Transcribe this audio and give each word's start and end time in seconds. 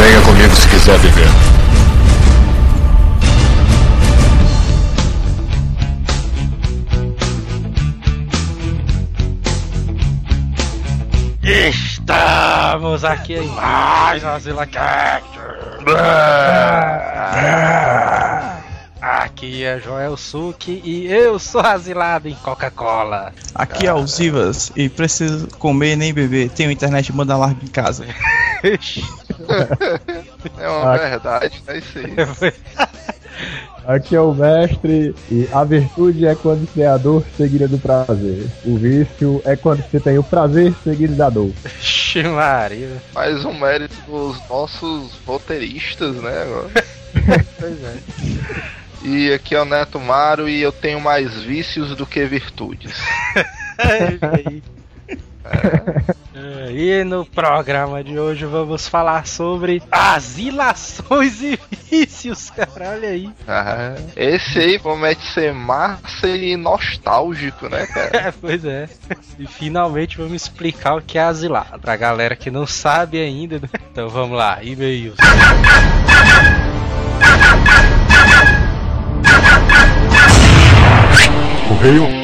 Venha 0.00 0.22
comigo 0.22 0.56
se 0.56 0.66
quiser 0.66 0.98
viver. 0.98 1.28
Estamos 11.42 13.04
aqui 13.04 13.34
em 13.34 13.48
mais 13.48 14.22
uma 14.22 14.40
ZilaCast. 14.40 15.28
Aqui 19.02 19.64
é 19.64 19.78
Joel 19.80 20.16
Suki 20.16 20.80
e 20.82 21.12
eu 21.12 21.38
sou 21.38 21.60
asilado 21.60 22.26
em 22.26 22.34
Coca-Cola. 22.36 23.34
Aqui 23.54 23.86
é 23.86 23.92
o 23.92 24.06
Zivas 24.06 24.72
e 24.74 24.88
preciso 24.88 25.46
comer 25.58 25.94
nem 25.94 26.14
beber. 26.14 26.48
Tenho 26.48 26.70
internet 26.70 27.12
banda 27.12 27.36
larga 27.36 27.62
em 27.62 27.68
casa. 27.68 28.06
É 30.58 30.68
uma 30.68 30.96
verdade, 30.96 31.62
é 31.66 31.78
isso 31.78 31.98
aí. 31.98 32.14
Aqui 33.86 34.14
é 34.14 34.20
o 34.20 34.34
mestre 34.34 35.14
e 35.30 35.48
a 35.52 35.64
virtude 35.64 36.26
é 36.26 36.34
quando 36.34 36.66
você 36.66 36.82
é 36.82 36.86
a 36.86 36.96
dor 36.96 37.24
seguida 37.36 37.66
do 37.66 37.78
prazer. 37.78 38.46
O 38.64 38.76
vício 38.76 39.42
é 39.44 39.56
quando 39.56 39.82
você 39.82 39.98
tem 39.98 40.18
o 40.18 40.22
prazer 40.22 40.74
seguido 40.84 41.14
da 41.16 41.30
dor. 41.30 41.50
Maria. 42.34 43.02
Mais 43.14 43.44
um 43.44 43.54
mérito 43.54 43.94
dos 44.06 44.48
nossos 44.48 45.12
roteiristas, 45.26 46.16
né? 46.16 46.42
agora. 46.42 46.70
Pois 47.58 47.84
é. 47.84 47.96
E 49.02 49.32
aqui 49.32 49.54
é 49.54 49.60
o 49.60 49.64
Neto 49.64 49.98
Maro 49.98 50.48
e 50.48 50.62
eu 50.62 50.70
tenho 50.70 51.00
mais 51.00 51.42
vícios 51.42 51.96
do 51.96 52.06
que 52.06 52.24
virtudes. 52.26 52.94
É, 56.32 56.70
E 56.72 57.04
no 57.04 57.26
programa 57.26 58.02
de 58.04 58.18
hoje 58.18 58.46
vamos 58.46 58.86
falar 58.88 59.26
sobre 59.26 59.82
asilações 59.90 61.42
e 61.42 61.58
vícios, 61.90 62.50
cara. 62.50 62.92
Olha 62.92 63.08
aí. 63.08 63.28
Ah, 63.46 63.94
esse 64.16 64.58
aí 64.58 64.78
promete 64.78 65.26
ser 65.32 65.52
massa 65.52 66.28
e 66.28 66.56
nostálgico, 66.56 67.68
né, 67.68 67.86
cara? 67.86 68.16
É, 68.28 68.32
pois 68.40 68.64
é. 68.64 68.88
E 69.38 69.46
finalmente 69.46 70.16
vamos 70.16 70.34
explicar 70.34 70.94
o 70.96 71.02
que 71.02 71.18
é 71.18 71.22
asilar. 71.22 71.78
Pra 71.80 71.96
galera 71.96 72.36
que 72.36 72.50
não 72.50 72.66
sabe 72.66 73.18
ainda. 73.20 73.58
né? 73.58 73.68
Então 73.90 74.08
vamos 74.08 74.38
lá, 74.38 74.62
e-mails. 74.62 75.16
Correio. 81.68 82.19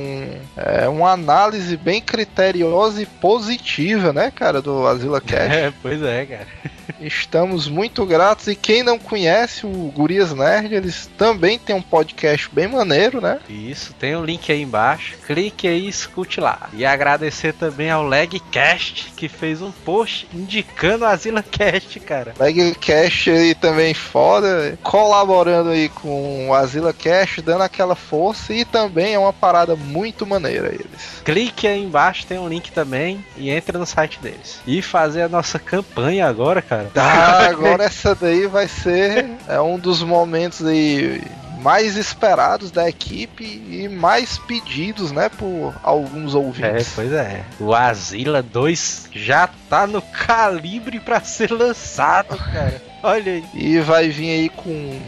é, 0.57 0.89
uma 0.89 1.13
análise 1.13 1.77
bem 1.77 2.01
criteriosa 2.01 3.03
e 3.03 3.07
positiva, 3.07 4.13
né, 4.13 4.31
cara, 4.31 4.61
do 4.61 4.87
Azila 4.87 5.21
Cash. 5.23 5.53
É, 5.53 5.73
pois 5.83 6.03
é, 6.03 6.27
cara. 6.27 6.47
Estamos 7.01 7.69
muito 7.69 8.05
gratos. 8.05 8.49
E 8.49 8.55
quem 8.55 8.83
não 8.83 8.99
conhece 8.99 9.67
o 9.67 9.93
Gurias 9.95 10.33
Nerd, 10.33 10.75
eles 10.75 11.09
também 11.17 11.59
têm 11.59 11.77
um 11.77 11.83
podcast 11.83 12.49
bem 12.53 12.67
maneiro, 12.67 13.21
né? 13.21 13.39
Isso, 13.49 13.95
tem 13.95 14.17
o 14.17 14.25
link 14.25 14.51
aí 14.51 14.63
embaixo. 14.63 15.17
Clique 15.27 15.69
aí 15.69 15.87
e 15.87 15.89
escute 15.89 16.41
lá. 16.41 16.69
E 16.73 16.85
agradecer 16.85 17.53
também 17.53 17.91
ao 17.91 18.07
Legcast, 18.07 19.13
que 19.17 19.29
fez 19.29 19.63
um 19.63 19.71
post 19.71 20.29
indicando 20.33 21.05
a 21.05 21.11
Azila 21.11 21.43
Cast, 21.43 22.01
cara. 22.01 22.35
Legcast 22.39 23.31
aí 23.31 23.55
também 23.55 23.95
foda, 23.95 24.79
colaborando 24.83 25.71
aí 25.71 25.89
com 25.89 26.18
o 26.49 26.55
Azila 26.55 26.93
Cash, 26.93 27.41
dando 27.45 27.63
aquela 27.63 27.95
força 27.95 28.53
e 28.53 28.65
também 28.65 29.15
é 29.15 29.19
uma 29.19 29.33
parada 29.33 29.77
muito 29.77 30.27
maneira 30.27 30.69
eles. 30.69 31.21
Clique 31.25 31.67
aí 31.67 31.83
embaixo, 31.83 32.27
tem 32.27 32.39
um 32.39 32.49
link 32.49 32.71
também 32.73 33.25
e 33.37 33.51
entra 33.51 33.79
no 33.79 33.87
site 33.87 34.19
deles. 34.21 34.61
E 34.67 34.81
fazer 34.83 35.23
a 35.23 35.29
nossa 35.29 35.59
campanha 35.59 36.27
agora, 36.27 36.61
cara. 36.63 36.91
Ah, 36.97 37.47
agora 37.51 37.85
essa 37.85 38.15
daí 38.15 38.47
vai 38.47 38.67
ser 38.69 39.27
é 39.49 39.61
um 39.61 39.79
dos 39.79 40.03
momentos 40.03 40.65
aí 40.67 41.23
mais 41.61 41.97
esperados 41.97 42.71
da 42.71 42.89
equipe 42.89 43.43
e 43.45 43.89
mais 43.89 44.39
pedidos, 44.39 45.11
né, 45.11 45.29
por 45.29 45.75
alguns 45.83 46.33
É, 46.33 46.39
ouvintes. 46.39 46.93
pois 46.95 47.13
é. 47.13 47.43
O 47.59 47.75
Azila 47.75 48.41
2 48.41 49.09
já 49.13 49.49
tá 49.69 49.85
no 49.85 50.01
calibre 50.01 51.01
pra 51.01 51.21
ser 51.21 51.51
lançado, 51.51 52.37
cara. 52.37 52.81
Olha 53.03 53.33
aí. 53.33 53.45
E 53.55 53.81
vai 53.81 54.09
vir 54.09 54.31
aí 54.31 54.49
com 54.51 55.01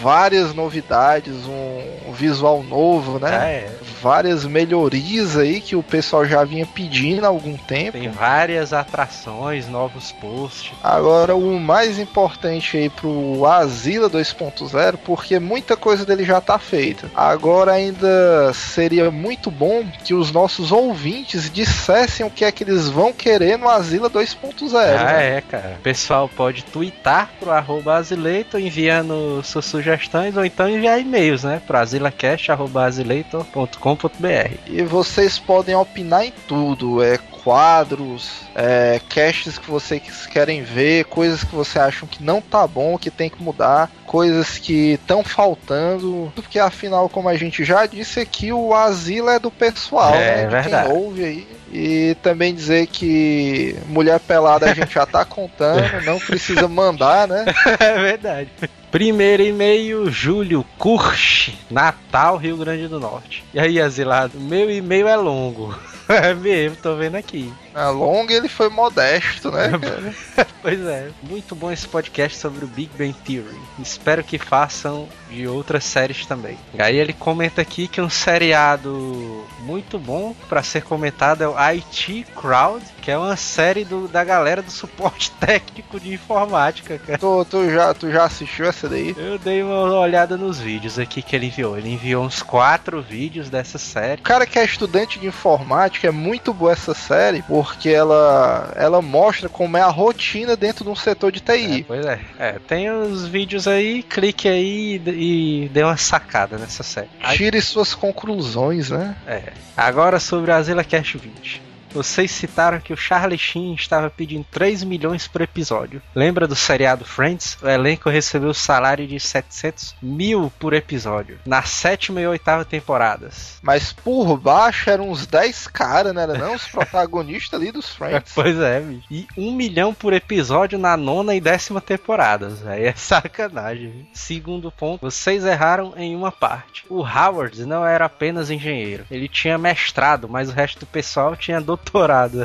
várias 0.00 0.54
novidades, 0.54 1.34
um 1.46 2.12
visual 2.12 2.62
novo, 2.62 3.18
né? 3.18 3.34
É, 3.34 3.70
Várias 4.02 4.44
melhorias 4.44 5.36
aí 5.36 5.60
que 5.60 5.74
o 5.74 5.82
pessoal 5.82 6.24
já 6.24 6.44
vinha 6.44 6.66
pedindo 6.66 7.24
há 7.24 7.28
algum 7.28 7.56
tempo. 7.56 7.92
tem 7.98 8.08
várias 8.08 8.72
atrações, 8.72 9.68
novos 9.68 10.12
posts. 10.12 10.72
Agora 10.82 11.34
o 11.34 11.58
mais 11.58 11.98
importante 11.98 12.76
aí 12.76 12.88
pro 12.88 13.44
Azila 13.46 14.08
2.0, 14.08 14.98
porque 15.04 15.38
muita 15.38 15.76
coisa 15.76 16.04
dele 16.04 16.24
já 16.24 16.40
tá 16.40 16.58
feita. 16.58 17.10
Agora 17.14 17.72
ainda 17.72 18.52
seria 18.52 19.10
muito 19.10 19.50
bom 19.50 19.84
que 20.04 20.14
os 20.14 20.30
nossos 20.30 20.70
ouvintes 20.72 21.50
dissessem 21.50 22.24
o 22.26 22.30
que 22.30 22.44
é 22.44 22.52
que 22.52 22.64
eles 22.64 22.88
vão 22.88 23.12
querer 23.12 23.58
no 23.58 23.68
Azila 23.68 24.08
2.0. 24.10 24.74
Ah, 24.74 25.12
né? 25.12 25.36
é, 25.38 25.40
cara. 25.40 25.76
O 25.78 25.82
pessoal 25.82 26.28
pode 26.28 26.64
twittar 26.64 27.30
pro 27.40 27.50
arroba 27.50 27.94
Azileitor 27.94 28.60
enviando 28.60 29.42
suas 29.42 29.64
sugestões 29.86 30.36
ou 30.36 30.44
então 30.44 30.68
enviar 30.68 31.00
e-mails, 31.00 31.44
né? 31.44 31.62
Azilecast.azileitor.com.br. 31.68 34.54
E 34.66 34.82
vocês 34.82 35.38
podem 35.38 35.74
opinar 35.76 36.24
em 36.24 36.32
tudo, 36.48 37.00
é 37.02 37.18
quadros, 37.44 38.40
é, 38.56 39.00
casts 39.08 39.56
que 39.56 39.70
vocês 39.70 40.26
querem 40.26 40.62
ver, 40.62 41.04
coisas 41.04 41.44
que 41.44 41.54
vocês 41.54 41.76
acham 41.76 42.08
que 42.08 42.24
não 42.24 42.40
tá 42.40 42.66
bom, 42.66 42.98
que 42.98 43.08
tem 43.08 43.30
que 43.30 43.40
mudar, 43.40 43.88
coisas 44.04 44.58
que 44.58 44.94
estão 44.94 45.22
faltando, 45.22 46.32
porque 46.34 46.58
afinal, 46.58 47.08
como 47.08 47.28
a 47.28 47.36
gente 47.36 47.64
já 47.64 47.86
disse 47.86 48.18
aqui, 48.18 48.52
o 48.52 48.74
asilo 48.74 49.30
é 49.30 49.38
do 49.38 49.52
pessoal, 49.52 50.12
É, 50.14 50.18
né? 50.18 50.42
De 50.44 50.50
verdade. 50.50 50.88
quem 50.88 50.96
ouve 50.96 51.24
aí. 51.24 51.46
E 51.72 52.16
também 52.22 52.54
dizer 52.54 52.86
que 52.86 53.76
mulher 53.88 54.20
pelada 54.20 54.70
a 54.70 54.74
gente 54.74 54.94
já 54.94 55.04
tá 55.04 55.24
contando, 55.24 55.82
não 56.06 56.18
precisa 56.18 56.68
mandar, 56.68 57.26
né? 57.26 57.44
é 57.80 57.98
verdade. 58.00 58.50
Primeiro 58.90 59.42
e-mail, 59.42 60.10
Júlio 60.10 60.64
Curch, 60.78 61.58
Natal, 61.70 62.36
Rio 62.36 62.56
Grande 62.56 62.88
do 62.88 63.00
Norte. 63.00 63.44
E 63.52 63.58
aí, 63.58 63.80
Azilado, 63.80 64.38
meu 64.38 64.70
e-mail 64.70 65.08
é 65.08 65.16
longo. 65.16 65.76
É 66.08 66.32
mesmo, 66.32 66.76
tô 66.80 66.94
vendo 66.94 67.16
aqui. 67.16 67.52
Na 67.76 67.90
longa 67.90 68.32
ele 68.32 68.48
foi 68.48 68.70
modesto, 68.70 69.50
né? 69.52 69.68
cara? 69.78 70.46
Pois 70.66 70.80
é, 70.84 71.10
muito 71.22 71.54
bom 71.54 71.70
esse 71.70 71.86
podcast 71.86 72.36
sobre 72.38 72.64
o 72.64 72.68
Big 72.68 72.90
Bang 72.98 73.12
Theory. 73.24 73.56
Espero 73.78 74.24
que 74.24 74.36
façam 74.36 75.08
de 75.30 75.46
outras 75.46 75.84
séries 75.84 76.26
também. 76.26 76.58
E 76.74 76.82
aí 76.82 76.96
ele 76.96 77.12
comenta 77.12 77.60
aqui 77.62 77.86
que 77.86 78.00
um 78.00 78.10
seriado 78.10 79.44
muito 79.60 79.96
bom 79.96 80.34
pra 80.48 80.64
ser 80.64 80.82
comentado 80.82 81.42
é 81.42 81.48
o 81.48 81.56
IT 81.56 82.26
Crowd, 82.34 82.84
que 83.00 83.12
é 83.12 83.16
uma 83.18 83.36
série 83.36 83.84
do- 83.84 84.08
da 84.08 84.24
galera 84.24 84.60
do 84.60 84.72
suporte 84.72 85.30
técnico 85.38 86.00
de 86.00 86.14
informática, 86.14 86.98
cara. 86.98 87.16
tu, 87.18 87.44
tu 87.48 87.70
já, 87.70 87.94
tu 87.94 88.10
já 88.10 88.24
assistiu 88.24 88.66
essa 88.66 88.88
daí? 88.88 89.14
Eu 89.16 89.38
dei 89.38 89.62
uma 89.62 90.00
olhada 90.00 90.36
nos 90.36 90.58
vídeos 90.58 90.98
aqui 90.98 91.22
que 91.22 91.36
ele 91.36 91.46
enviou. 91.46 91.78
Ele 91.78 91.92
enviou 91.92 92.24
uns 92.24 92.42
quatro 92.42 93.00
vídeos 93.00 93.48
dessa 93.48 93.78
série. 93.78 94.20
O 94.20 94.24
cara 94.24 94.46
que 94.46 94.58
é 94.58 94.64
estudante 94.64 95.20
de 95.20 95.28
informática 95.28 96.08
é 96.08 96.10
muito 96.10 96.52
boa 96.52 96.72
essa 96.72 96.92
série 96.94 97.42
porque 97.42 97.65
ela, 97.84 98.72
ela 98.76 99.02
mostra 99.02 99.48
como 99.48 99.76
é 99.76 99.80
a 99.82 99.88
rotina 99.88 100.56
dentro 100.56 100.84
de 100.84 100.90
um 100.90 100.94
setor 100.96 101.30
de 101.32 101.42
É, 101.46 101.56
TI. 101.56 101.84
pois 101.86 102.04
é. 102.06 102.20
É, 102.38 102.52
tem 102.66 102.90
os 102.90 103.26
vídeos 103.26 103.66
aí, 103.68 104.02
clique 104.02 104.48
aí 104.48 105.00
e, 105.06 105.64
e 105.64 105.68
dê 105.68 105.82
uma 105.82 105.96
sacada 105.96 106.58
nessa 106.58 106.82
série. 106.82 107.08
Aí- 107.22 107.36
Tire 107.36 107.60
suas 107.60 107.94
conclusões, 107.94 108.90
né? 108.90 109.16
É. 109.26 109.52
Agora 109.76 110.18
sobre 110.20 110.50
a 110.52 110.62
Zilla 110.62 110.84
Cash 110.84 111.14
20. 111.14 111.62
Vocês 111.96 112.30
citaram 112.30 112.78
que 112.78 112.92
o 112.92 112.96
Charlie 112.96 113.38
Sheen 113.38 113.74
estava 113.74 114.10
pedindo 114.10 114.44
3 114.50 114.84
milhões 114.84 115.26
por 115.26 115.40
episódio. 115.40 116.02
Lembra 116.14 116.46
do 116.46 116.54
seriado 116.54 117.06
Friends? 117.06 117.56
O 117.62 117.66
elenco 117.66 118.10
recebeu 118.10 118.50
o 118.50 118.54
salário 118.54 119.06
de 119.06 119.18
700 119.18 119.94
mil 120.02 120.52
por 120.58 120.74
episódio. 120.74 121.38
Na 121.46 121.62
sétima 121.62 122.20
e 122.20 122.26
oitava 122.26 122.66
temporadas. 122.66 123.58
Mas 123.62 123.94
por 123.94 124.36
baixo 124.36 124.90
eram 124.90 125.08
uns 125.08 125.26
10 125.26 125.68
caras, 125.68 126.14
né? 126.14 126.26
Não? 126.26 126.54
Os 126.54 126.66
protagonistas 126.68 127.58
ali 127.58 127.72
dos 127.72 127.88
Friends. 127.96 128.30
Pois 128.34 128.58
é, 128.58 128.78
bicho. 128.78 129.06
E 129.10 129.26
um 129.34 129.54
milhão 129.54 129.94
por 129.94 130.12
episódio 130.12 130.78
na 130.78 130.98
nona 130.98 131.34
e 131.34 131.40
décima 131.40 131.80
temporadas. 131.80 132.66
Aí 132.66 132.84
é 132.84 132.92
sacanagem. 132.94 133.90
viu? 133.90 134.06
Segundo 134.12 134.70
ponto, 134.70 135.00
vocês 135.00 135.46
erraram 135.46 135.94
em 135.96 136.14
uma 136.14 136.30
parte. 136.30 136.84
O 136.90 137.00
Howard 137.00 137.64
não 137.64 137.86
era 137.86 138.04
apenas 138.04 138.50
engenheiro. 138.50 139.06
Ele 139.10 139.28
tinha 139.28 139.56
mestrado, 139.56 140.28
mas 140.28 140.50
o 140.50 140.52
resto 140.52 140.80
do 140.80 140.86
pessoal 140.86 141.34
tinha 141.34 141.58
doutorado 141.58 141.85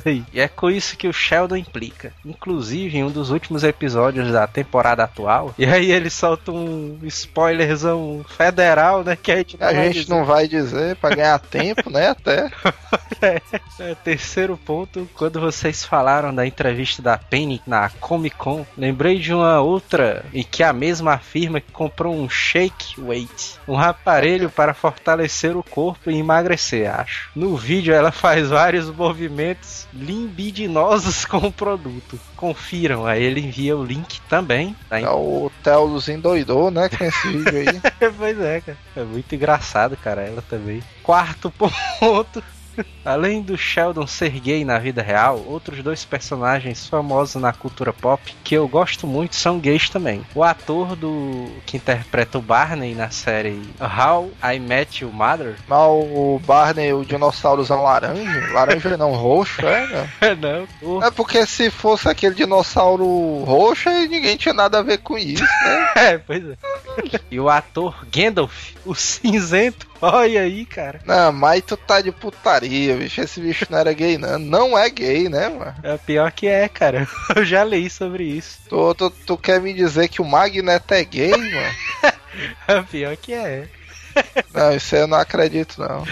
aí. 0.05 0.23
E 0.33 0.39
é 0.39 0.47
com 0.47 0.69
isso 0.69 0.95
que 0.97 1.07
o 1.07 1.13
Sheldon 1.13 1.57
implica. 1.57 2.13
Inclusive, 2.25 2.97
em 2.97 3.03
um 3.03 3.11
dos 3.11 3.29
últimos 3.31 3.63
episódios 3.63 4.31
da 4.31 4.47
temporada 4.47 5.03
atual. 5.03 5.53
E 5.57 5.65
aí 5.65 5.91
ele 5.91 6.09
solta 6.09 6.51
um 6.51 6.99
spoilerzão 7.03 8.23
federal, 8.37 9.03
né? 9.03 9.15
Que 9.21 9.31
a 9.31 9.37
gente 9.37 9.57
não 9.59 9.67
A 9.67 9.73
vai 9.73 9.83
gente 9.85 9.99
dizer. 10.01 10.09
não 10.13 10.25
vai 10.25 10.47
dizer 10.47 10.95
pra 10.97 11.15
ganhar 11.15 11.39
tempo, 11.39 11.89
né? 11.89 12.09
Até. 12.09 12.49
É, 13.79 13.93
terceiro 14.03 14.57
ponto, 14.57 15.07
quando 15.13 15.39
vocês 15.39 15.83
falaram 15.85 16.33
da 16.33 16.45
entrevista 16.45 17.03
da 17.03 17.17
Penny 17.17 17.61
na 17.67 17.87
Comic 17.99 18.35
Con, 18.35 18.65
lembrei 18.75 19.19
de 19.19 19.31
uma 19.31 19.59
outra 19.59 20.25
e 20.33 20.43
que 20.43 20.63
a 20.63 20.73
mesma 20.73 21.13
afirma 21.13 21.59
que 21.61 21.71
comprou 21.71 22.15
um 22.15 22.27
shake 22.27 22.99
weight, 22.99 23.59
um 23.67 23.77
aparelho 23.77 24.49
para 24.49 24.73
fortalecer 24.73 25.55
o 25.55 25.61
corpo 25.61 26.09
e 26.09 26.17
emagrecer, 26.17 26.91
acho. 26.91 27.29
No 27.35 27.55
vídeo 27.55 27.93
ela 27.93 28.11
faz 28.11 28.49
vários 28.49 28.89
movimentos 28.89 29.30
limbidinosos 29.93 31.25
com 31.25 31.37
o 31.37 31.51
produto. 31.51 32.19
Confiram, 32.35 33.05
aí 33.05 33.23
ele 33.23 33.41
envia 33.41 33.77
o 33.77 33.83
link 33.83 34.21
também. 34.29 34.75
Tá 34.89 34.99
É 34.99 35.09
o 35.09 35.51
Telozinho 35.63 36.21
doidou, 36.21 36.71
né? 36.71 36.89
Com 36.89 37.03
esse 37.03 37.27
vídeo 37.31 37.57
aí. 37.57 38.11
pois 38.17 38.39
é, 38.39 38.61
cara. 38.61 38.77
É 38.95 39.03
muito 39.03 39.33
engraçado, 39.33 39.97
cara, 39.97 40.21
ela 40.21 40.41
também. 40.41 40.81
Quarto 41.03 41.51
ponto. 41.99 42.43
Além 43.03 43.41
do 43.41 43.57
Sheldon 43.57 44.05
ser 44.07 44.29
gay 44.39 44.63
na 44.63 44.77
vida 44.79 45.01
real, 45.01 45.43
outros 45.47 45.81
dois 45.83 46.05
personagens 46.05 46.87
famosos 46.87 47.41
na 47.41 47.51
cultura 47.51 47.91
pop 47.91 48.21
que 48.43 48.55
eu 48.55 48.67
gosto 48.67 49.05
muito 49.07 49.35
são 49.35 49.59
gays 49.59 49.89
também. 49.89 50.23
O 50.35 50.43
ator 50.43 50.95
do 50.95 51.49
que 51.65 51.77
interpreta 51.77 52.37
o 52.37 52.41
Barney 52.41 52.93
na 52.95 53.09
série 53.09 53.61
How 53.79 54.31
I 54.43 54.59
Met 54.59 55.03
Your 55.03 55.13
Mother. 55.13 55.55
Mas 55.67 55.79
o 55.79 56.39
Barney, 56.45 56.93
o 56.93 57.03
dinossaurzão 57.03 57.81
laranja, 57.83 58.51
laranja 58.53 58.97
não, 58.97 59.13
roxo, 59.13 59.61
é, 59.65 59.87
né? 59.87 60.09
Não, 60.41 60.67
o- 60.97 61.03
É 61.03 61.11
porque 61.11 61.45
se 61.45 61.69
fosse 61.69 62.07
aquele 62.07 62.35
dinossauro 62.35 63.43
roxo, 63.43 63.89
ninguém 63.89 64.37
tinha 64.37 64.53
nada 64.53 64.79
a 64.79 64.83
ver 64.83 64.99
com 64.99 65.17
isso, 65.17 65.43
né? 65.43 65.91
é, 66.13 66.17
pois 66.17 66.43
é. 66.45 66.55
E 67.29 67.39
o 67.39 67.49
ator 67.49 68.05
Gandalf, 68.13 68.73
o 68.85 68.93
cinzento. 68.93 69.89
Olha 70.01 70.41
aí, 70.41 70.65
cara. 70.65 70.99
Não, 71.05 71.31
mas 71.31 71.61
tu 71.63 71.77
tá 71.77 72.01
de 72.01 72.11
putaria, 72.11 72.60
bicho. 72.67 73.21
Esse 73.21 73.41
bicho 73.41 73.65
não 73.69 73.79
era 73.79 73.93
gay, 73.93 74.17
não. 74.17 74.37
Não 74.39 74.77
é 74.77 74.89
gay, 74.89 75.29
né, 75.29 75.49
mano? 75.49 75.75
É 75.83 75.97
pior 75.97 76.31
que 76.31 76.47
é, 76.47 76.67
cara. 76.67 77.07
Eu 77.35 77.45
já 77.45 77.63
li 77.63 77.89
sobre 77.89 78.23
isso. 78.23 78.59
Tu, 78.69 78.95
tu, 78.95 79.09
tu 79.09 79.37
quer 79.37 79.59
me 79.61 79.73
dizer 79.73 80.07
que 80.07 80.21
o 80.21 80.25
Magneto 80.25 80.93
é 80.93 81.03
gay, 81.03 81.31
mano? 81.31 81.75
É 82.65 82.81
pior 82.83 83.17
que 83.17 83.33
é. 83.33 83.67
Não, 84.53 84.73
isso 84.73 84.95
aí 84.95 85.01
eu 85.01 85.07
não 85.07 85.17
acredito, 85.17 85.79
não. 85.79 86.05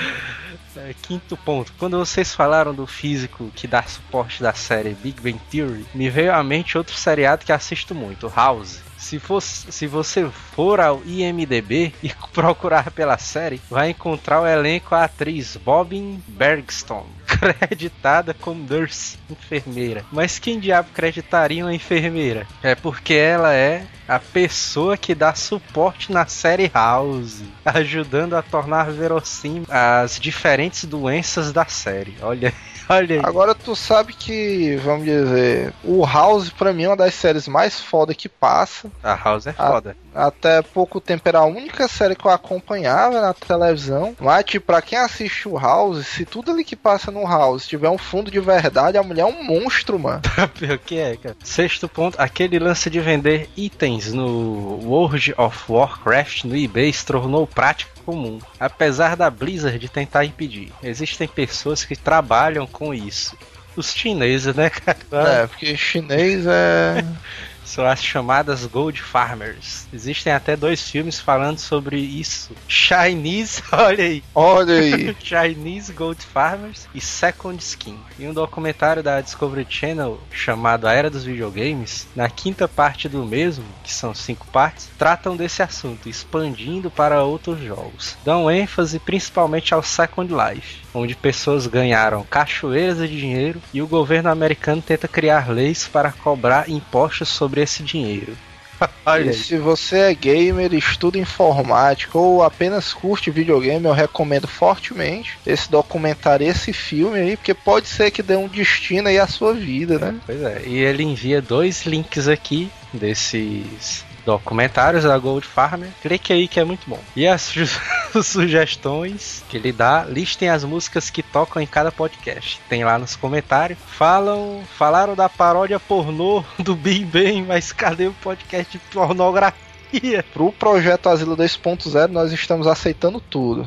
É, 0.75 0.93
quinto 1.01 1.35
ponto. 1.35 1.73
Quando 1.77 1.97
vocês 1.97 2.33
falaram 2.33 2.73
do 2.73 2.85
físico 2.85 3.51
que 3.55 3.67
dá 3.67 3.83
suporte 3.83 4.41
da 4.41 4.53
série 4.53 4.93
Big 4.93 5.21
Bang 5.21 5.39
Theory, 5.49 5.85
me 5.93 6.09
veio 6.09 6.33
à 6.33 6.43
mente 6.43 6.77
outro 6.77 6.95
seriado 6.95 7.45
que 7.45 7.51
assisto 7.51 7.95
muito, 7.95 8.31
House. 8.33 8.81
Se, 8.99 9.17
fosse, 9.17 9.71
se 9.71 9.87
você 9.87 10.29
for 10.29 10.79
ao 10.79 11.01
IMDB 11.05 11.93
e 12.03 12.09
procurar 12.33 12.91
pela 12.91 13.17
série, 13.17 13.61
vai 13.69 13.91
encontrar 13.91 14.41
o 14.41 14.45
elenco 14.45 14.93
a 14.93 15.05
atriz 15.05 15.55
Bobin 15.55 16.21
Bergstrom, 16.27 17.05
creditada 17.37 18.33
como 18.33 18.63
nurse, 18.63 19.17
enfermeira. 19.29 20.03
Mas 20.11 20.39
quem 20.39 20.59
diabo 20.59 20.89
creditaria 20.93 21.63
uma 21.63 21.73
enfermeira? 21.73 22.47
É 22.63 22.75
porque 22.75 23.13
ela 23.13 23.53
é 23.53 23.85
a 24.09 24.19
pessoa 24.19 24.97
que 24.97 25.13
dá 25.13 25.35
suporte 25.35 26.11
na 26.11 26.25
série 26.25 26.67
House, 26.73 27.43
ajudando 27.63 28.35
a 28.35 28.41
tornar 28.41 28.89
verossímil 28.89 29.65
as 29.69 30.19
diferentes 30.19 30.85
doenças 30.85 31.53
da 31.53 31.65
série. 31.65 32.17
Olha, 32.21 32.51
olha 32.89 33.17
aí. 33.17 33.21
Agora 33.23 33.53
tu 33.53 33.75
sabe 33.75 34.13
que, 34.13 34.75
vamos 34.77 35.05
dizer, 35.05 35.71
o 35.83 36.03
House 36.03 36.49
pra 36.49 36.73
mim 36.73 36.85
é 36.85 36.89
uma 36.89 36.97
das 36.97 37.13
séries 37.13 37.47
mais 37.47 37.79
foda 37.79 38.15
que 38.15 38.27
passa. 38.27 38.89
A 39.03 39.13
House 39.13 39.45
é 39.45 39.53
foda. 39.53 39.95
Até 40.13 40.63
pouco 40.63 40.99
tempo 40.99 41.29
era 41.29 41.39
a 41.39 41.45
única 41.45 41.87
série 41.87 42.15
que 42.15 42.25
eu 42.25 42.31
acompanhava 42.31 43.21
na 43.21 43.33
televisão. 43.33 44.15
Mas, 44.19 44.43
tipo, 44.43 44.65
pra 44.65 44.81
quem 44.81 44.97
assiste 44.97 45.47
o 45.47 45.57
House, 45.57 46.07
se 46.07 46.25
tudo 46.25 46.51
ali 46.51 46.63
que 46.63 46.75
passa 46.75 47.11
no 47.11 47.18
House 47.27 47.67
tiver 47.67 47.89
um 47.89 47.97
fundo 47.97 48.31
de 48.31 48.39
verdade, 48.39 48.97
a 48.97 49.03
mulher 49.03 49.21
é 49.21 49.25
um 49.25 49.43
monstro, 49.43 49.99
mano. 49.99 50.21
Pior 50.57 50.77
que 50.77 50.97
é, 50.97 51.15
cara. 51.15 51.35
Sexto 51.43 51.87
ponto, 51.87 52.19
aquele 52.19 52.59
lance 52.59 52.89
de 52.89 52.99
vender 52.99 53.49
itens 53.55 54.13
no 54.13 54.79
World 54.83 55.33
of 55.37 55.59
Warcraft 55.69 56.45
no 56.45 56.55
eBay 56.55 56.91
se 56.91 57.05
tornou 57.05 57.45
prática 57.47 57.91
comum. 58.05 58.39
Apesar 58.59 59.15
da 59.15 59.29
Blizzard 59.29 59.87
tentar 59.89 60.25
impedir. 60.25 60.71
Existem 60.81 61.27
pessoas 61.27 61.85
que 61.85 61.95
trabalham 61.95 62.65
com 62.65 62.93
isso. 62.93 63.37
Os 63.75 63.93
chineses, 63.93 64.55
né, 64.55 64.69
cara? 64.69 64.97
É, 65.11 65.47
porque 65.47 65.77
chinês 65.77 66.45
é. 66.47 67.05
São 67.69 67.85
as 67.85 68.03
chamadas 68.03 68.65
Gold 68.65 68.99
Farmers. 68.99 69.87
Existem 69.93 70.33
até 70.33 70.55
dois 70.55 70.89
filmes 70.89 71.19
falando 71.19 71.59
sobre 71.59 71.99
isso. 71.99 72.51
Chinese, 72.67 73.61
olha 73.71 74.03
aí. 74.03 74.23
Olha 74.33 74.73
aí. 74.73 75.15
Chinese 75.21 75.93
Gold 75.93 76.19
Farmers 76.25 76.87
e 76.95 76.99
Second 76.99 77.61
Skin. 77.61 77.99
E 78.17 78.25
um 78.25 78.33
documentário 78.33 79.03
da 79.03 79.21
Discovery 79.21 79.67
Channel 79.69 80.19
chamado 80.31 80.87
A 80.87 80.93
Era 80.93 81.11
dos 81.11 81.23
Videogames, 81.23 82.07
na 82.15 82.27
quinta 82.27 82.67
parte 82.67 83.07
do 83.07 83.23
mesmo, 83.23 83.65
que 83.83 83.93
são 83.93 84.15
cinco 84.15 84.47
partes, 84.47 84.89
tratam 84.97 85.37
desse 85.37 85.61
assunto, 85.61 86.09
expandindo 86.09 86.89
para 86.89 87.21
outros 87.21 87.61
jogos. 87.61 88.17
Dão 88.25 88.49
ênfase 88.49 88.97
principalmente 88.97 89.75
ao 89.75 89.83
Second 89.83 90.33
Life, 90.33 90.79
onde 90.93 91.15
pessoas 91.15 91.67
ganharam 91.67 92.23
cachoeiras 92.23 92.97
de 92.97 93.19
dinheiro 93.19 93.61
e 93.73 93.81
o 93.81 93.87
governo 93.87 94.29
americano 94.29 94.81
tenta 94.81 95.07
criar 95.07 95.49
leis 95.49 95.87
para 95.87 96.11
cobrar 96.11 96.69
impostos 96.69 97.29
sobre 97.29 97.61
esse 97.61 97.83
dinheiro. 97.83 98.35
E 99.25 99.33
se 99.33 99.57
você 99.57 99.97
é 99.97 100.13
gamer, 100.13 100.73
estuda 100.73 101.17
informática 101.17 102.17
ou 102.17 102.43
apenas 102.43 102.93
curte 102.93 103.31
videogame, 103.31 103.85
eu 103.85 103.91
recomendo 103.91 104.47
fortemente 104.47 105.37
esse 105.45 105.69
documentário, 105.69 106.47
esse 106.47 106.71
filme 106.71 107.19
aí, 107.19 107.35
porque 107.35 107.53
pode 107.53 107.87
ser 107.87 108.11
que 108.11 108.21
dê 108.21 108.35
um 108.35 108.47
destino 108.47 109.07
aí 109.07 109.17
à 109.17 109.27
sua 109.27 109.53
vida, 109.53 109.97
né? 109.97 110.15
Pois 110.25 110.41
é, 110.41 110.61
e 110.65 110.77
ele 110.77 111.03
envia 111.03 111.41
dois 111.41 111.85
links 111.85 112.27
aqui 112.27 112.69
desses 112.93 114.05
documentários 114.25 115.03
da 115.03 115.17
Gold 115.17 115.45
Farmer. 115.45 115.89
Clique 116.01 116.31
aí 116.33 116.47
que 116.47 116.59
é 116.59 116.63
muito 116.63 116.89
bom. 116.89 116.99
E 117.15 117.27
as 117.27 117.41
su- 117.41 117.79
sugestões 118.23 119.43
que 119.49 119.57
ele 119.57 119.71
dá, 119.71 120.03
listem 120.05 120.49
as 120.49 120.63
músicas 120.63 121.09
que 121.09 121.21
tocam 121.23 121.61
em 121.61 121.67
cada 121.67 121.91
podcast. 121.91 122.59
Tem 122.69 122.83
lá 122.83 122.97
nos 122.97 123.15
comentários. 123.15 123.79
Falam, 123.87 124.61
falaram 124.77 125.15
da 125.15 125.27
paródia 125.29 125.79
pornô 125.79 126.43
do 126.59 126.75
Big 126.75 127.05
Bang, 127.05 127.43
mas 127.43 127.71
cadê 127.71 128.07
o 128.07 128.13
podcast 128.13 128.71
de 128.77 128.79
pornografia? 128.93 130.23
Pro 130.33 130.51
projeto 130.51 131.09
Asilo 131.09 131.35
2.0, 131.35 132.07
nós 132.09 132.31
estamos 132.31 132.67
aceitando 132.67 133.19
tudo. 133.19 133.65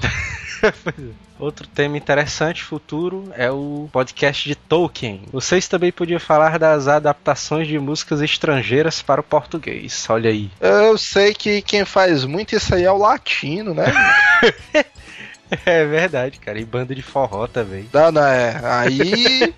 Outro 1.42 1.66
tema 1.66 1.96
interessante 1.96 2.62
futuro 2.62 3.32
é 3.36 3.50
o 3.50 3.88
podcast 3.90 4.48
de 4.48 4.54
Tolkien. 4.54 5.22
Vocês 5.32 5.66
também 5.66 5.90
podiam 5.90 6.20
falar 6.20 6.56
das 6.56 6.86
adaptações 6.86 7.66
de 7.66 7.80
músicas 7.80 8.20
estrangeiras 8.20 9.02
para 9.02 9.20
o 9.20 9.24
português. 9.24 10.06
Olha 10.08 10.30
aí. 10.30 10.48
Eu 10.60 10.96
sei 10.96 11.34
que 11.34 11.60
quem 11.60 11.84
faz 11.84 12.24
muito 12.24 12.54
isso 12.54 12.72
aí 12.72 12.84
é 12.84 12.92
o 12.92 12.96
latino, 12.96 13.74
né? 13.74 13.86
É 15.66 15.84
verdade, 15.84 16.38
cara. 16.38 16.58
E 16.58 16.64
banda 16.64 16.94
de 16.94 17.02
forró 17.02 17.46
também. 17.46 17.86
Não, 17.92 18.10
não, 18.10 18.24
é. 18.24 18.58
Aí 18.64 19.54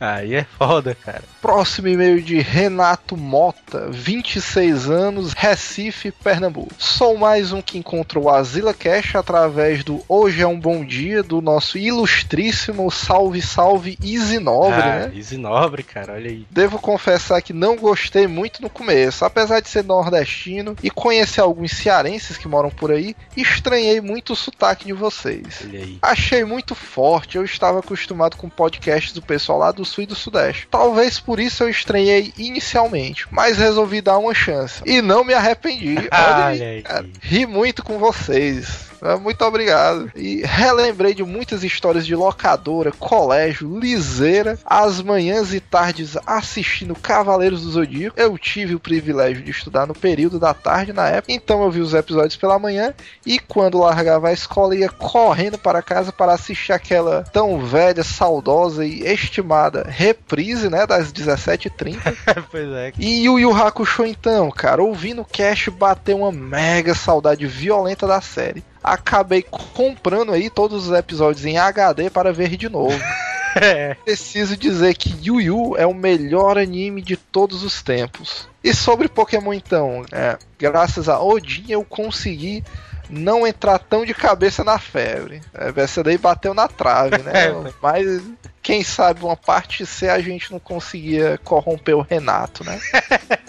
Aí 0.00 0.34
é 0.34 0.44
foda, 0.44 0.94
cara. 0.94 1.22
Próximo 1.42 1.88
e-mail 1.88 2.22
de 2.22 2.38
Renato 2.38 3.16
Mota, 3.16 3.88
26 3.90 4.88
anos, 4.88 5.32
Recife, 5.32 6.12
Pernambuco. 6.12 6.72
Sou 6.78 7.16
mais 7.16 7.52
um 7.52 7.60
que 7.60 7.78
encontrou 7.78 8.24
o 8.24 8.30
Azila 8.30 8.72
Cash 8.72 9.16
através 9.16 9.82
do 9.82 10.02
Hoje 10.08 10.42
é 10.42 10.46
um 10.46 10.58
Bom 10.58 10.84
Dia 10.84 11.22
do 11.22 11.40
nosso 11.40 11.78
ilustríssimo 11.78 12.90
Salve 12.90 13.42
Salve 13.42 13.98
Easy 14.02 14.38
Nobre, 14.38 14.80
ah, 14.80 15.08
né? 15.08 15.12
Easy 15.14 15.36
Nobre, 15.36 15.82
cara, 15.82 16.14
olha 16.14 16.30
aí. 16.30 16.46
Devo 16.50 16.78
confessar 16.78 17.42
que 17.42 17.52
não 17.52 17.76
gostei 17.76 18.26
muito 18.26 18.62
no 18.62 18.70
começo, 18.70 19.24
apesar 19.24 19.60
de 19.60 19.68
ser 19.68 19.82
nordestino 19.84 20.76
e 20.82 20.90
conhecer 20.90 21.40
alguns 21.40 21.72
cearenses 21.72 22.36
que 22.36 22.46
moram 22.46 22.70
por 22.70 22.92
aí, 22.92 23.16
estranhei 23.36 24.00
muito 24.00 24.32
o 24.32 24.36
sotaque 24.36 24.86
de 24.86 24.92
vocês. 24.92 25.62
Olha 25.64 25.80
aí. 25.80 25.98
Achei 26.00 26.44
muito 26.44 26.74
forte, 26.74 27.36
eu 27.36 27.44
estava 27.44 27.80
acostumado 27.80 28.36
com 28.36 28.48
podcasts 28.48 29.12
do 29.12 29.22
pessoal 29.22 29.58
lá 29.58 29.72
do 29.72 29.87
sul 29.88 30.04
e 30.04 30.06
do 30.06 30.14
sudeste. 30.14 30.68
Talvez 30.70 31.18
por 31.18 31.40
isso 31.40 31.64
eu 31.64 31.68
estranhei 31.68 32.32
inicialmente, 32.36 33.26
mas 33.30 33.58
resolvi 33.58 34.00
dar 34.00 34.18
uma 34.18 34.34
chance. 34.34 34.82
E 34.86 35.02
não 35.02 35.24
me 35.24 35.34
arrependi. 35.34 35.96
Olha 36.12 36.46
aí. 36.46 36.84
Ri 37.20 37.46
muito 37.46 37.82
com 37.82 37.98
vocês. 37.98 38.87
Ah, 39.02 39.16
Muito 39.16 39.44
obrigado. 39.44 40.10
E 40.14 40.42
relembrei 40.44 41.14
de 41.14 41.22
muitas 41.22 41.62
histórias 41.62 42.06
de 42.06 42.14
locadora, 42.14 42.92
colégio, 42.92 43.78
liseira, 43.78 44.58
as 44.64 45.00
manhãs 45.00 45.52
e 45.52 45.60
tardes 45.60 46.16
assistindo 46.26 46.94
Cavaleiros 46.94 47.62
do 47.62 47.70
Zodíaco. 47.70 48.18
Eu 48.18 48.36
tive 48.36 48.74
o 48.74 48.80
privilégio 48.80 49.42
de 49.42 49.50
estudar 49.50 49.86
no 49.86 49.94
período 49.94 50.38
da 50.38 50.52
tarde 50.54 50.92
na 50.92 51.08
época, 51.08 51.32
então 51.32 51.62
eu 51.62 51.70
vi 51.70 51.80
os 51.80 51.94
episódios 51.94 52.36
pela 52.36 52.58
manhã 52.58 52.94
e 53.24 53.38
quando 53.38 53.78
largava 53.78 54.28
a 54.28 54.32
escola 54.32 54.74
ia 54.74 54.88
correndo 54.88 55.58
para 55.58 55.82
casa 55.82 56.12
para 56.12 56.32
assistir 56.32 56.72
aquela 56.72 57.24
tão 57.32 57.60
velha, 57.64 58.02
saudosa 58.02 58.84
e 58.84 59.02
estimada 59.02 59.86
reprise, 59.88 60.68
né, 60.68 60.86
das 60.86 61.12
17h30. 61.12 61.98
pois 62.50 62.68
é. 62.72 62.92
E 62.98 63.28
o 63.28 63.38
Yu 63.38 63.54
Hakusho 63.54 64.04
então, 64.04 64.50
cara, 64.50 64.82
ouvindo 64.82 65.22
o 65.22 65.24
cast 65.24 65.70
bateu 65.70 66.18
uma 66.18 66.32
mega 66.32 66.94
saudade 66.94 67.46
violenta 67.46 68.06
da 68.06 68.20
série. 68.20 68.64
Acabei 68.82 69.42
comprando 69.42 70.32
aí 70.32 70.48
todos 70.48 70.88
os 70.88 70.96
episódios 70.96 71.44
em 71.44 71.58
HD 71.58 72.10
para 72.10 72.32
ver 72.32 72.56
de 72.56 72.68
novo. 72.68 72.98
É. 73.60 73.94
Preciso 74.04 74.56
dizer 74.56 74.94
que 74.94 75.12
Yu 75.22 75.40
Yu 75.40 75.76
é 75.76 75.86
o 75.86 75.94
melhor 75.94 76.58
anime 76.58 77.02
de 77.02 77.16
todos 77.16 77.64
os 77.64 77.82
tempos. 77.82 78.46
E 78.62 78.74
sobre 78.74 79.08
Pokémon 79.08 79.52
então, 79.52 80.04
é, 80.12 80.38
graças 80.58 81.08
a 81.08 81.20
Odin 81.20 81.64
eu 81.68 81.82
consegui 81.82 82.62
não 83.08 83.46
entrar 83.46 83.78
tão 83.78 84.04
de 84.04 84.14
cabeça 84.14 84.62
na 84.62 84.78
febre. 84.78 85.40
É, 85.54 85.72
essa 85.80 86.02
daí 86.02 86.18
bateu 86.18 86.54
na 86.54 86.68
trave, 86.68 87.18
né? 87.18 87.48
Mas 87.82 88.22
quem 88.62 88.84
sabe 88.84 89.24
uma 89.24 89.36
parte 89.36 89.86
C 89.86 90.08
a 90.08 90.20
gente 90.20 90.52
não 90.52 90.58
conseguia 90.58 91.38
corromper 91.42 91.96
o 91.96 92.02
Renato, 92.02 92.64
né? 92.64 92.78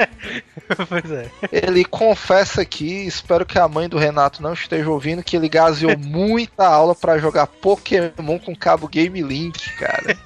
pois 0.87 1.11
é. 1.11 1.29
Ele 1.51 1.83
confessa 1.83 2.61
aqui, 2.61 3.05
espero 3.05 3.45
que 3.45 3.59
a 3.59 3.67
mãe 3.67 3.89
do 3.89 3.97
Renato 3.97 4.41
não 4.41 4.53
esteja 4.53 4.89
ouvindo, 4.89 5.23
que 5.23 5.35
ele 5.35 5.49
gaseou 5.49 5.97
muita 5.99 6.65
aula 6.65 6.95
pra 6.95 7.17
jogar 7.17 7.47
Pokémon 7.47 8.39
com 8.39 8.55
cabo 8.55 8.87
Game 8.87 9.21
Link, 9.21 9.69
cara. 9.75 10.17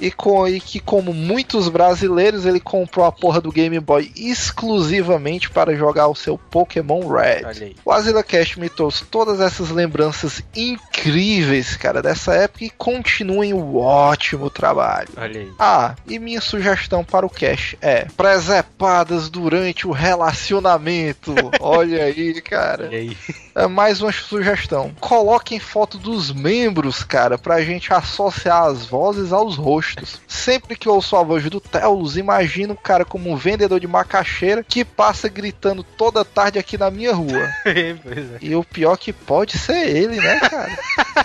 E, 0.00 0.10
com, 0.10 0.46
e 0.46 0.60
que, 0.60 0.78
como 0.78 1.12
muitos 1.12 1.68
brasileiros, 1.68 2.46
ele 2.46 2.60
comprou 2.60 3.04
a 3.04 3.12
porra 3.12 3.40
do 3.40 3.50
Game 3.50 3.78
Boy 3.80 4.12
exclusivamente 4.16 5.50
para 5.50 5.74
jogar 5.74 6.08
o 6.08 6.14
seu 6.14 6.38
Pokémon 6.38 7.00
Red. 7.08 7.74
O 7.84 7.90
Azila 7.90 8.22
Cast 8.22 8.58
me 8.60 8.68
trouxe 8.68 9.04
todas 9.04 9.40
essas 9.40 9.70
lembranças 9.70 10.42
incríveis, 10.54 11.76
cara, 11.76 12.00
dessa 12.00 12.34
época 12.34 12.64
e 12.64 12.70
continuem 12.70 13.52
o 13.52 13.76
ótimo 13.76 14.48
trabalho. 14.50 15.08
Olha 15.16 15.40
aí. 15.40 15.52
Ah, 15.58 15.94
e 16.06 16.18
minha 16.18 16.40
sugestão 16.40 17.04
para 17.04 17.26
o 17.26 17.30
cast 17.30 17.76
é 17.80 18.04
presepadas 18.16 19.28
durante 19.28 19.86
o 19.86 19.92
relacionamento. 19.92 21.34
Olha 21.60 22.04
aí, 22.04 22.40
cara. 22.40 22.86
Olha 22.86 22.98
aí. 22.98 23.16
É 23.58 23.66
mais 23.66 24.00
uma 24.00 24.12
sugestão. 24.12 24.94
Coloquem 25.00 25.58
foto 25.58 25.98
dos 25.98 26.30
membros, 26.30 27.02
cara, 27.02 27.36
pra 27.36 27.60
gente 27.60 27.92
associar 27.92 28.66
as 28.66 28.86
vozes 28.86 29.32
aos 29.32 29.56
rostos. 29.56 30.20
Sempre 30.28 30.76
que 30.76 30.88
ouço 30.88 31.16
a 31.16 31.24
voz 31.24 31.42
do 31.50 31.58
Telos, 31.58 32.16
imagino 32.16 32.74
o 32.74 32.76
cara 32.76 33.04
como 33.04 33.28
um 33.28 33.36
vendedor 33.36 33.80
de 33.80 33.88
macaxeira 33.88 34.62
que 34.62 34.84
passa 34.84 35.28
gritando 35.28 35.82
toda 35.82 36.24
tarde 36.24 36.56
aqui 36.56 36.78
na 36.78 36.88
minha 36.88 37.12
rua. 37.12 37.48
pois 38.00 38.32
é. 38.34 38.38
E 38.40 38.54
o 38.54 38.62
pior 38.62 38.96
que 38.96 39.12
pode 39.12 39.58
ser 39.58 39.88
ele, 39.88 40.20
né, 40.20 40.38
cara? 40.38 40.78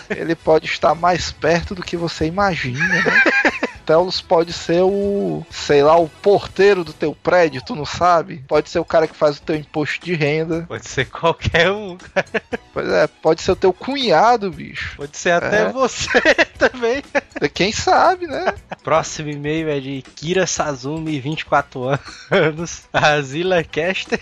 ele 0.09 0.33
pode 0.33 0.65
estar 0.65 0.95
mais 0.95 1.31
perto 1.31 1.75
do 1.75 1.83
que 1.83 1.95
você 1.95 2.25
imagina, 2.25 2.83
né? 2.87 3.23
Telos 3.85 4.21
pode 4.21 4.53
ser 4.53 4.81
o, 4.81 5.45
sei 5.51 5.83
lá, 5.83 5.97
o 5.97 6.07
porteiro 6.09 6.83
do 6.83 6.93
teu 6.93 7.13
prédio, 7.13 7.61
tu 7.65 7.75
não 7.75 7.85
sabe? 7.85 8.43
Pode 8.47 8.69
ser 8.69 8.79
o 8.79 8.85
cara 8.85 9.07
que 9.07 9.15
faz 9.15 9.37
o 9.37 9.41
teu 9.41 9.55
imposto 9.55 10.03
de 10.05 10.13
renda. 10.15 10.65
Pode 10.67 10.87
ser 10.87 11.05
qualquer 11.09 11.71
um, 11.71 11.97
cara. 11.97 12.25
Pois 12.73 12.87
é, 12.89 13.07
pode 13.07 13.41
ser 13.41 13.51
o 13.51 13.55
teu 13.55 13.73
cunhado, 13.73 14.49
bicho. 14.51 14.95
Pode 14.97 15.17
ser 15.17 15.31
até 15.31 15.63
É. 15.63 15.71
você 15.71 16.09
também. 16.57 17.03
Quem 17.53 17.71
sabe, 17.71 18.25
né? 18.27 18.53
Próximo 18.83 19.29
e-mail 19.29 19.69
é 19.69 19.79
de 19.79 20.01
Kira 20.15 20.47
Sazumi, 20.47 21.19
24 21.19 21.99
anos, 22.31 22.83
Azila 22.93 23.63
Caster. 23.63 24.19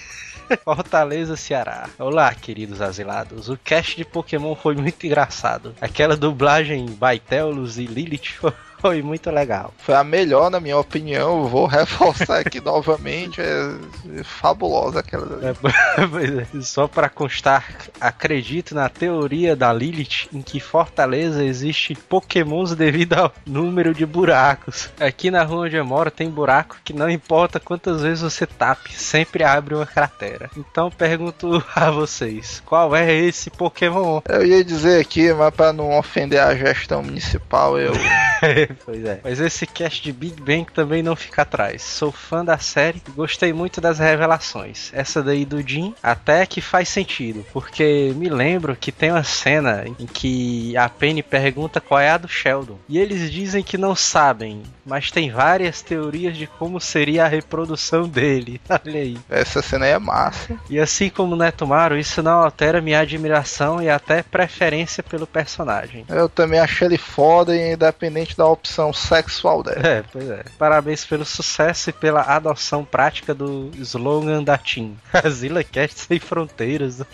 Fortaleza, 0.66 1.38
Ceará. 1.38 1.88
Olá, 1.98 2.34
queridos 2.36 2.82
asilados. 2.82 3.48
O 3.48 3.56
cast 3.58 3.96
de 3.96 4.04
Pokémon 4.04 4.54
foi 4.54 4.76
muito 4.76 5.06
engraçado. 5.06 5.74
Aquela 5.80 6.18
dublagem 6.18 6.88
Baitelos 6.88 7.78
e 7.78 7.86
Lilith 7.86 8.38
foi 8.82 9.04
muito 9.04 9.30
legal. 9.30 9.72
Foi 9.78 9.94
a 9.94 10.04
melhor, 10.04 10.50
na 10.50 10.60
minha 10.60 10.78
opinião. 10.78 11.48
Vou 11.48 11.68
reforçar 11.68 12.40
aqui 12.40 12.60
novamente. 12.60 13.40
É 13.40 14.24
fabulosa 14.24 15.00
aquela. 15.00 15.40
É, 15.46 15.52
é. 16.58 16.62
Só 16.62 16.88
para 16.88 17.08
constar, 17.08 17.66
acredito 18.00 18.74
na 18.74 18.90
teoria 18.90 19.56
da 19.56 19.72
Lilith 19.72 20.28
em 20.34 20.42
que 20.42 20.60
Fortaleza 20.60 21.44
existe 21.44 21.94
pokémons 21.94 22.76
devido 22.76 23.14
ao 23.14 23.34
número 23.46 23.94
de 23.94 24.06
buracos. 24.06 24.90
Aqui 25.00 25.30
na 25.30 25.44
rua 25.44 25.66
onde 25.66 25.76
eu 25.76 25.86
moro 25.86 26.10
tem 26.10 26.30
buraco 26.30 26.78
que 26.84 26.94
não 26.94 27.10
importa 27.10 27.60
quantas 27.60 28.02
vezes 28.02 28.22
você 28.22 28.48
tape, 28.48 28.94
sempre 28.94 29.44
abre 29.44 29.76
uma 29.76 29.86
cratera. 29.86 30.50
Então 30.58 30.90
pergunto 30.90 31.64
a 31.76 31.92
vocês, 31.92 32.62
qual 32.66 32.96
é 32.96 33.14
esse 33.14 33.52
pokémon? 33.52 34.22
Eu 34.28 34.46
ia 34.46 34.64
dizer 34.64 35.00
aqui, 35.00 35.32
mas 35.34 35.54
pra 35.54 35.72
não 35.72 35.98
ofender 35.98 36.40
a 36.40 36.56
gestão 36.56 37.04
municipal, 37.04 37.78
eu. 37.78 37.94
pois 38.86 39.04
é. 39.04 39.20
Mas 39.24 39.40
esse 39.40 39.66
cast 39.66 40.02
de 40.02 40.12
Big 40.12 40.42
Bang 40.42 40.66
também 40.72 41.04
não 41.04 41.16
fica 41.16 41.42
atrás. 41.42 41.82
Sou 41.82 42.12
fã 42.12 42.44
da 42.44 42.58
série 42.58 43.02
e 43.08 43.12
gostei 43.12 43.54
muito 43.54 43.82
das 43.82 44.00
revelações. 44.00 44.92
Essa 44.94 45.22
daí 45.22 45.46
do 45.46 45.62
Jim 45.68 45.94
até 46.02 46.46
que 46.46 46.62
faz 46.62 46.90
sentido, 46.90 47.46
porque 47.52 48.14
me 48.16 48.30
lembro 48.30 48.76
que 48.76 48.92
tem 48.92 49.12
uma 49.12 49.24
cena 49.24 49.86
em 50.00 50.06
que 50.06 50.76
a 50.78 50.90
Penny 50.90 51.24
pergunta 51.24 51.82
qual 51.82 52.00
é 52.00 52.10
a 52.10 52.18
do 52.18 52.28
Sheldon. 52.28 52.78
E 52.88 52.98
eles 52.98 53.32
dizem 53.32 53.64
que 53.64 53.78
não 53.78 53.96
sabem, 53.96 54.62
mas 54.86 55.12
tem 55.12 55.32
várias 55.32 55.82
teorias 55.82 56.38
de 56.38 56.48
como 56.48 56.80
seria 56.80 57.26
a 57.26 57.28
reprodução 57.28 58.08
dele. 58.08 58.62
Olha 58.70 59.00
aí. 59.00 59.18
Essa 59.30 59.62
cena 59.62 59.86
aí 59.86 59.92
é 59.92 60.00
massa. 60.00 60.56
E 60.70 60.80
assim 60.80 61.10
como 61.10 61.36
Netumaro, 61.36 61.98
isso 61.98 62.22
não 62.22 62.40
altera 62.44 62.82
minha 62.82 63.00
admiração 63.00 63.82
e 63.82 63.90
até 63.90 64.24
preferência 64.24 65.04
pelo 65.04 65.28
personagem. 65.28 66.06
Eu 66.10 66.30
também 66.30 66.60
achei 66.60 66.88
ele 66.88 66.98
foda, 66.98 67.56
independente 67.56 68.36
da 68.38 68.46
opção 68.62 68.94
sexual 68.94 69.64
dela. 69.64 69.82
É, 69.86 70.04
pois 70.12 70.30
é. 70.30 70.44
Parabéns 70.58 71.04
pelo 71.04 71.26
sucesso 71.26 71.90
e 71.90 71.94
pela 71.94 72.22
adoção 72.22 72.86
prática 72.86 73.34
do 73.34 73.72
slogan 73.80 74.44
da 74.44 74.58
Team. 74.58 74.96
Zilla 75.30 75.64
Cast 75.64 76.00
sem 76.02 76.20
fronteiras. 76.20 77.02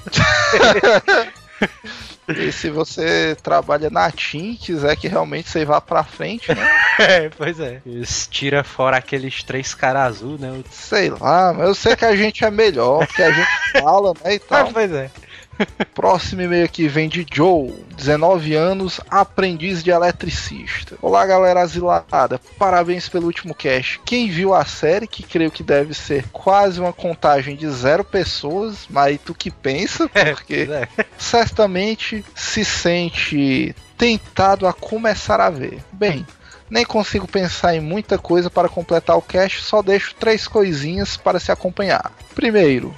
E 2.27 2.51
se 2.51 2.69
você 2.69 3.35
trabalha 3.41 3.89
na 3.89 4.11
TIM 4.11 4.51
e 4.51 4.57
quiser 4.57 4.95
que 4.97 5.07
realmente 5.07 5.49
você 5.49 5.63
vá 5.65 5.79
pra 5.81 6.03
frente, 6.03 6.53
né? 6.53 6.69
É, 6.99 7.29
pois 7.29 7.59
é. 7.59 7.81
Eles 7.85 8.27
tira 8.29 8.63
fora 8.63 8.97
aqueles 8.97 9.41
três 9.43 9.73
caras 9.73 10.17
azul, 10.17 10.37
né? 10.37 10.61
Sei 10.69 11.09
lá, 11.09 11.53
mas 11.53 11.67
eu 11.67 11.73
sei 11.75 11.95
que 11.95 12.03
a 12.05 12.15
gente 12.15 12.43
é 12.43 12.51
melhor, 12.51 13.07
que 13.07 13.23
a 13.23 13.31
gente 13.31 13.47
fala, 13.71 14.13
né? 14.23 14.33
E 14.33 14.37
Ah, 14.37 14.41
tal. 14.49 14.71
pois 14.73 14.91
é. 14.91 15.09
Próximo 15.93 16.41
e-mail 16.41 16.65
aqui 16.65 16.87
vem 16.87 17.09
de 17.09 17.25
Joe, 17.31 17.73
19 17.95 18.53
anos, 18.53 18.99
aprendiz 19.09 19.83
de 19.83 19.91
eletricista. 19.91 20.97
Olá, 21.01 21.25
galera 21.25 21.61
asilada. 21.61 22.39
Parabéns 22.57 23.09
pelo 23.09 23.25
último 23.25 23.53
cast. 23.53 23.99
Quem 24.05 24.29
viu 24.29 24.53
a 24.53 24.65
série, 24.65 25.07
que 25.07 25.23
creio 25.23 25.51
que 25.51 25.63
deve 25.63 25.93
ser 25.93 26.25
quase 26.31 26.79
uma 26.79 26.93
contagem 26.93 27.55
de 27.55 27.69
zero 27.69 28.03
pessoas, 28.03 28.87
mas 28.89 29.19
tu 29.23 29.33
que 29.33 29.51
pensa, 29.51 30.07
porque 30.07 30.67
É. 30.69 30.87
certamente 31.17 32.23
se 32.35 32.63
sente 32.63 33.75
tentado 33.97 34.67
a 34.67 34.73
começar 34.73 35.39
a 35.39 35.49
ver. 35.49 35.79
Bem, 35.91 36.25
nem 36.69 36.85
consigo 36.85 37.27
pensar 37.27 37.75
em 37.75 37.81
muita 37.81 38.17
coisa 38.17 38.49
para 38.49 38.69
completar 38.69 39.17
o 39.17 39.21
cast, 39.21 39.61
só 39.63 39.81
deixo 39.81 40.13
três 40.15 40.47
coisinhas 40.47 41.17
para 41.17 41.39
se 41.39 41.51
acompanhar. 41.51 42.11
Primeiro, 42.35 42.93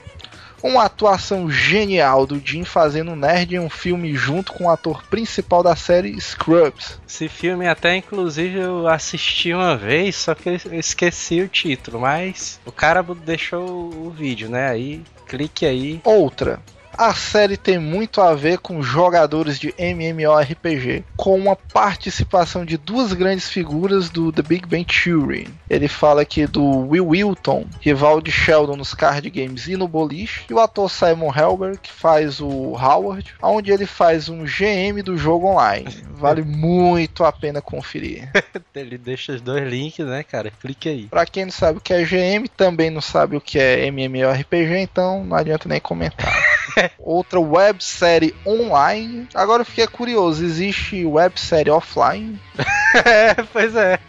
uma 0.61 0.83
atuação 0.83 1.49
genial 1.49 2.25
do 2.25 2.41
Jim 2.43 2.63
fazendo 2.63 3.15
nerd 3.15 3.55
em 3.55 3.59
um 3.59 3.69
filme 3.69 4.13
junto 4.13 4.53
com 4.53 4.65
o 4.65 4.69
ator 4.69 5.03
principal 5.07 5.63
da 5.63 5.75
série 5.75 6.19
Scrubs. 6.19 6.99
Esse 7.07 7.27
filme 7.27 7.67
até 7.67 7.95
inclusive 7.95 8.59
eu 8.59 8.87
assisti 8.87 9.53
uma 9.53 9.75
vez, 9.75 10.15
só 10.15 10.35
que 10.35 10.49
eu 10.49 10.73
esqueci 10.73 11.41
o 11.41 11.47
título, 11.47 11.99
mas 11.99 12.59
o 12.65 12.71
cara 12.71 13.03
deixou 13.03 13.93
o 13.93 14.09
vídeo, 14.09 14.49
né? 14.49 14.69
Aí 14.69 15.01
clique 15.27 15.65
aí. 15.65 16.01
Outra, 16.03 16.59
a 16.99 17.13
série 17.13 17.55
tem 17.55 17.79
muito 17.79 18.19
a 18.19 18.35
ver 18.35 18.57
com 18.57 18.83
jogadores 18.83 19.57
de 19.57 19.73
MMORPG, 19.77 21.05
com 21.15 21.33
uma 21.33 21.55
participação 21.55 22.65
de 22.65 22.77
duas 22.77 23.13
grandes 23.13 23.47
figuras 23.49 24.09
do 24.09 24.33
The 24.33 24.41
Big 24.41 24.67
Bang 24.67 24.83
Theory. 24.83 25.47
Ele 25.69 25.87
fala 25.87 26.23
aqui 26.23 26.45
do 26.45 26.61
Will 26.61 27.07
Wilton, 27.07 27.65
rival 27.79 28.19
de 28.19 28.33
Sheldon 28.33 28.75
nos 28.75 28.93
card 28.93 29.29
games 29.29 29.69
e 29.69 29.77
no 29.77 29.87
boliche, 29.87 30.43
e 30.49 30.53
o 30.53 30.59
ator 30.59 30.91
Simon 30.91 31.31
Helberg, 31.33 31.77
que 31.77 31.89
faz 31.89 32.41
o 32.41 32.75
Howard, 32.75 33.33
onde 33.41 33.71
ele 33.71 33.85
faz 33.85 34.27
um 34.27 34.43
GM 34.43 35.01
do 35.01 35.17
jogo 35.17 35.47
online. 35.47 36.03
Vale 36.11 36.41
muito 36.43 37.23
a 37.23 37.31
pena 37.31 37.61
conferir. 37.61 38.29
Ele 38.75 38.97
deixa 38.97 39.33
os 39.33 39.41
dois 39.41 39.67
links, 39.67 40.05
né, 40.05 40.23
cara? 40.23 40.51
Clique 40.59 40.89
aí. 40.89 41.07
Pra 41.07 41.25
quem 41.25 41.45
não 41.45 41.51
sabe 41.51 41.77
o 41.77 41.81
que 41.81 41.93
é 41.93 42.03
GM, 42.03 42.47
também 42.55 42.89
não 42.89 43.01
sabe 43.01 43.35
o 43.35 43.41
que 43.41 43.57
é 43.57 43.87
MMORPG, 43.87 44.77
então 44.77 45.23
não 45.23 45.35
adianta 45.35 45.67
nem 45.67 45.79
comentar. 45.79 46.33
Outra 46.99 47.39
websérie 47.39 48.35
online. 48.45 49.27
Agora 49.33 49.61
eu 49.61 49.65
fiquei 49.65 49.87
curioso, 49.87 50.43
existe 50.43 51.05
websérie 51.05 51.71
offline? 51.71 52.39
É, 53.05 53.35
pois 53.53 53.75
é. 53.75 53.99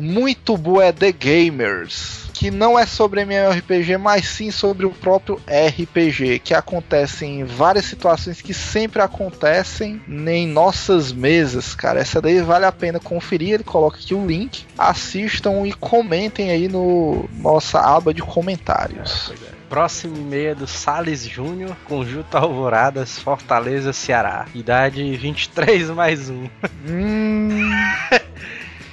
Muito 0.00 0.56
boa 0.56 0.86
é 0.86 0.92
The 0.92 1.12
Gamers. 1.12 2.24
Que 2.32 2.50
não 2.50 2.78
é 2.78 2.86
sobre 2.86 3.20
MMORPG, 3.20 3.96
mas 3.98 4.26
sim 4.26 4.50
sobre 4.50 4.86
o 4.86 4.90
próprio 4.90 5.40
RPG, 5.46 6.40
que 6.40 6.52
acontece 6.54 7.24
em 7.24 7.44
várias 7.44 7.84
situações 7.84 8.42
que 8.42 8.52
sempre 8.52 9.02
acontecem 9.02 10.02
em 10.08 10.48
nossas 10.48 11.12
mesas, 11.12 11.74
cara. 11.74 12.00
Essa 12.00 12.20
daí 12.20 12.40
vale 12.40 12.64
a 12.64 12.72
pena 12.72 12.98
conferir. 12.98 13.54
Ele 13.54 13.64
coloca 13.64 13.98
aqui 13.98 14.14
o 14.14 14.26
link. 14.26 14.64
Assistam 14.76 15.66
e 15.66 15.72
comentem 15.72 16.50
aí 16.50 16.66
no 16.66 17.28
nossa 17.34 17.78
aba 17.78 18.12
de 18.12 18.22
comentários. 18.22 19.32
Próximo 19.74 20.16
e-mail 20.16 20.50
é 20.50 20.54
do 20.54 20.68
Sales 20.68 21.26
Júnior, 21.26 21.76
Conjunto 21.84 22.32
Alvoradas, 22.36 23.18
Fortaleza, 23.18 23.92
Ceará. 23.92 24.46
Idade 24.54 25.16
23 25.16 25.90
mais 25.90 26.30
1. 26.30 26.48
Hum, 26.88 27.70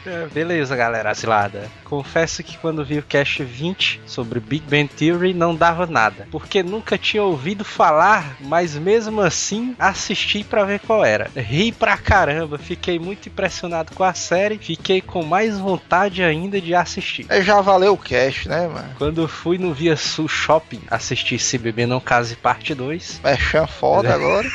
É, 0.05 0.25
Beleza, 0.27 0.75
galera, 0.75 1.13
cilada. 1.13 1.69
Confesso 1.83 2.41
que 2.43 2.57
quando 2.57 2.83
vi 2.85 2.97
o 2.97 3.03
cast 3.03 3.43
20 3.43 4.01
sobre 4.05 4.39
Big 4.39 4.63
Bang 4.67 4.87
Theory 4.87 5.33
não 5.33 5.53
dava 5.55 5.85
nada, 5.85 6.27
porque 6.31 6.63
nunca 6.63 6.97
tinha 6.97 7.21
ouvido 7.21 7.63
falar, 7.65 8.37
mas 8.39 8.75
mesmo 8.75 9.21
assim 9.21 9.75
assisti 9.77 10.43
pra 10.43 10.63
ver 10.63 10.79
qual 10.79 11.03
era. 11.05 11.29
Ri 11.35 11.71
pra 11.71 11.97
caramba, 11.97 12.57
fiquei 12.57 12.97
muito 12.97 13.27
impressionado 13.29 13.91
com 13.93 14.03
a 14.03 14.13
série, 14.13 14.57
fiquei 14.57 15.01
com 15.01 15.23
mais 15.23 15.57
vontade 15.59 16.23
ainda 16.23 16.59
de 16.61 16.73
assistir. 16.73 17.25
é, 17.29 17.41
já 17.41 17.59
valeu 17.61 17.93
o 17.93 17.97
cast, 17.97 18.47
né, 18.47 18.67
mano? 18.67 18.95
Quando 18.97 19.27
fui 19.27 19.57
no 19.57 19.73
Via 19.73 19.95
Sul 19.97 20.27
Shopping 20.27 20.81
assistir 20.89 21.37
Se 21.39 21.57
Beber 21.57 21.87
Não 21.87 21.99
Case 21.99 22.35
Parte 22.35 22.73
2, 22.73 23.19
É 23.23 23.35
chan 23.37 23.67
foda 23.67 24.13
agora. 24.15 24.49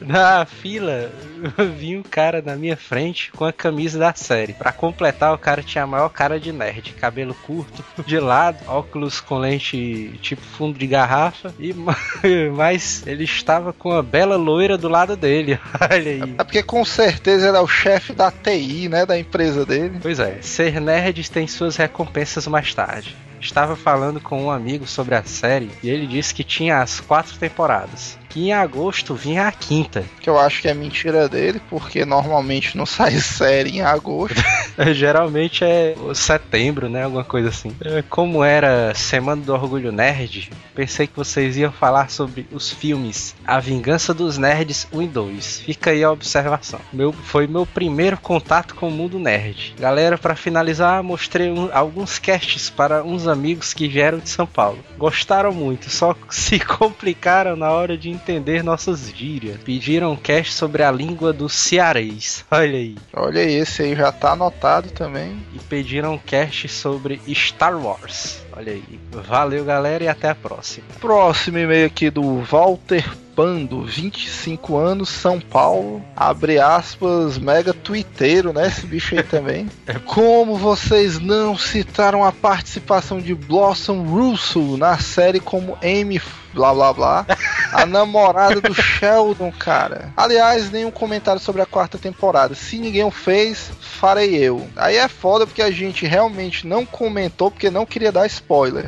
na 0.00 0.44
fila, 0.44 1.10
vi 1.78 1.96
um 1.96 2.02
cara 2.02 2.42
na 2.44 2.56
minha 2.56 2.76
frente 2.76 3.30
com 3.32 3.44
a 3.44 3.52
camisa 3.52 3.98
da 3.98 4.12
série. 4.14 4.52
Pra 4.54 4.72
completar, 4.90 5.32
o 5.32 5.38
cara 5.38 5.62
tinha 5.62 5.84
a 5.84 5.86
maior 5.86 6.08
cara 6.08 6.40
de 6.40 6.52
nerd, 6.52 6.92
cabelo 6.94 7.34
curto, 7.34 7.84
de 8.04 8.18
lado, 8.18 8.58
óculos 8.66 9.20
com 9.20 9.38
lente 9.38 10.18
tipo 10.20 10.42
fundo 10.42 10.78
de 10.78 10.86
garrafa, 10.86 11.54
e 11.58 11.72
mas 12.54 13.06
ele 13.06 13.24
estava 13.24 13.72
com 13.72 13.92
a 13.92 14.02
bela 14.02 14.36
loira 14.36 14.76
do 14.76 14.88
lado 14.88 15.16
dele. 15.16 15.58
Olha 15.80 16.10
aí. 16.10 16.34
É 16.38 16.44
porque 16.44 16.62
com 16.62 16.84
certeza 16.84 17.48
ele 17.48 17.56
é 17.56 17.60
o 17.60 17.68
chefe 17.68 18.12
da 18.12 18.30
TI, 18.30 18.88
né, 18.88 19.06
da 19.06 19.18
empresa 19.18 19.64
dele. 19.64 19.98
Pois 20.02 20.18
é, 20.18 20.38
ser 20.42 20.80
nerd 20.80 21.30
tem 21.30 21.46
suas 21.46 21.76
recompensas 21.76 22.46
mais 22.46 22.74
tarde. 22.74 23.16
Estava 23.40 23.74
falando 23.74 24.20
com 24.20 24.44
um 24.44 24.50
amigo 24.50 24.86
sobre 24.86 25.14
a 25.14 25.22
série 25.22 25.70
e 25.82 25.88
ele 25.88 26.06
disse 26.06 26.34
que 26.34 26.44
tinha 26.44 26.82
as 26.82 27.00
quatro 27.00 27.38
temporadas. 27.38 28.19
Que 28.30 28.48
em 28.48 28.52
agosto 28.52 29.14
vinha 29.14 29.46
a 29.46 29.52
quinta. 29.52 30.04
Que 30.20 30.30
eu 30.30 30.38
acho 30.38 30.62
que 30.62 30.68
é 30.68 30.74
mentira 30.74 31.28
dele, 31.28 31.60
porque 31.68 32.04
normalmente 32.04 32.76
não 32.76 32.86
sai 32.86 33.12
série 33.20 33.76
em 33.78 33.82
agosto. 33.82 34.40
Geralmente 34.94 35.64
é 35.64 35.94
setembro, 36.14 36.88
né? 36.88 37.04
Alguma 37.04 37.24
coisa 37.24 37.48
assim. 37.48 37.72
É, 37.84 38.02
Como 38.08 38.42
era 38.42 38.94
Semana 38.94 39.42
do 39.42 39.52
Orgulho 39.52 39.92
Nerd, 39.92 40.50
pensei 40.74 41.06
que 41.06 41.16
vocês 41.16 41.56
iam 41.56 41.72
falar 41.72 42.10
sobre 42.10 42.46
os 42.50 42.70
filmes 42.70 43.34
A 43.46 43.58
Vingança 43.60 44.14
dos 44.14 44.38
Nerds 44.38 44.86
1 44.92 45.02
e 45.02 45.06
2. 45.08 45.60
Fica 45.66 45.90
aí 45.90 46.02
a 46.02 46.10
observação. 46.10 46.80
Meu, 46.92 47.12
foi 47.12 47.46
meu 47.46 47.66
primeiro 47.66 48.16
contato 48.16 48.74
com 48.74 48.88
o 48.88 48.90
mundo 48.92 49.18
nerd. 49.18 49.74
Galera, 49.78 50.16
para 50.16 50.36
finalizar, 50.36 51.02
mostrei 51.02 51.50
um- 51.50 51.68
alguns 51.72 52.18
casts 52.18 52.70
para 52.70 53.02
uns 53.02 53.26
amigos 53.26 53.74
que 53.74 53.88
vieram 53.88 54.18
de 54.18 54.28
São 54.28 54.46
Paulo. 54.46 54.78
Gostaram 54.96 55.52
muito, 55.52 55.90
só 55.90 56.14
se 56.30 56.58
complicaram 56.58 57.56
na 57.56 57.70
hora 57.70 57.96
de 57.98 58.10
entender 58.20 58.62
nossas 58.62 59.10
gírias. 59.10 59.58
Pediram 59.64 60.12
um 60.12 60.16
cast 60.16 60.52
sobre 60.52 60.82
a 60.82 60.90
língua 60.92 61.32
do 61.32 61.48
cearês. 61.48 62.44
Olha 62.50 62.76
aí 62.76 62.94
Olha 63.12 63.40
aí, 63.40 63.54
esse 63.54 63.82
aí 63.82 63.96
já 63.96 64.12
tá 64.12 64.32
anotado 64.32 64.90
também. 64.90 65.36
e 65.54 65.58
pediram 65.58 66.14
um 66.14 66.18
cast 66.18 66.68
sobre 66.68 67.20
Star 67.34 67.76
Wars. 67.76 68.42
Olha 68.52 68.72
aí. 68.72 69.00
Valeu, 69.10 69.64
galera, 69.64 70.04
e 70.04 70.08
até 70.08 70.28
a 70.28 70.34
próxima. 70.34 70.86
Próximo 71.00 71.58
e-mail 71.58 71.86
aqui 71.86 72.10
do 72.10 72.42
Walter 72.42 73.04
Pando, 73.34 73.84
25 73.84 74.76
anos, 74.76 75.08
São 75.08 75.40
Paulo. 75.40 76.04
Abre 76.16 76.58
aspas, 76.58 77.38
mega 77.38 77.72
twitteiro, 77.72 78.52
né? 78.52 78.66
Esse 78.66 78.86
bicho 78.86 79.14
aí 79.14 79.22
também. 79.22 79.68
Como 80.04 80.56
vocês 80.56 81.18
não 81.18 81.56
citaram 81.56 82.24
a 82.24 82.32
participação 82.32 83.18
de 83.18 83.34
Blossom 83.34 84.02
Russo 84.02 84.76
na 84.76 84.98
série 84.98 85.40
como 85.40 85.78
Amy 85.82 86.20
blá 86.52 86.74
blá 86.74 86.92
blá, 86.92 87.26
a 87.72 87.86
namorada 87.86 88.60
do 88.60 88.74
Sheldon, 88.74 89.52
cara. 89.52 90.12
Aliás, 90.16 90.70
nenhum 90.70 90.90
comentário 90.90 91.40
sobre 91.40 91.62
a 91.62 91.66
quarta 91.66 91.98
temporada. 91.98 92.54
Se 92.54 92.78
ninguém 92.78 93.04
o 93.04 93.10
fez, 93.10 93.70
farei 93.80 94.34
eu. 94.36 94.66
Aí 94.76 94.96
é 94.96 95.08
foda 95.08 95.46
porque 95.46 95.62
a 95.62 95.70
gente 95.70 96.06
realmente 96.06 96.66
não 96.66 96.84
comentou 96.84 97.50
porque 97.50 97.70
não 97.70 97.86
queria 97.86 98.12
dar 98.12 98.26
spoiler. 98.26 98.39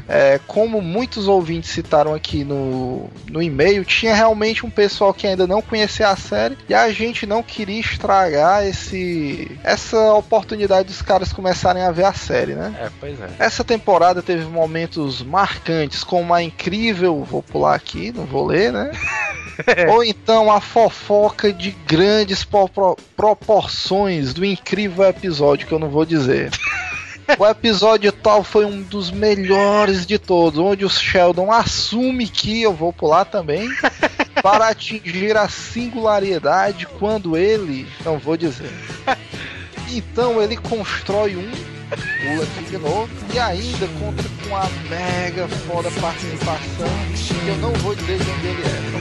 É, 0.08 0.40
como 0.46 0.80
muitos 0.80 1.28
ouvintes 1.28 1.70
citaram 1.70 2.14
aqui 2.14 2.44
no, 2.44 3.08
no 3.30 3.42
e-mail, 3.42 3.84
tinha 3.84 4.14
realmente 4.14 4.64
um 4.66 4.70
pessoal 4.70 5.12
que 5.14 5.26
ainda 5.26 5.46
não 5.46 5.62
conhecia 5.62 6.08
a 6.08 6.16
série 6.16 6.56
e 6.68 6.74
a 6.74 6.90
gente 6.92 7.26
não 7.26 7.42
queria 7.42 7.80
estragar 7.80 8.66
esse 8.66 9.50
essa 9.62 10.14
oportunidade 10.14 10.88
dos 10.88 11.02
caras 11.02 11.32
começarem 11.32 11.82
a 11.82 11.90
ver 11.90 12.04
a 12.04 12.12
série, 12.12 12.54
né? 12.54 12.74
É, 12.80 12.88
pois 13.00 13.20
é. 13.20 13.28
Essa 13.38 13.62
temporada 13.64 14.22
teve 14.22 14.44
momentos 14.44 15.22
marcantes, 15.22 16.02
como 16.04 16.32
a 16.34 16.42
incrível, 16.42 17.24
vou 17.24 17.42
pular 17.42 17.74
aqui, 17.74 18.12
não 18.12 18.24
vou 18.24 18.46
ler, 18.46 18.72
né? 18.72 18.90
Ou 19.90 20.02
então 20.02 20.50
a 20.50 20.60
fofoca 20.60 21.52
de 21.52 21.70
grandes 21.86 22.42
pro- 22.44 22.96
proporções 23.16 24.32
do 24.32 24.44
incrível 24.44 25.04
episódio, 25.04 25.66
que 25.66 25.72
eu 25.72 25.78
não 25.78 25.90
vou 25.90 26.04
dizer. 26.04 26.50
O 27.38 27.46
episódio 27.46 28.12
tal 28.12 28.42
foi 28.42 28.64
um 28.64 28.82
dos 28.82 29.10
melhores 29.10 30.06
de 30.06 30.18
todos, 30.18 30.58
onde 30.58 30.84
o 30.84 30.90
Sheldon 30.90 31.50
assume 31.50 32.28
que 32.28 32.62
eu 32.62 32.72
vou 32.72 32.92
pular 32.92 33.24
também 33.24 33.68
para 34.42 34.68
atingir 34.68 35.36
a 35.36 35.48
singularidade 35.48 36.86
quando 36.98 37.36
ele, 37.36 37.86
não 38.04 38.18
vou 38.18 38.36
dizer. 38.36 38.70
Então 39.90 40.42
ele 40.42 40.56
constrói 40.56 41.36
um, 41.36 41.50
pula 41.50 42.44
aqui 42.44 42.70
de 42.70 42.78
novo, 42.78 43.08
e 43.32 43.38
ainda 43.38 43.86
conta 44.00 44.24
com 44.48 44.56
a 44.56 44.68
mega 44.88 45.46
foda 45.48 45.90
participação, 46.00 46.88
que 47.14 47.48
eu 47.48 47.56
não 47.58 47.72
vou 47.74 47.94
dizer 47.94 48.18
de 48.18 48.30
onde 48.30 48.46
ele 48.46 48.62
é. 48.62 48.92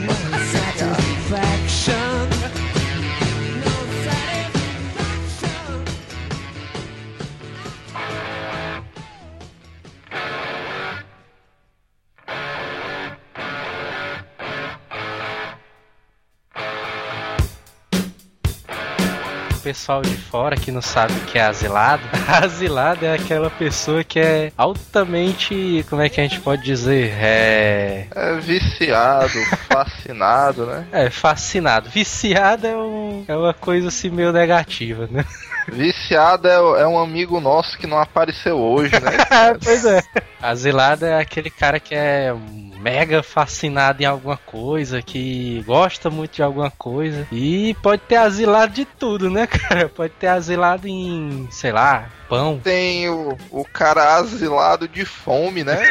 Pessoal 19.62 20.02
de 20.02 20.16
fora 20.16 20.56
que 20.56 20.70
não 20.70 20.82
sabe 20.82 21.12
o 21.12 21.20
que 21.26 21.38
é 21.38 21.42
asilado, 21.42 22.02
asilado 22.28 23.04
é 23.06 23.14
aquela 23.14 23.48
pessoa 23.48 24.02
que 24.02 24.18
é 24.18 24.52
altamente, 24.56 25.84
como 25.88 26.02
é 26.02 26.08
que 26.08 26.20
a 26.20 26.24
gente 26.24 26.40
pode 26.40 26.62
dizer? 26.62 27.12
É. 27.18 28.06
É 28.14 28.34
viciado, 28.36 29.38
fascinado, 29.70 30.66
né? 30.66 30.86
É, 30.90 31.10
fascinado. 31.10 31.88
Viciado 31.88 32.66
é, 32.66 32.76
um, 32.76 33.24
é 33.28 33.36
uma 33.36 33.54
coisa 33.54 33.88
assim 33.88 34.10
meio 34.10 34.32
negativa, 34.32 35.08
né? 35.10 35.24
Viciado 35.68 36.48
é, 36.48 36.82
é 36.82 36.86
um 36.86 36.98
amigo 36.98 37.40
nosso 37.40 37.78
que 37.78 37.86
não 37.86 37.98
apareceu 37.98 38.58
hoje, 38.58 38.92
né? 39.00 39.10
pois 39.62 39.84
é. 39.84 40.02
Asilado 40.40 41.04
é 41.06 41.20
aquele 41.20 41.50
cara 41.50 41.78
que 41.78 41.94
é 41.94 42.34
mega 42.78 43.22
fascinado 43.22 44.02
em 44.02 44.06
alguma 44.06 44.36
coisa, 44.36 45.00
que 45.00 45.62
gosta 45.64 46.10
muito 46.10 46.34
de 46.34 46.42
alguma 46.42 46.70
coisa. 46.70 47.26
E 47.30 47.74
pode 47.82 48.02
ter 48.02 48.16
asilado 48.16 48.72
de 48.72 48.84
tudo, 48.84 49.30
né, 49.30 49.46
cara? 49.46 49.88
Pode 49.88 50.12
ter 50.14 50.26
asilado 50.26 50.88
em, 50.88 51.46
sei 51.50 51.70
lá, 51.70 52.10
pão. 52.28 52.60
Tem 52.62 53.08
o, 53.08 53.38
o 53.50 53.64
cara 53.64 54.16
asilado 54.16 54.88
de 54.88 55.04
fome, 55.04 55.62
né? 55.62 55.78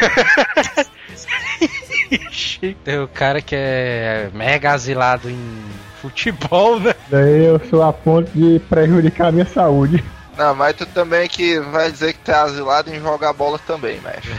Tem 2.84 2.98
o 3.00 3.08
cara 3.08 3.40
que 3.40 3.56
é 3.56 4.30
mega 4.34 4.72
asilado 4.72 5.30
em 5.30 5.64
futebol, 6.02 6.80
né? 6.80 6.92
Daí 7.08 7.44
eu 7.44 7.60
sou 7.70 7.82
a 7.82 7.92
ponto 7.92 8.30
de 8.32 8.58
prejudicar 8.68 9.28
a 9.28 9.32
minha 9.32 9.46
saúde. 9.46 10.04
Não, 10.36 10.54
mas 10.54 10.74
tu 10.74 10.86
também 10.86 11.28
que 11.28 11.60
vai 11.60 11.92
dizer 11.92 12.14
que 12.14 12.18
tá 12.20 12.42
asilado 12.42 12.90
em 12.90 13.00
jogar 13.00 13.32
bola 13.32 13.58
também, 13.58 14.00
mestre. 14.00 14.32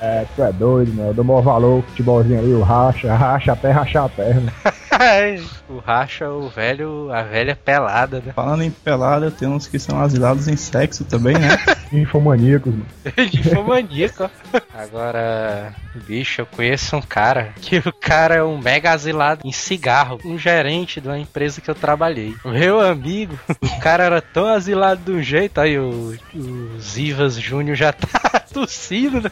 É, 0.00 0.26
tu 0.34 0.42
é 0.42 0.52
doido, 0.52 0.92
né? 0.92 1.10
Eu 1.10 1.14
dou 1.14 1.24
maior 1.24 1.42
valor, 1.42 1.78
o 1.78 1.82
futebolzinho 1.82 2.40
ali, 2.40 2.52
o 2.52 2.62
racha, 2.62 3.14
racha 3.14 3.52
até 3.52 3.70
rachar 3.70 4.04
a 4.04 4.08
perna. 4.08 4.52
o 5.70 5.78
racha, 5.78 6.28
o 6.28 6.48
velho, 6.48 7.12
a 7.12 7.22
velha 7.22 7.54
pelada, 7.54 8.20
né? 8.24 8.32
Falando 8.34 8.64
em 8.64 8.70
pelada, 8.70 9.30
tem 9.30 9.48
uns 9.48 9.68
que 9.68 9.78
são 9.78 10.00
asilados 10.00 10.48
em 10.48 10.56
sexo 10.56 11.04
também, 11.04 11.38
né? 11.38 11.56
Infomaníacos, 11.92 12.72
mano. 12.72 12.86
Infomaníaco, 13.34 14.24
ó. 14.24 14.60
Agora, 14.74 15.74
bicho, 16.06 16.40
eu 16.40 16.46
conheço 16.46 16.96
um 16.96 17.02
cara 17.02 17.52
que 17.60 17.76
o 17.78 17.92
cara 17.92 18.36
é 18.36 18.42
um 18.42 18.58
mega 18.58 18.90
asilado 18.92 19.42
em 19.44 19.52
cigarro, 19.52 20.18
um 20.24 20.38
gerente 20.38 21.00
de 21.00 21.08
uma 21.08 21.18
empresa 21.18 21.60
que 21.60 21.70
eu 21.70 21.74
trabalhei. 21.74 22.34
Meu 22.44 22.80
amigo, 22.80 23.38
o 23.60 23.80
cara 23.80 24.04
era 24.04 24.22
tão 24.22 24.46
asilado 24.46 25.02
de 25.04 25.12
um 25.12 25.22
jeito, 25.22 25.60
aí 25.60 25.78
o, 25.78 26.16
o 26.34 26.80
Zivas 26.80 27.34
Júnior 27.34 27.76
já 27.76 27.92
tá 27.92 28.40
tossindo, 28.52 29.20
né? 29.20 29.30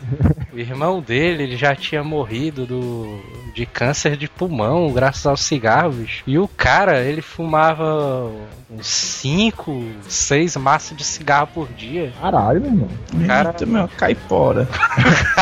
O 0.53 0.59
irmão 0.59 1.01
dele, 1.01 1.45
ele 1.45 1.57
já 1.57 1.77
tinha 1.77 2.03
morrido 2.03 2.67
do, 2.67 3.21
de 3.55 3.65
câncer 3.65 4.17
de 4.17 4.29
pulmão, 4.29 4.93
graças 4.93 5.25
ao 5.25 5.37
cigarro, 5.37 5.93
bicho. 5.93 6.25
E 6.27 6.39
o 6.39 6.49
cara, 6.49 7.01
ele 7.01 7.23
fumava 7.23 8.31
uns 8.69 8.87
5, 8.87 9.85
6 10.09 10.57
maços 10.57 10.97
de 10.97 11.05
cigarro 11.05 11.49
por 11.55 11.69
dia. 11.69 12.13
Caralho, 12.21 12.61
meu 12.61 12.71
irmão. 12.71 12.89
Cara- 13.27 13.51
Eita, 13.51 13.65
meu, 13.67 13.89
cai 13.97 14.15
fora. 14.15 14.69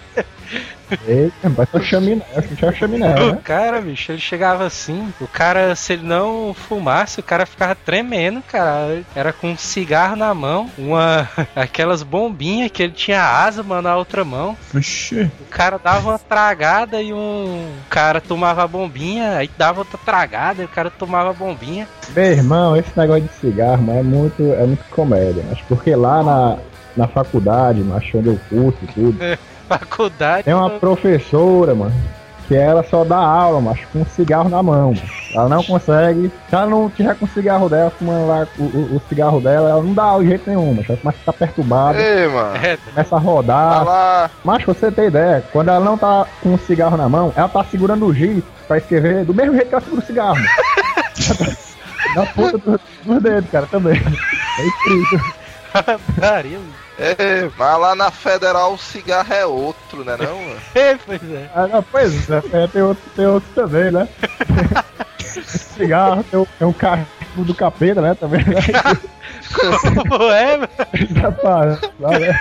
Eita, 1.05 1.67
ser 1.71 1.83
chaminé, 1.83 2.25
é 2.61 2.71
chaminé, 2.71 3.15
O 3.15 3.33
né? 3.33 3.39
cara, 3.43 3.81
bicho, 3.81 4.11
ele 4.11 4.19
chegava 4.19 4.65
assim. 4.65 5.13
O 5.19 5.27
cara, 5.27 5.75
se 5.75 5.93
ele 5.93 6.05
não 6.05 6.53
fumasse, 6.53 7.19
o 7.19 7.23
cara 7.23 7.45
ficava 7.45 7.75
tremendo, 7.75 8.41
cara. 8.41 9.01
Era 9.15 9.33
com 9.33 9.51
um 9.51 9.57
cigarro 9.57 10.15
na 10.15 10.33
mão, 10.33 10.69
uma. 10.77 11.29
aquelas 11.55 12.03
bombinhas 12.03 12.71
que 12.71 12.83
ele 12.83 12.93
tinha 12.93 13.21
asa, 13.21 13.63
mano, 13.63 13.83
na 13.83 13.97
outra 13.97 14.23
mão. 14.23 14.57
Oxê. 14.73 15.29
O 15.41 15.45
cara 15.49 15.77
dava 15.77 16.09
uma 16.09 16.19
tragada 16.19 17.01
e 17.01 17.13
um. 17.13 17.69
O 17.85 17.89
cara 17.89 18.21
tomava 18.21 18.63
a 18.63 18.67
bombinha, 18.67 19.37
aí 19.37 19.49
dava 19.57 19.79
outra 19.79 19.97
tragada 20.03 20.61
e 20.61 20.65
o 20.65 20.69
cara 20.69 20.89
tomava 20.89 21.31
a 21.31 21.33
bombinha. 21.33 21.87
Meu 22.15 22.31
irmão, 22.31 22.77
esse 22.77 22.91
negócio 22.97 23.23
de 23.23 23.33
cigarro, 23.33 23.83
mano, 23.83 23.99
é 23.99 24.03
muito, 24.03 24.43
é 24.53 24.65
muito 24.65 24.83
comédia. 24.89 25.43
Acho 25.51 25.63
porque 25.67 25.95
lá 25.95 26.23
na, 26.23 26.57
na 26.95 27.07
faculdade, 27.07 27.81
onde 28.13 28.27
eu 28.29 28.39
curso 28.49 28.77
e 28.83 28.87
tudo, 28.87 29.17
Faculdade. 29.79 30.43
tem 30.43 30.53
uma 30.53 30.69
professora, 30.71 31.73
mano, 31.75 31.93
que 32.47 32.55
ela 32.55 32.83
só 32.89 33.03
dá 33.03 33.17
aula, 33.17 33.59
mas 33.59 33.79
com 33.91 33.99
um 33.99 34.05
cigarro 34.05 34.49
na 34.49 34.63
mão. 34.63 34.93
Mano. 34.93 35.17
Ela 35.35 35.49
não 35.49 35.61
consegue. 35.63 36.31
Se 36.49 36.55
ela 36.55 36.65
não 36.67 36.89
tiver 36.89 37.13
com 37.15 37.25
o 37.25 37.29
cigarro 37.29 37.67
dela, 37.69 37.89
fumando 37.89 38.27
lá 38.27 38.47
o, 38.57 38.63
o- 38.63 38.95
o 38.95 39.01
cigarro 39.09 39.41
dela, 39.41 39.69
ela 39.69 39.83
não 39.83 39.93
dá 39.93 40.03
aula 40.03 40.23
de 40.23 40.29
jeito 40.29 40.49
nenhum, 40.49 40.73
mas 40.73 40.89
ela 40.89 40.97
começa 40.97 41.17
a 41.17 41.19
ficar 41.19 41.33
perturbada, 41.33 41.99
Ei, 42.01 42.27
mano. 42.27 42.55
É, 42.55 42.77
começa 42.77 43.15
a 43.15 43.19
Tá 43.19 43.25
rodar. 43.25 43.83
lá. 43.85 44.29
Mas 44.43 44.63
pra 44.63 44.73
você 44.73 44.89
ter 44.91 45.07
ideia, 45.07 45.43
quando 45.51 45.67
ela 45.69 45.83
não 45.83 45.97
tá 45.97 46.25
com 46.41 46.53
o 46.53 46.57
cigarro 46.59 46.95
na 46.95 47.09
mão, 47.09 47.33
ela 47.35 47.49
tá 47.49 47.63
segurando 47.65 48.05
o 48.05 48.13
giz 48.13 48.41
pra 48.67 48.77
escrever 48.77 49.25
do 49.25 49.33
mesmo 49.33 49.53
jeito 49.53 49.67
que 49.67 49.75
ela 49.75 49.83
segura 49.83 50.01
o 50.01 50.05
cigarro. 50.05 50.35
mano. 50.35 51.57
Na 52.15 52.25
ponta 52.27 52.57
do- 52.57 52.79
dos 53.03 53.21
dedos, 53.21 53.49
cara, 53.51 53.65
também. 53.67 53.95
É 54.59 54.65
incrível. 54.65 55.19
Pariu. 56.19 56.61
É, 56.99 57.47
mas 57.57 57.79
lá 57.79 57.95
na 57.95 58.09
Federal 58.09 58.73
o 58.73 58.77
cigarro 58.77 59.31
é 59.33 59.45
outro, 59.45 60.03
né 60.03 60.17
não, 60.17 60.39
mano? 60.41 60.59
É, 60.73 60.95
pois 60.97 61.21
é. 61.31 61.49
Ah, 61.55 61.67
não, 61.67 61.83
pois 61.83 62.29
é, 62.29 62.41
é, 62.53 62.67
tem, 62.67 62.81
outro, 62.81 63.03
tem 63.15 63.25
outro 63.27 63.49
também, 63.53 63.91
né? 63.91 64.07
cigarro, 65.45 66.23
tem, 66.23 66.39
um- 66.39 66.45
tem 66.57 66.67
um 66.67 66.73
carro 66.73 67.05
do 67.35 67.53
capeta, 67.53 68.01
né? 68.01 68.15
Também. 68.15 68.43
Né? 68.43 68.55
Como 70.09 70.23
é, 70.33 70.57
mano? 70.57 70.69
Já 71.15 71.31
para, 71.31 71.79
lá, 71.99 72.17
né? 72.19 72.39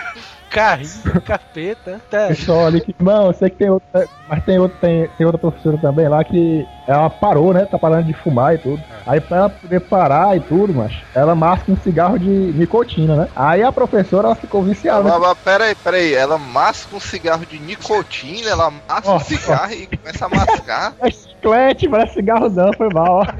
Carrinho 0.57 1.21
capeta. 1.23 2.01
Tá. 2.11 2.29
Pessoal 2.29 2.65
ali 2.65 2.81
que. 2.81 2.97
Não, 2.99 3.27
eu 3.27 3.35
sei 3.35 3.51
que 3.51 3.57
tem 3.57 3.69
outra. 3.69 4.09
Mas 4.27 4.43
tem, 4.43 4.59
outro, 4.59 4.79
tem, 4.81 5.07
tem 5.19 5.27
outra 5.27 5.39
professora 5.39 5.77
também 5.77 6.09
lá 6.09 6.25
que 6.25 6.67
ela 6.89 7.11
parou, 7.11 7.53
né? 7.53 7.67
Tá 7.67 7.79
parando 7.79 8.05
de 8.05 8.15
fumar 8.15 8.55
e 8.55 8.59
tudo. 8.59 8.83
Aí 9.07 9.21
pra 9.21 9.37
ela 9.37 9.51
poder 9.51 9.81
parar 9.81 10.35
e 10.35 10.41
tudo, 10.41 10.73
mas 10.73 10.95
ela 11.15 11.35
masca 11.35 11.71
um 11.71 11.77
cigarro 11.77 12.19
de 12.19 12.31
nicotina, 12.31 13.17
né? 13.17 13.29
Aí 13.37 13.63
a 13.63 13.71
professora 13.71 14.29
ela 14.29 14.35
ficou 14.35 14.63
viciada. 14.63 15.03
Mas, 15.03 15.13
né? 15.13 15.19
mas 15.21 15.39
peraí, 15.39 15.75
peraí. 15.75 16.15
Ela 16.15 16.39
masca 16.39 16.97
um 16.97 17.01
cigarro 17.01 17.45
de 17.45 17.59
nicotina, 17.59 18.49
ela 18.49 18.73
masca 18.89 19.13
um 19.13 19.21
cigarro 19.21 19.73
e 19.75 19.87
começa 19.87 20.25
a 20.25 20.29
mascar. 20.31 20.95
É 21.01 21.11
chiclete, 21.11 21.87
parece 21.87 22.15
cigarro 22.15 22.49
não, 22.49 22.73
foi 22.73 22.89
mal, 22.89 23.21
ó. 23.21 23.27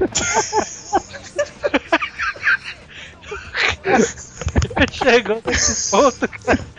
Chegou 4.91 5.41
nesse 5.45 5.91
ponto, 5.91 6.27
cara. 6.45 6.76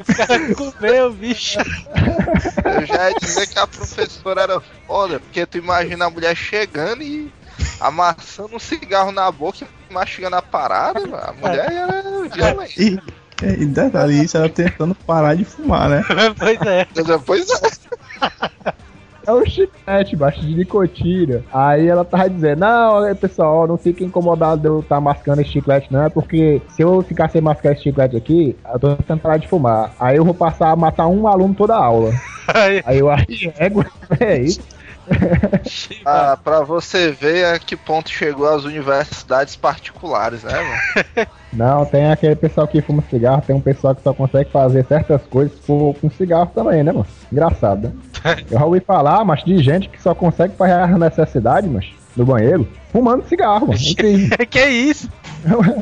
O 0.00 0.14
cara 0.14 0.54
comeu, 0.54 1.12
bicho. 1.12 1.58
Eu 1.58 2.86
já 2.86 3.10
ia 3.10 3.16
dizer 3.18 3.46
que 3.46 3.58
a 3.58 3.66
professora 3.66 4.42
era 4.42 4.60
foda, 4.86 5.20
porque 5.20 5.46
tu 5.46 5.58
imagina 5.58 6.06
a 6.06 6.10
mulher 6.10 6.36
chegando 6.36 7.02
e 7.02 7.32
amassando 7.80 8.56
um 8.56 8.58
cigarro 8.58 9.12
na 9.12 9.30
boca 9.30 9.66
e 9.90 9.92
mastigando 9.92 10.36
a 10.36 10.42
parada, 10.42 11.00
mano. 11.00 11.16
a 11.16 11.32
mulher 11.32 11.72
era 11.72 12.02
violenta. 12.28 12.72
E, 12.76 13.00
é, 13.42 13.52
e 13.52 13.66
detalhe, 13.66 14.24
isso 14.24 14.36
ela 14.36 14.48
tentando 14.48 14.94
parar 14.94 15.34
de 15.34 15.44
fumar, 15.44 15.88
né? 15.88 16.04
pois 16.38 16.60
é. 16.62 16.86
Depois 16.92 17.48
é. 17.50 18.87
É 19.28 19.32
um 19.32 19.44
chiclete, 19.44 20.16
baixo 20.16 20.40
de 20.40 20.54
nicotina. 20.54 21.44
Aí 21.52 21.86
ela 21.86 22.02
tava 22.02 22.30
dizendo, 22.30 22.60
não, 22.60 23.14
pessoal, 23.14 23.66
não 23.66 23.76
fiquem 23.76 24.06
incomodados 24.06 24.62
de 24.62 24.68
eu 24.68 24.80
estar 24.80 25.02
mascando 25.02 25.42
esse 25.42 25.50
chiclete, 25.50 25.92
não, 25.92 26.04
é 26.04 26.08
porque 26.08 26.62
se 26.70 26.80
eu 26.80 27.02
ficar 27.02 27.28
sem 27.28 27.42
mascar 27.42 27.72
esse 27.72 27.82
chiclete 27.82 28.16
aqui, 28.16 28.56
eu 28.72 28.78
tô 28.78 28.96
tentando 28.96 29.20
parar 29.20 29.36
de 29.36 29.46
fumar. 29.46 29.92
Aí 30.00 30.16
eu 30.16 30.24
vou 30.24 30.32
passar 30.32 30.70
a 30.70 30.76
matar 30.76 31.08
um 31.08 31.28
aluno 31.28 31.54
toda 31.54 31.74
a 31.74 31.84
aula. 31.84 32.10
Aí, 32.86 32.98
eu 32.98 33.10
acho, 33.10 33.26
é, 33.58 33.70
é 34.24 34.40
isso. 34.40 34.60
Ah, 36.04 36.36
pra 36.42 36.60
você 36.60 37.10
ver 37.10 37.46
a 37.46 37.58
que 37.58 37.76
ponto 37.76 38.10
chegou 38.10 38.48
as 38.48 38.64
universidades 38.64 39.56
particulares, 39.56 40.42
né, 40.42 40.52
mano? 40.52 41.28
Não, 41.52 41.84
tem 41.86 42.10
aquele 42.10 42.36
pessoal 42.36 42.66
que 42.68 42.80
fuma 42.82 43.02
cigarro, 43.08 43.42
tem 43.46 43.56
um 43.56 43.60
pessoal 43.60 43.94
que 43.94 44.02
só 44.02 44.12
consegue 44.12 44.50
fazer 44.50 44.84
certas 44.86 45.22
coisas 45.22 45.58
com, 45.66 45.94
com 45.94 46.10
cigarro 46.10 46.50
também, 46.54 46.82
né, 46.82 46.92
mano? 46.92 47.06
Engraçado, 47.32 47.88
né? 47.88 47.92
Eu 48.50 48.58
já 48.58 48.64
ouvi 48.64 48.80
falar, 48.80 49.24
mas 49.24 49.42
de 49.44 49.58
gente 49.62 49.88
que 49.88 50.00
só 50.00 50.14
consegue 50.14 50.54
fazer 50.56 50.72
a 50.72 50.86
necessidade, 50.86 51.68
mas 51.68 51.86
no 52.16 52.24
banheiro, 52.24 52.68
fumando 52.92 53.26
cigarro, 53.28 53.68
mano. 53.68 53.80
Incrível. 53.80 54.36
que 54.50 54.64
isso? 54.66 55.08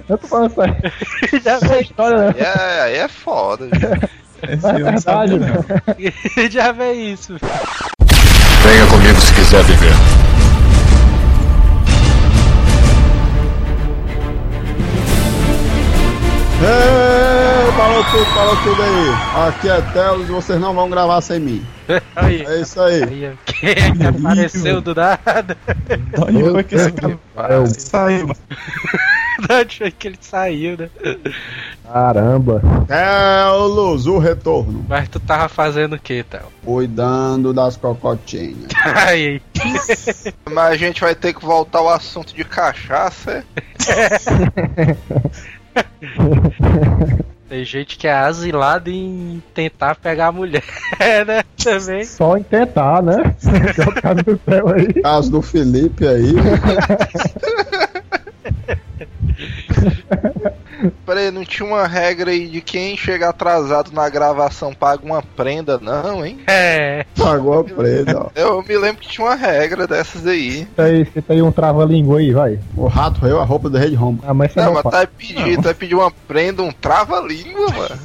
Eu 0.08 0.18
tô 0.18 0.26
falando 0.26 0.54
sério. 0.54 0.76
Já 1.42 1.58
vê, 1.58 1.80
história, 1.80 2.18
né? 2.18 2.34
Aí 2.36 2.42
é, 2.44 2.80
aí 2.82 2.94
é 2.96 3.08
foda, 3.08 3.66
viu? 3.66 3.90
Esse 4.42 4.52
É 4.52 4.56
sabia, 4.58 4.84
verdade, 4.84 5.38
né? 5.38 5.48
já 6.50 6.70
vê 6.70 6.92
isso. 6.92 7.36
Venha 8.76 8.88
comigo 8.88 9.18
se 9.18 9.32
quiser 9.32 9.64
viver. 9.64 9.94
Ei, 16.60 17.45
falou 17.86 18.04
tudo, 18.04 18.24
falou 18.26 18.56
tudo 18.64 18.82
aí. 18.82 19.48
Aqui 19.48 19.68
é 19.68 19.80
Telos 19.92 20.28
e 20.28 20.32
vocês 20.32 20.60
não 20.60 20.74
vão 20.74 20.90
gravar 20.90 21.20
sem 21.20 21.38
mim. 21.38 21.64
Aí, 22.16 22.44
É 22.44 22.60
isso 22.60 22.80
aí. 22.80 23.02
aí 23.04 23.38
quem 23.44 23.70
é 23.70 23.74
que 23.92 24.04
apareceu 24.04 24.80
do 24.80 24.92
nada? 24.94 25.56
Onde 26.20 26.50
foi 26.50 26.64
que 26.64 26.74
esse 26.74 26.92
cara 26.92 27.18
saiu? 27.66 28.26
mano? 28.28 28.36
Onde 29.50 29.78
foi 29.78 29.90
que 29.90 30.08
ele 30.08 30.18
saiu, 30.20 30.76
né? 30.78 30.88
Caramba. 31.84 32.60
Telos, 32.88 34.06
o 34.06 34.18
retorno. 34.18 34.84
Mas 34.88 35.08
tu 35.08 35.20
tava 35.20 35.48
fazendo 35.48 35.94
o 35.94 35.98
que, 35.98 36.24
Théo? 36.24 36.46
Cuidando 36.64 37.52
das 37.52 37.76
cocotinhas. 37.76 38.66
Aí, 39.06 39.40
Mas 40.50 40.72
a 40.72 40.76
gente 40.76 41.00
vai 41.02 41.14
ter 41.14 41.34
que 41.34 41.44
voltar 41.44 41.78
ao 41.78 41.90
assunto 41.90 42.34
de 42.34 42.42
cachaça, 42.44 43.44
é? 43.44 43.44
tem 47.48 47.64
gente 47.64 47.96
que 47.96 48.06
é 48.06 48.12
asilada 48.12 48.90
em 48.90 49.42
tentar 49.54 49.96
pegar 49.96 50.28
a 50.28 50.32
mulher, 50.32 50.62
né? 51.26 51.42
Também. 51.62 52.04
Só 52.04 52.36
em 52.36 52.42
tentar, 52.42 53.02
né? 53.02 53.34
Que 53.74 53.80
é 53.80 53.84
o 53.84 53.94
caso 53.94 54.22
do 54.22 54.40
céu 54.44 54.68
aí. 54.68 54.92
Caso 55.02 55.30
do 55.30 55.42
Felipe 55.42 56.06
aí. 56.06 56.34
Peraí, 61.04 61.30
não 61.30 61.44
tinha 61.44 61.68
uma 61.68 61.86
regra 61.86 62.30
aí 62.30 62.46
de 62.48 62.60
quem 62.60 62.96
chega 62.96 63.28
atrasado 63.28 63.92
na 63.92 64.08
gravação 64.08 64.72
paga 64.74 65.04
uma 65.04 65.22
prenda, 65.22 65.78
não, 65.78 66.24
hein? 66.24 66.38
É. 66.46 67.04
Pagou 67.16 67.60
a 67.60 67.64
prenda, 67.64 68.18
ó. 68.18 68.30
Eu 68.34 68.62
me 68.62 68.76
lembro 68.76 69.02
que 69.02 69.08
tinha 69.08 69.26
uma 69.26 69.34
regra 69.34 69.86
dessas 69.86 70.26
aí. 70.26 70.66
Você 70.74 70.82
aí, 70.82 71.04
você 71.04 71.22
tem 71.22 71.42
um 71.42 71.52
trava-língua 71.52 72.18
aí, 72.18 72.32
vai. 72.32 72.58
O 72.76 72.86
rato 72.86 73.20
roeu 73.20 73.40
a 73.40 73.44
roupa 73.44 73.68
do 73.68 73.78
rei 73.78 73.90
de 73.90 73.96
Roma. 73.96 74.18
Ah, 74.22 74.34
mas 74.34 74.52
você 74.52 74.60
Não, 74.60 74.66
não, 74.66 74.74
mas 74.74 74.92
tá 74.92 75.06
pedir, 75.06 75.60
tá 75.62 75.74
pedir 75.74 75.94
uma 75.94 76.10
prenda, 76.10 76.62
um 76.62 76.72
trava-língua, 76.72 77.68
mano. 77.70 78.00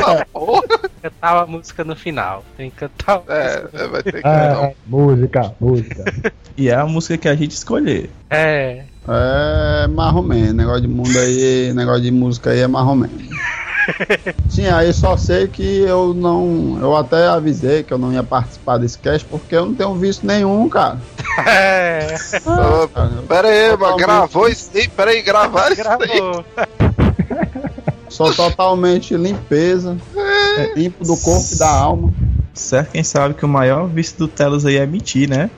Tá 0.00 0.26
porra. 0.32 0.62
Cantar 1.02 1.42
a 1.42 1.46
música 1.46 1.84
no 1.84 1.96
final. 1.96 2.44
Tem 2.56 2.70
que 2.70 2.76
cantar. 2.76 3.22
É, 3.28 3.64
é, 3.72 3.88
vai 3.88 4.02
ter 4.02 4.22
que 4.22 4.26
Ah, 4.26 4.72
música, 4.86 5.54
música. 5.60 6.04
E 6.56 6.68
é 6.68 6.74
a 6.74 6.86
música 6.86 7.18
que 7.18 7.28
a 7.28 7.34
gente 7.34 7.52
escolher. 7.52 8.10
É. 8.30 8.84
É 9.08 9.86
marromeno, 9.86 10.52
negócio 10.52 10.82
de 10.82 10.88
mundo 10.88 11.16
aí, 11.18 11.72
negócio 11.74 12.02
de 12.02 12.10
música 12.10 12.50
aí 12.50 12.60
é 12.60 12.66
marromeno. 12.66 13.12
Sim, 14.50 14.66
aí 14.66 14.92
só 14.92 15.16
sei 15.16 15.46
que 15.46 15.80
eu 15.80 16.12
não. 16.12 16.78
Eu 16.80 16.96
até 16.96 17.28
avisei 17.28 17.82
que 17.82 17.92
eu 17.92 17.98
não 17.98 18.12
ia 18.12 18.22
participar 18.22 18.78
desse 18.78 18.98
cast 18.98 19.24
porque 19.28 19.54
eu 19.54 19.66
não 19.66 19.74
tenho 19.74 19.94
visto 19.94 20.26
nenhum, 20.26 20.68
cara. 20.68 20.98
É. 21.46 22.16
Ô, 22.44 22.88
Pera 23.28 23.48
aí, 23.48 23.76
mano, 23.76 23.96
gravou 23.96 24.48
isso 24.48 24.70
aí? 24.74 24.88
Pera 24.88 25.10
aí, 25.12 25.22
gravaram 25.22 25.72
isso 25.72 25.88
aí? 25.88 25.98
Gravou. 25.98 26.44
Sou 28.08 28.32
totalmente 28.32 29.16
limpeza, 29.16 29.96
é, 30.58 30.72
limpo 30.74 31.04
do 31.04 31.16
corpo 31.16 31.46
e 31.52 31.58
da 31.58 31.68
alma. 31.68 32.12
Certo, 32.54 32.92
quem 32.92 33.04
sabe 33.04 33.34
que 33.34 33.44
o 33.44 33.48
maior 33.48 33.86
vício 33.86 34.16
do 34.16 34.26
Telos 34.26 34.64
aí 34.64 34.78
é 34.78 34.86
mentir, 34.86 35.28
né? 35.28 35.50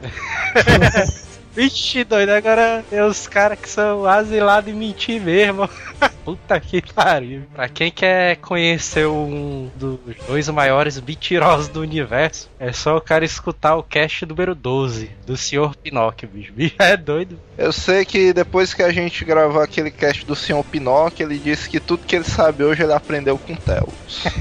Vixe, 1.59 2.05
doido, 2.05 2.29
agora 2.31 2.85
tem 2.89 3.03
os 3.03 3.27
caras 3.27 3.59
que 3.59 3.69
são 3.69 4.07
asilados 4.07 4.71
e 4.71 4.73
mentir 4.73 5.21
mesmo. 5.21 5.69
Puta 6.25 6.61
que 6.61 6.81
pariu. 6.95 7.43
Pra 7.53 7.69
quem 7.69 7.91
quer 7.91 8.37
conhecer 8.37 9.09
um 9.09 9.69
dos 9.75 9.99
dois 10.29 10.49
maiores 10.51 11.01
mentirosos 11.01 11.67
do 11.67 11.81
universo, 11.81 12.49
é 12.61 12.73
só 12.73 12.97
o 12.97 13.01
cara 13.01 13.25
escutar 13.25 13.75
o 13.75 13.83
cast 13.83 14.25
número 14.25 14.55
12 14.55 15.11
do 15.27 15.37
Sr. 15.37 15.75
Pinóquio, 15.83 16.29
bicho. 16.29 16.53
Bicho 16.53 16.77
é 16.79 16.97
doido. 16.97 17.37
Eu 17.57 17.73
sei 17.73 18.05
que 18.05 18.33
depois 18.33 18.73
que 18.73 18.85
a 18.85 18.93
gente 18.93 19.25
gravou 19.25 19.61
aquele 19.61 19.91
cast 19.91 20.25
do 20.25 20.37
Sr. 20.37 20.63
Pinóquio, 20.63 21.27
ele 21.27 21.41
disse 21.41 21.69
que 21.69 21.81
tudo 21.81 22.07
que 22.07 22.15
ele 22.15 22.25
sabe 22.25 22.63
hoje 22.63 22.85
ele 22.85 22.93
aprendeu 22.93 23.37
com 23.37 23.55
o 23.55 23.57
Theo. 23.57 23.89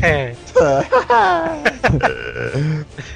É. 0.04 0.36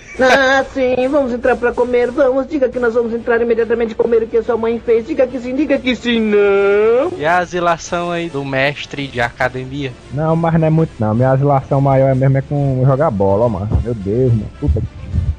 Ah, 0.19 0.63
sim, 0.73 1.07
vamos 1.07 1.31
entrar 1.31 1.55
pra 1.55 1.71
comer, 1.71 2.11
vamos. 2.11 2.47
Diga 2.47 2.69
que 2.69 2.79
nós 2.79 2.93
vamos 2.93 3.13
entrar 3.13 3.41
imediatamente 3.41 3.95
comer 3.95 4.23
o 4.23 4.27
que 4.27 4.37
a 4.37 4.43
sua 4.43 4.57
mãe 4.57 4.79
fez. 4.79 5.07
Diga 5.07 5.25
que 5.25 5.39
sim, 5.39 5.55
diga 5.55 5.77
que 5.79 5.95
sim, 5.95 6.19
não. 6.19 7.17
E 7.17 7.25
a 7.25 7.37
asilação 7.37 8.11
aí 8.11 8.29
do 8.29 8.43
mestre 8.43 9.07
de 9.07 9.21
academia? 9.21 9.91
Não, 10.13 10.35
mas 10.35 10.59
não 10.59 10.67
é 10.67 10.69
muito 10.69 10.91
não. 10.99 11.13
Minha 11.13 11.31
asilação 11.31 11.79
maior 11.79 12.09
é 12.09 12.15
mesmo 12.15 12.37
é 12.37 12.41
com 12.41 12.83
jogar 12.85 13.09
bola, 13.09 13.45
ó, 13.45 13.49
mano. 13.49 13.81
Meu 13.83 13.93
Deus, 13.93 14.31
mano. 14.31 14.49
Puta 14.59 14.81
que 14.81 14.87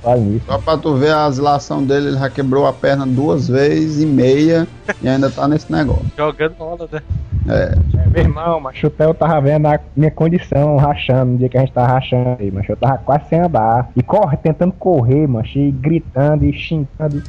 faz 0.03 0.23
isso. 0.23 0.47
Só 0.47 0.59
pra 0.59 0.77
tu 0.77 0.95
ver 0.97 1.13
a 1.13 1.25
asilação 1.25 1.85
dele, 1.85 2.09
ele 2.09 2.19
já 2.19 2.31
quebrou 2.31 2.67
a 2.67 2.73
perna 2.73 3.07
duas 3.07 3.49
vezes 3.49 4.03
e 4.03 4.07
meia 4.07 4.67
e 5.03 5.09
ainda 5.09 5.31
tá 5.31 5.47
nesse 5.47 5.71
negócio. 5.71 6.07
Jogando 6.17 6.55
bola, 6.55 6.89
né? 6.91 7.03
É, 7.49 7.75
É, 7.99 8.09
meu 8.09 8.23
irmão, 8.23 8.61
mas 8.61 8.83
o 8.83 8.91
Theo 8.91 9.15
tava 9.15 9.41
vendo 9.41 9.67
a 9.67 9.81
minha 9.97 10.11
condição 10.11 10.77
rachando 10.77 11.33
no 11.33 11.39
dia 11.39 11.49
que 11.49 11.57
a 11.57 11.61
gente 11.61 11.73
tava 11.73 11.93
rachando 11.93 12.37
aí, 12.41 12.51
mas 12.51 12.69
eu 12.69 12.77
tava 12.77 12.99
quase 12.99 13.29
sem 13.29 13.41
andar. 13.41 13.91
E 13.97 14.03
corre, 14.03 14.37
tentando 14.37 14.73
correr, 14.73 15.27
mas 15.27 15.51
e 15.55 15.71
gritando 15.71 16.45
e 16.45 16.53
xingando. 16.53 17.23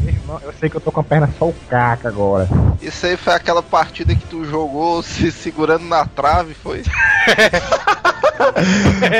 Meu 0.00 0.12
irmão, 0.12 0.40
eu 0.42 0.52
sei 0.52 0.68
que 0.68 0.76
eu 0.76 0.80
tô 0.80 0.90
com 0.90 1.00
a 1.00 1.04
perna 1.04 1.28
só 1.38 1.48
o 1.48 1.54
caca 1.68 2.08
agora. 2.08 2.48
Isso 2.80 3.06
aí 3.06 3.16
foi 3.16 3.34
aquela 3.34 3.62
partida 3.62 4.14
que 4.14 4.26
tu 4.26 4.44
jogou 4.44 5.02
se 5.02 5.30
segurando 5.30 5.84
na 5.84 6.04
trave, 6.06 6.54
foi? 6.54 6.82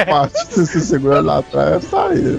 partida 0.07 0.67
se 0.67 0.81
segurando 0.81 1.27
lá 1.27 1.39
atrás, 1.39 1.85
saiu. 1.85 2.39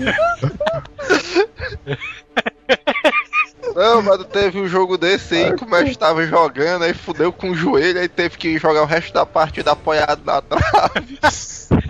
Não, 3.76 4.02
mano, 4.02 4.24
teve 4.24 4.58
um 4.58 4.68
jogo 4.70 4.98
desse 4.98 5.36
aí 5.36 5.54
que 5.54 5.66
o 5.66 5.70
mestre 5.70 5.98
tava 5.98 6.26
jogando, 6.26 6.84
aí 6.84 6.94
fudeu 6.94 7.34
com 7.34 7.50
o 7.50 7.56
joelho, 7.56 8.00
aí 8.00 8.08
teve 8.08 8.38
que 8.38 8.58
jogar 8.58 8.82
o 8.82 8.86
resto 8.86 9.14
da 9.14 9.26
partida 9.26 9.74
apoiado 9.74 10.22
na 10.24 10.42
trave. 10.42 11.20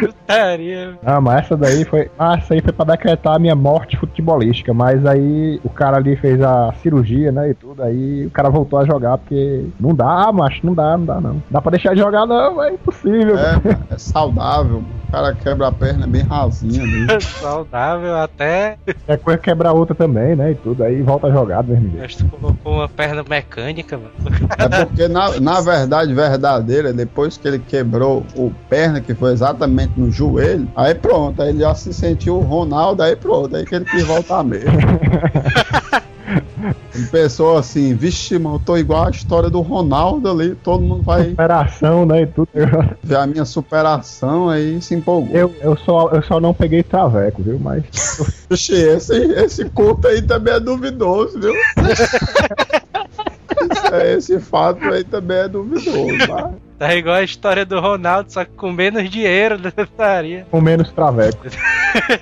Putaria. 0.00 0.98
Ah, 1.04 1.20
mas 1.20 1.44
essa 1.44 1.56
daí 1.56 1.84
foi. 1.84 2.10
Ah, 2.18 2.36
essa 2.36 2.54
aí 2.54 2.60
foi 2.60 2.72
pra 2.72 2.84
decretar 2.84 3.36
a 3.36 3.38
minha 3.38 3.54
morte 3.54 3.96
futebolística. 3.96 4.72
Mas 4.72 5.04
aí 5.06 5.60
o 5.62 5.68
cara 5.68 5.96
ali 5.96 6.16
fez 6.16 6.40
a 6.42 6.72
cirurgia, 6.82 7.30
né? 7.30 7.50
E 7.50 7.54
tudo. 7.54 7.82
Aí 7.82 8.26
o 8.26 8.30
cara 8.30 8.50
voltou 8.50 8.78
a 8.78 8.84
jogar 8.84 9.18
porque 9.18 9.66
não 9.78 9.94
dá, 9.94 10.30
macho, 10.32 10.64
não 10.64 10.74
dá, 10.74 10.96
não 10.96 11.04
dá, 11.04 11.20
não. 11.20 11.42
Dá 11.50 11.60
pra 11.60 11.70
deixar 11.70 11.94
de 11.94 12.00
jogar, 12.00 12.26
não, 12.26 12.62
é 12.62 12.72
impossível. 12.72 13.38
É, 13.38 13.94
é 13.94 13.98
saudável. 13.98 14.82
O 15.08 15.12
cara 15.12 15.34
quebra 15.34 15.68
a 15.68 15.72
perna 15.72 16.06
bem 16.06 16.22
rasinha 16.22 16.82
ali. 16.82 17.06
Saudável 17.20 18.16
até. 18.16 18.78
É 19.06 19.16
coisa 19.16 19.38
quebra 19.38 19.72
outra 19.72 19.94
também, 19.94 20.34
né? 20.34 20.52
E 20.52 20.54
tudo. 20.54 20.82
Aí 20.82 21.02
volta 21.02 21.26
a 21.26 21.30
jogar 21.30 21.62
mesmo 21.62 21.90
jeito. 21.90 22.00
Mas 22.00 22.16
tu 22.16 22.24
colocou 22.28 22.74
uma 22.74 22.88
perna 22.88 23.22
mecânica, 23.28 23.98
mano. 23.98 24.10
É 24.58 24.84
porque, 24.84 25.08
na, 25.08 25.38
na 25.38 25.60
verdade, 25.60 26.14
verdadeira, 26.14 26.92
depois 26.92 27.36
que 27.36 27.46
ele 27.46 27.58
quebrou 27.58 28.24
o 28.34 28.52
perna, 28.70 29.00
que 29.00 29.14
foi 29.14 29.32
exatamente 29.32 29.51
no 29.96 30.10
joelho, 30.10 30.68
aí 30.74 30.94
pronto, 30.94 31.40
aí 31.42 31.50
ele 31.50 31.60
já 31.60 31.74
se 31.74 31.92
sentiu 31.92 32.36
o 32.36 32.40
Ronaldo, 32.40 33.02
aí 33.02 33.16
pronto, 33.16 33.54
aí 33.56 33.64
que 33.64 33.74
ele 33.74 33.84
quis 33.84 34.04
voltar 34.04 34.42
mesmo. 34.42 34.70
Ele 36.94 37.06
pensou 37.06 37.58
assim, 37.58 37.94
vixe, 37.94 38.38
mano, 38.38 38.56
eu 38.56 38.60
tô 38.60 38.76
igual 38.76 39.06
a 39.06 39.10
história 39.10 39.50
do 39.50 39.60
Ronaldo 39.60 40.30
ali, 40.30 40.54
todo 40.54 40.82
mundo 40.82 41.02
vai 41.02 41.32
Operação, 41.32 42.06
né? 42.06 42.22
E 42.22 42.26
tudo. 42.26 42.48
ver 43.02 43.16
a 43.16 43.26
minha 43.26 43.44
superação, 43.44 44.48
aí 44.48 44.80
se 44.80 44.94
empolgou. 44.94 45.34
Eu, 45.34 45.54
eu, 45.60 45.76
só, 45.76 46.10
eu 46.10 46.22
só 46.22 46.40
não 46.40 46.54
peguei 46.54 46.82
traveco, 46.82 47.42
viu? 47.42 47.58
Mas. 47.58 47.84
Vixe, 48.48 48.74
esse, 48.74 49.14
esse 49.14 49.64
culto 49.66 50.06
aí 50.06 50.22
também 50.22 50.54
é 50.54 50.60
duvidoso, 50.60 51.38
viu? 51.40 51.54
Isso 53.70 53.94
é- 53.94 54.14
esse 54.14 54.40
fato 54.40 54.84
aí 54.84 55.04
também 55.04 55.38
é 55.38 55.48
duvidoso, 55.48 56.18
tá? 56.26 56.50
Tá 56.82 56.96
igual 56.96 57.14
a 57.14 57.22
história 57.22 57.64
do 57.64 57.78
Ronaldo, 57.78 58.32
só 58.32 58.44
que 58.44 58.50
com 58.56 58.72
menos 58.72 59.08
dinheiro 59.08 59.56
da. 59.56 59.70
Com 60.50 60.60
menos 60.60 60.90
traveco. 60.90 61.46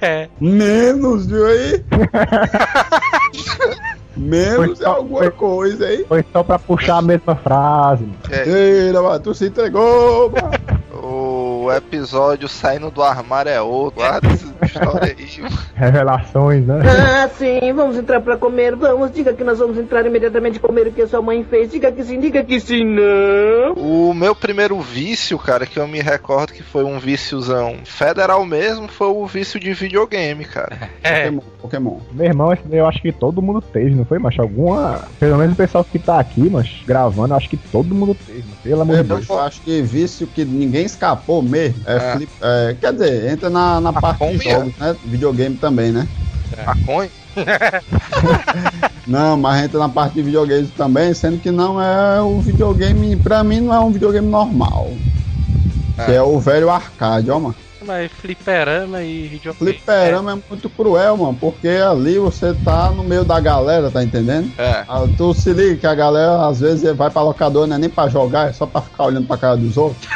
É. 0.02 0.28
Menos, 0.40 1.26
viu 1.28 1.46
aí? 1.46 1.82
Menos 4.16 4.80
é 4.80 4.84
só- 4.84 4.96
alguma 4.96 5.20
foi- 5.20 5.30
coisa 5.30 5.86
aí. 5.86 6.04
Foi 6.08 6.24
só 6.32 6.42
pra 6.42 6.58
puxar 6.58 6.96
a 6.98 7.02
mesma 7.02 7.36
frase, 7.36 8.02
mano. 8.04 8.16
Eita, 8.28 9.00
mano, 9.00 9.20
tu 9.20 9.34
se 9.34 9.46
entregou, 9.46 10.30
mano. 10.30 10.50
O 11.70 11.72
episódio 11.72 12.48
saindo 12.48 12.90
do 12.90 13.00
armário 13.00 13.48
é 13.48 13.62
outro, 13.62 14.00
guarda 14.00 14.26
essa 14.26 14.52
história 14.66 15.14
aí. 15.16 15.44
Revelações, 15.76 16.66
né? 16.66 16.80
Ah, 16.84 17.28
sim, 17.28 17.72
vamos 17.72 17.96
entrar 17.96 18.20
pra 18.20 18.36
comer, 18.36 18.74
vamos. 18.74 19.12
Diga 19.12 19.32
que 19.32 19.44
nós 19.44 19.60
vamos 19.60 19.78
entrar 19.78 20.04
imediatamente 20.04 20.58
comer 20.58 20.88
o 20.88 20.92
que 20.92 21.02
a 21.02 21.06
sua 21.06 21.22
mãe 21.22 21.44
fez. 21.44 21.70
Diga 21.70 21.92
que 21.92 22.02
sim, 22.02 22.18
diga 22.18 22.42
que 22.42 22.58
sim, 22.58 22.84
não. 22.84 23.74
O 23.74 24.12
meu 24.12 24.34
primeiro 24.34 24.80
vício, 24.80 25.38
cara, 25.38 25.64
que 25.64 25.78
eu 25.78 25.86
me 25.86 26.00
recordo 26.00 26.52
que 26.52 26.62
foi 26.62 26.82
um 26.82 26.98
víciozão 26.98 27.76
federal 27.84 28.44
mesmo, 28.44 28.88
foi 28.88 29.06
o 29.06 29.24
vício 29.24 29.60
de 29.60 29.72
videogame, 29.72 30.44
cara. 30.44 30.90
É. 31.02 31.30
Pokémon, 31.30 31.42
Pokémon. 31.62 31.98
Meu 32.12 32.26
irmão, 32.26 32.52
esse 32.52 32.62
daí 32.66 32.78
eu 32.78 32.86
acho 32.86 33.00
que 33.00 33.10
todo 33.10 33.40
mundo 33.40 33.60
teve, 33.60 33.94
não 33.94 34.04
foi, 34.04 34.18
macho? 34.18 34.42
Alguma. 34.42 35.02
Pelo 35.18 35.38
menos 35.38 35.54
o 35.54 35.56
pessoal 35.56 35.84
que 35.84 35.98
tá 35.98 36.18
aqui, 36.18 36.48
mas 36.50 36.82
gravando, 36.86 37.32
eu 37.32 37.36
acho 37.36 37.48
que 37.48 37.56
todo 37.56 37.94
mundo 37.94 38.14
teve, 38.26 38.40
mano. 38.40 38.56
pelo 38.62 38.82
amor 38.82 38.96
de 38.96 39.02
Deus. 39.04 39.28
Eu 39.28 39.40
acho 39.40 39.60
que 39.62 39.80
vício 39.80 40.26
que 40.26 40.44
ninguém 40.44 40.84
escapou 40.84 41.40
mesmo 41.42 41.59
é, 41.86 41.94
É. 41.96 42.12
flip- 42.16 42.30
é, 42.42 42.76
Quer 42.80 42.92
dizer, 42.92 43.30
entra 43.32 43.48
na, 43.50 43.80
na 43.80 43.92
parte 43.92 44.26
de 44.38 44.50
jogos, 44.50 44.72
né? 44.78 44.96
Videogame 45.04 45.56
também, 45.56 45.92
né? 45.92 46.06
Maconha? 46.66 47.10
Não, 49.06 49.36
mas 49.36 49.64
entra 49.64 49.78
na 49.78 49.88
parte 49.88 50.14
de 50.14 50.22
videogame 50.22 50.66
também, 50.76 51.12
sendo 51.14 51.38
que 51.38 51.50
não 51.50 51.80
é 51.80 52.20
o 52.20 52.40
videogame, 52.40 53.16
pra 53.16 53.42
mim 53.42 53.60
não 53.60 53.74
é 53.74 53.80
um 53.80 53.90
videogame 53.90 54.28
normal. 54.28 54.90
Que 56.06 56.12
é 56.12 56.22
o 56.22 56.38
velho 56.38 56.70
arcade, 56.70 57.30
ó, 57.30 57.38
mano. 57.38 57.54
mas 57.86 58.10
fliperama 58.12 59.02
e 59.02 59.26
videogame. 59.28 59.72
Fliperama 59.72 60.32
é 60.32 60.38
muito 60.48 60.68
cruel, 60.70 61.16
mano, 61.16 61.36
porque 61.40 61.68
ali 61.68 62.18
você 62.18 62.54
tá 62.64 62.90
no 62.90 63.02
meio 63.04 63.24
da 63.24 63.38
galera, 63.40 63.90
tá 63.90 64.02
entendendo? 64.02 64.50
É. 64.58 64.84
Ah, 64.88 65.04
Tu 65.16 65.34
se 65.34 65.52
liga 65.52 65.76
que 65.76 65.86
a 65.86 65.94
galera 65.94 66.46
às 66.46 66.60
vezes 66.60 66.94
vai 66.96 67.10
pra 67.10 67.22
locadora, 67.22 67.66
não 67.66 67.76
é 67.76 67.78
nem 67.78 67.90
pra 67.90 68.08
jogar, 68.08 68.48
é 68.48 68.52
só 68.52 68.64
pra 68.66 68.80
ficar 68.80 69.04
olhando 69.04 69.26
pra 69.26 69.36
cara 69.36 69.56
dos 69.56 69.76
outros. 69.76 70.06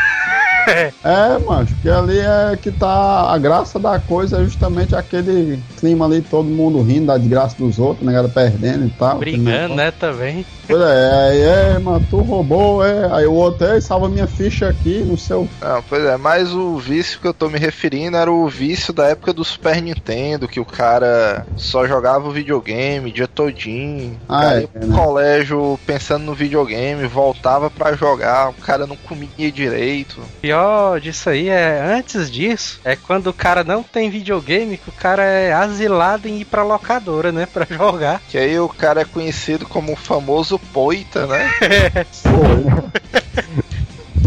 É, 1.05 1.39
mano, 1.39 1.69
que 1.83 1.89
ali 1.89 2.19
é 2.19 2.57
que 2.61 2.73
tá 2.73 3.31
a 3.31 3.39
graça 3.39 3.79
da 3.79 3.99
coisa, 3.99 4.41
é 4.41 4.45
justamente 4.45 4.97
aquele 4.97 5.63
clima 5.79 6.07
ali, 6.07 6.23
todo 6.23 6.45
mundo 6.45 6.81
rindo 6.83 7.07
da 7.07 7.19
desgraça 7.19 7.57
dos 7.59 7.79
outros, 7.79 8.07
né, 8.07 8.13
galera 8.13 8.33
perdendo 8.33 8.87
e 8.87 8.91
tal. 8.91 9.19
Brigando, 9.19 9.75
né, 9.75 9.91
também. 9.91 10.47
Pois 10.67 10.81
é, 10.81 11.29
aí, 11.29 11.43
é, 11.43 11.79
mano, 11.79 12.05
tu 12.09 12.19
roubou, 12.19 12.85
é. 12.85 13.13
Aí 13.13 13.27
o 13.27 13.35
outro, 13.35 13.67
é, 13.67 13.81
salva 13.81 14.09
minha 14.09 14.27
ficha 14.27 14.69
aqui 14.69 15.01
no 15.01 15.19
seu. 15.19 15.47
Não, 15.61 15.83
pois 15.83 16.05
é, 16.05 16.17
mas 16.17 16.53
o 16.53 16.79
vício 16.79 17.21
que 17.21 17.27
eu 17.27 17.35
tô 17.35 17.49
me 17.51 17.59
referindo 17.59 18.17
era 18.17 18.33
o 18.33 18.49
vício 18.49 18.93
da 18.93 19.09
época 19.09 19.33
do 19.33 19.45
Super 19.45 19.83
Nintendo, 19.83 20.49
que 20.49 20.61
o 20.61 20.65
cara 20.65 21.47
só 21.57 21.87
jogava 21.87 22.29
o 22.29 22.33
videogame 22.33 23.11
o 23.11 23.13
dia 23.13 23.29
todinho. 23.29 24.19
Ah, 24.29 24.55
é, 24.55 24.67
pro 24.67 24.87
né? 24.87 24.97
colégio 24.97 25.79
pensando 25.87 26.25
no 26.25 26.35
videogame, 26.35 27.07
voltava 27.07 27.69
pra 27.71 27.95
jogar, 27.95 28.51
o 28.51 28.55
cara 28.55 28.87
não 28.87 28.97
comia 28.97 29.53
direito. 29.53 30.21
Pior 30.55 31.01
disso 31.01 31.31
aí 31.31 31.49
é, 31.49 31.83
antes 31.83 32.31
disso, 32.31 32.79
é 32.85 32.95
quando 32.95 33.27
o 33.27 33.33
cara 33.33 33.65
não 33.65 33.83
tem 33.83 34.09
videogame, 34.09 34.77
que 34.77 34.89
o 34.89 34.93
cara 34.93 35.25
é 35.25 35.53
asilado 35.53 36.29
em 36.29 36.39
ir 36.39 36.45
pra 36.45 36.63
locadora, 36.63 37.33
né, 37.33 37.45
pra 37.45 37.67
jogar. 37.69 38.23
Que 38.29 38.39
aí 38.39 38.57
o 38.61 38.69
cara 38.69 39.01
é 39.01 39.05
conhecido 39.05 39.67
como 39.67 39.93
o 39.93 39.97
famoso 39.97 40.57
poita, 40.73 41.27
né? 41.27 41.51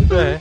É. 0.09 0.39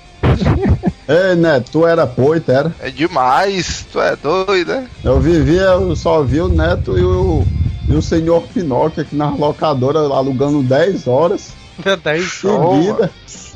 Ei, 1.08 1.34
né, 1.36 1.60
tu 1.60 1.86
era 1.86 2.06
poeta, 2.06 2.52
era? 2.52 2.74
É 2.80 2.90
demais, 2.90 3.84
tu 3.92 4.00
é 4.00 4.14
doido, 4.16 4.74
né? 4.74 4.88
Eu 5.04 5.20
vivia, 5.20 5.62
eu 5.62 5.94
só 5.94 6.22
vi 6.22 6.40
o 6.40 6.48
Neto 6.48 6.96
e 6.98 7.02
o, 7.02 7.44
e 7.88 7.94
o 7.94 8.02
senhor 8.02 8.42
Pinóquio 8.42 9.02
aqui 9.02 9.14
na 9.14 9.30
locadora 9.30 10.00
alugando 10.00 10.62
10 10.62 11.06
horas. 11.06 11.52
Daí, 12.02 12.22
Seguida. 12.22 13.10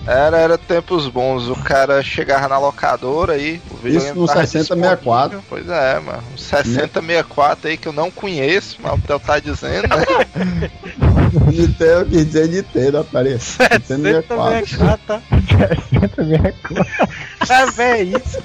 Era, 0.06 0.38
era 0.38 0.58
tempos 0.58 1.08
bons. 1.08 1.48
O 1.48 1.56
cara 1.56 2.02
chegava 2.02 2.48
na 2.48 2.58
locadora 2.58 3.34
aí. 3.34 3.60
O 3.82 3.88
Isso 3.88 4.14
no 4.14 4.26
tava 4.26 4.46
6064. 4.46 5.38
disponível. 5.38 5.44
Pois 5.48 5.68
é, 5.68 6.00
mano. 6.00 6.22
Um 6.32 6.38
6064 6.38 7.68
aí 7.68 7.76
que 7.76 7.88
eu 7.88 7.92
não 7.92 8.10
conheço, 8.10 8.78
mas 8.82 8.92
o 8.94 8.98
Theo 8.98 9.20
tá 9.20 9.38
dizendo, 9.38 9.88
né? 9.88 10.70
Nintendo, 11.46 12.06
quis 12.06 12.26
dizer 12.26 12.48
Nintendo, 12.48 12.98
aparece. 12.98 13.56
Nintendo 13.62 14.02
64. 14.02 14.66
64, 14.66 15.06
tá? 15.06 15.22
64. 15.48 17.20
É, 17.50 17.66
véi, 17.70 18.14
isso. 18.14 18.38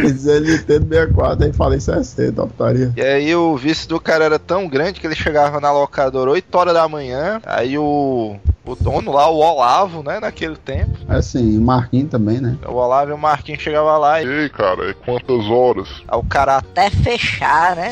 Quis 0.00 0.14
dizer 0.14 0.40
Nintendo 0.40 0.88
64, 0.88 1.44
aí 1.44 1.52
falei 1.52 1.78
60, 1.78 2.42
putaria. 2.46 2.92
E 2.96 3.02
aí 3.02 3.34
o 3.34 3.56
vício 3.56 3.88
do 3.88 4.00
cara 4.00 4.24
era 4.24 4.38
tão 4.38 4.66
grande 4.66 4.98
que 4.98 5.06
ele 5.06 5.14
chegava 5.14 5.60
na 5.60 5.70
locadora 5.70 6.30
8 6.30 6.52
horas 6.56 6.74
da 6.74 6.88
manhã. 6.88 7.40
Aí 7.44 7.78
o, 7.78 8.36
o 8.64 8.74
dono 8.74 9.12
lá, 9.12 9.28
o 9.30 9.36
Olavo, 9.36 10.02
né, 10.02 10.09
naquele 10.18 10.56
tempo. 10.56 10.90
Assim, 11.08 11.58
o 11.58 11.60
Marquinhos 11.60 12.10
também, 12.10 12.40
né? 12.40 12.56
O 12.66 12.72
Olavo 12.72 13.10
e 13.10 13.14
o 13.14 13.18
Marquinhos 13.18 13.62
chegavam 13.62 13.98
lá 13.98 14.22
e 14.22 14.26
Ei, 14.26 14.48
cara, 14.48 14.90
é 14.90 14.94
quantas 14.94 15.44
horas? 15.46 15.88
aí 16.08 16.18
o 16.18 16.24
cara 16.24 16.56
até 16.56 16.88
fechar, 16.90 17.76
né? 17.76 17.90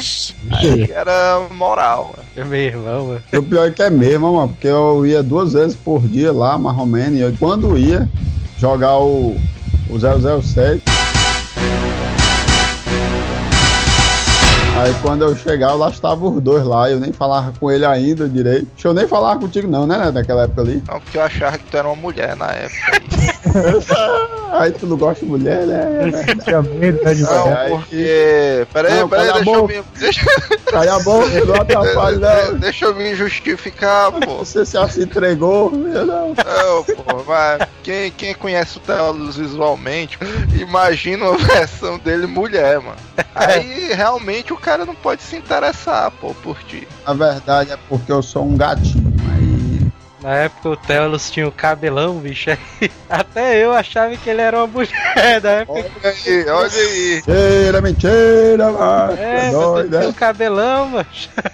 Aí 0.50 0.90
era 0.90 1.46
moral, 1.50 2.14
mano. 2.16 2.28
É 2.36 2.44
meu 2.44 2.60
irmão, 2.60 3.06
mano. 3.08 3.22
E 3.32 3.36
o 3.38 3.42
pior 3.42 3.68
é 3.68 3.70
que 3.70 3.82
é 3.82 3.90
mesmo, 3.90 4.34
mano, 4.34 4.48
porque 4.48 4.66
eu 4.66 5.04
ia 5.06 5.22
duas 5.22 5.52
vezes 5.52 5.76
por 5.76 6.00
dia 6.00 6.32
lá, 6.32 6.56
mais 6.58 6.76
ou 6.78 6.86
menos, 6.86 7.18
e 7.18 7.20
eu, 7.20 7.34
quando 7.38 7.76
ia 7.76 8.08
jogar 8.58 8.96
o, 8.98 9.36
o 9.88 9.98
007. 10.42 10.97
Aí 14.78 14.94
quando 15.02 15.22
eu 15.22 15.34
chegava, 15.34 15.74
lá 15.74 15.88
estavam 15.88 16.36
os 16.36 16.40
dois 16.40 16.64
lá, 16.64 16.88
eu 16.88 17.00
nem 17.00 17.12
falava 17.12 17.52
com 17.58 17.68
ele 17.68 17.84
ainda 17.84 18.28
direito. 18.28 18.66
Deixa 18.66 18.86
eu 18.86 18.94
nem 18.94 19.08
falar 19.08 19.36
contigo 19.36 19.66
não, 19.66 19.86
né, 19.88 19.98
né, 19.98 20.10
naquela 20.12 20.44
época 20.44 20.60
ali. 20.60 20.82
Não, 20.86 21.00
porque 21.00 21.18
eu 21.18 21.22
achava 21.22 21.58
que 21.58 21.64
tu 21.64 21.76
era 21.76 21.88
uma 21.88 21.96
mulher 21.96 22.36
na 22.36 22.46
época. 22.46 23.17
Aí 24.52 24.72
tu 24.72 24.86
não 24.86 24.96
gosta 24.96 25.24
de 25.24 25.30
mulher, 25.30 25.66
né? 25.66 26.10
Tinha 26.42 26.62
medo, 26.62 27.02
né, 27.04 27.14
de 27.14 27.22
Não, 27.22 27.40
mulher. 27.42 27.58
aí- 27.58 27.70
porque. 27.70 28.66
Pera 28.72 28.88
aí, 28.88 28.98
Não, 29.00 29.08
pera 29.08 29.22
aí, 29.22 29.28
cala 29.28 29.40
a 29.40 29.42
deixa 29.44 29.58
eu 29.58 29.68
me. 29.68 29.82
Deixa, 29.98 30.26
Cai 30.70 30.88
a 30.88 30.98
boca, 31.00 31.44
não 31.44 31.54
atrapalha 31.54 32.18
não. 32.46 32.58
deixa 32.58 32.84
eu 32.86 32.94
me 32.94 33.14
justificar, 33.14 34.10
pô. 34.12 34.38
Você 34.44 34.64
já 34.64 34.88
se 34.88 35.02
entregou, 35.02 35.70
eu 35.74 36.06
não. 36.06 36.28
Não, 36.28 36.84
pô, 36.84 37.22
mas 37.26 37.68
quem, 37.82 38.10
quem 38.10 38.34
conhece 38.34 38.78
o 38.78 38.80
Telos 38.80 39.36
visualmente, 39.36 40.18
imagina 40.58 41.28
uma 41.28 41.36
versão 41.46 41.98
dele 41.98 42.26
mulher, 42.26 42.80
mano. 42.80 42.96
Aí 43.34 43.92
realmente 43.92 44.52
o 44.52 44.56
cara 44.56 44.84
não 44.86 44.94
pode 44.94 45.22
se 45.22 45.36
interessar, 45.36 46.10
pô, 46.20 46.34
por 46.42 46.56
ti. 46.64 46.88
Na 47.06 47.12
verdade 47.12 47.72
é 47.72 47.78
porque 47.88 48.10
eu 48.10 48.22
sou 48.22 48.44
um 48.44 48.56
gatinho. 48.56 49.07
Na 50.20 50.34
época 50.34 50.68
o 50.70 50.76
Telos 50.76 51.30
tinha 51.30 51.46
o 51.46 51.52
cabelão, 51.52 52.18
bicho. 52.18 52.50
Até 53.08 53.56
eu 53.64 53.72
achava 53.72 54.16
que 54.16 54.28
ele 54.28 54.40
era 54.42 54.56
uma 54.58 54.66
mulher. 54.66 55.40
Na 55.42 55.50
época 55.50 55.78
Olha 55.78 56.14
aí, 56.26 56.48
olha 56.48 56.70
aí. 56.72 57.22
Mentira, 57.26 57.80
mentira, 57.80 58.70
mano. 58.72 59.16
É, 59.16 59.46
É, 59.46 59.50
doido, 59.52 59.98
né? 59.98 60.06
o 60.06 60.12
cabelão, 60.14 60.88
mano. 60.88 61.06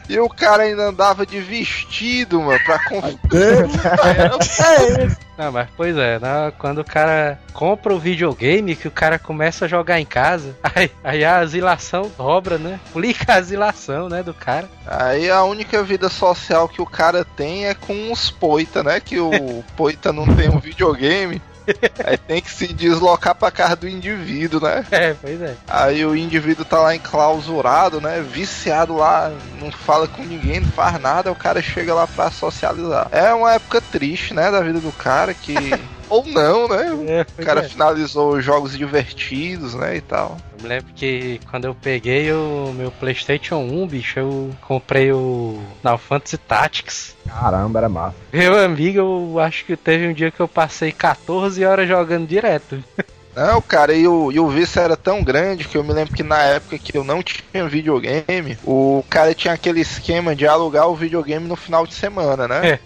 E 0.09 0.18
o 0.18 0.29
cara 0.29 0.62
ainda 0.62 0.85
andava 0.85 1.27
de 1.27 1.40
vestido, 1.40 2.40
mano, 2.40 2.59
pra 2.64 2.79
confundir. 2.88 3.18
Não, 5.37 5.51
mas 5.51 5.68
pois 5.77 5.97
é, 5.97 6.18
né? 6.18 6.53
quando 6.59 6.79
o 6.79 6.85
cara 6.85 7.38
compra 7.53 7.94
o 7.94 7.99
videogame, 7.99 8.77
que 8.77 8.88
o 8.88 8.90
cara 8.90 9.18
começa 9.18 9.64
a 9.64 9.68
jogar 9.68 10.01
em 10.01 10.07
casa, 10.07 10.57
aí, 10.62 10.90
aí 11.03 11.25
a 11.25 11.38
asilação 11.38 12.11
dobra, 12.16 12.59
né? 12.59 12.79
Explica 12.87 13.33
a 13.33 13.37
asilação, 13.37 14.09
né, 14.09 14.23
do 14.23 14.33
cara. 14.33 14.68
Aí 14.87 15.31
a 15.31 15.42
única 15.44 15.83
vida 15.83 16.09
social 16.09 16.68
que 16.68 16.81
o 16.81 16.87
cara 16.87 17.25
tem 17.25 17.66
é 17.66 17.75
com 17.75 18.12
os 18.12 18.31
poita, 18.31 18.83
né? 18.83 19.01
Que 19.01 19.18
o 19.18 19.64
poita 19.77 20.12
não 20.12 20.27
tem 20.35 20.49
um 20.49 20.59
videogame. 20.59 21.40
Aí 22.05 22.16
tem 22.16 22.40
que 22.40 22.50
se 22.50 22.72
deslocar 22.72 23.35
pra 23.35 23.50
casa 23.50 23.77
do 23.77 23.88
indivíduo, 23.88 24.61
né? 24.61 24.85
É, 24.90 25.14
pois 25.14 25.40
é. 25.40 25.57
Aí 25.68 26.05
o 26.05 26.16
indivíduo 26.16 26.64
tá 26.64 26.79
lá 26.79 26.94
enclausurado, 26.94 28.00
né? 28.00 28.20
Viciado 28.20 28.96
lá, 28.96 29.33
não 29.61 29.70
fala 29.70 30.07
com 30.07 30.22
ninguém, 30.22 30.61
não 30.61 30.68
faz 30.68 31.00
nada, 31.00 31.33
o 31.33 31.37
cara 31.37 31.62
chega 31.62 31.94
lá 31.94 32.07
pra 32.07 32.31
socializar. 32.31 33.09
É 33.11 33.33
uma 33.33 33.55
época 33.55 33.81
triste, 33.81 34.35
né, 34.35 34.50
da 34.50 34.61
vida 34.61 34.81
do 34.81 34.92
cara 34.92 35.33
que. 35.35 35.55
Ou 36.14 36.24
não, 36.27 36.68
né? 36.68 36.85
É, 37.09 37.42
O 37.42 37.44
cara 37.44 37.61
é. 37.61 37.68
finalizou 37.68 38.40
jogos 38.40 38.77
divertidos, 38.79 39.74
né? 39.74 39.96
E 39.96 40.00
tal. 40.00 40.37
Eu 40.57 40.62
me 40.62 40.68
lembro 40.68 40.92
que 40.94 41.40
quando 41.50 41.64
eu 41.64 41.74
peguei 41.74 42.33
o 42.33 42.72
meu 42.77 42.92
PlayStation 42.92 43.57
1, 43.57 43.87
bicho, 43.88 44.20
eu 44.20 44.50
comprei 44.61 45.11
o 45.11 45.61
Final 45.81 45.98
Fantasy 45.98 46.38
Tactics. 46.38 47.16
Caramba, 47.27 47.81
era 47.81 47.88
massa. 47.88 48.14
Meu 48.33 48.57
amigo, 48.57 48.98
eu 48.98 49.40
acho 49.40 49.64
que 49.64 49.77
teve 49.77 50.07
um 50.07 50.12
dia 50.12 50.31
que 50.31 50.38
eu 50.38 50.46
passei 50.46 50.92
14 50.92 51.64
horas 51.64 51.88
jogando 51.88 52.29
direto. 52.29 52.83
Não, 53.35 53.61
cara, 53.61 53.92
e 53.92 54.07
o, 54.07 54.31
e 54.31 54.38
o 54.38 54.48
vício 54.48 54.81
era 54.81 54.96
tão 54.96 55.20
grande 55.20 55.64
que 55.64 55.77
eu 55.77 55.83
me 55.83 55.92
lembro 55.92 56.14
que 56.14 56.22
na 56.22 56.40
época 56.42 56.79
que 56.79 56.96
eu 56.96 57.03
não 57.03 57.20
tinha 57.20 57.66
videogame, 57.66 58.57
o 58.64 59.05
cara 59.11 59.35
tinha 59.35 59.53
aquele 59.53 59.81
esquema 59.81 60.37
de 60.37 60.46
alugar 60.46 60.88
o 60.88 60.94
videogame 60.94 61.48
no 61.48 61.57
final 61.57 61.85
de 61.85 61.94
semana, 61.94 62.46
né? 62.46 62.68
É. 62.68 62.79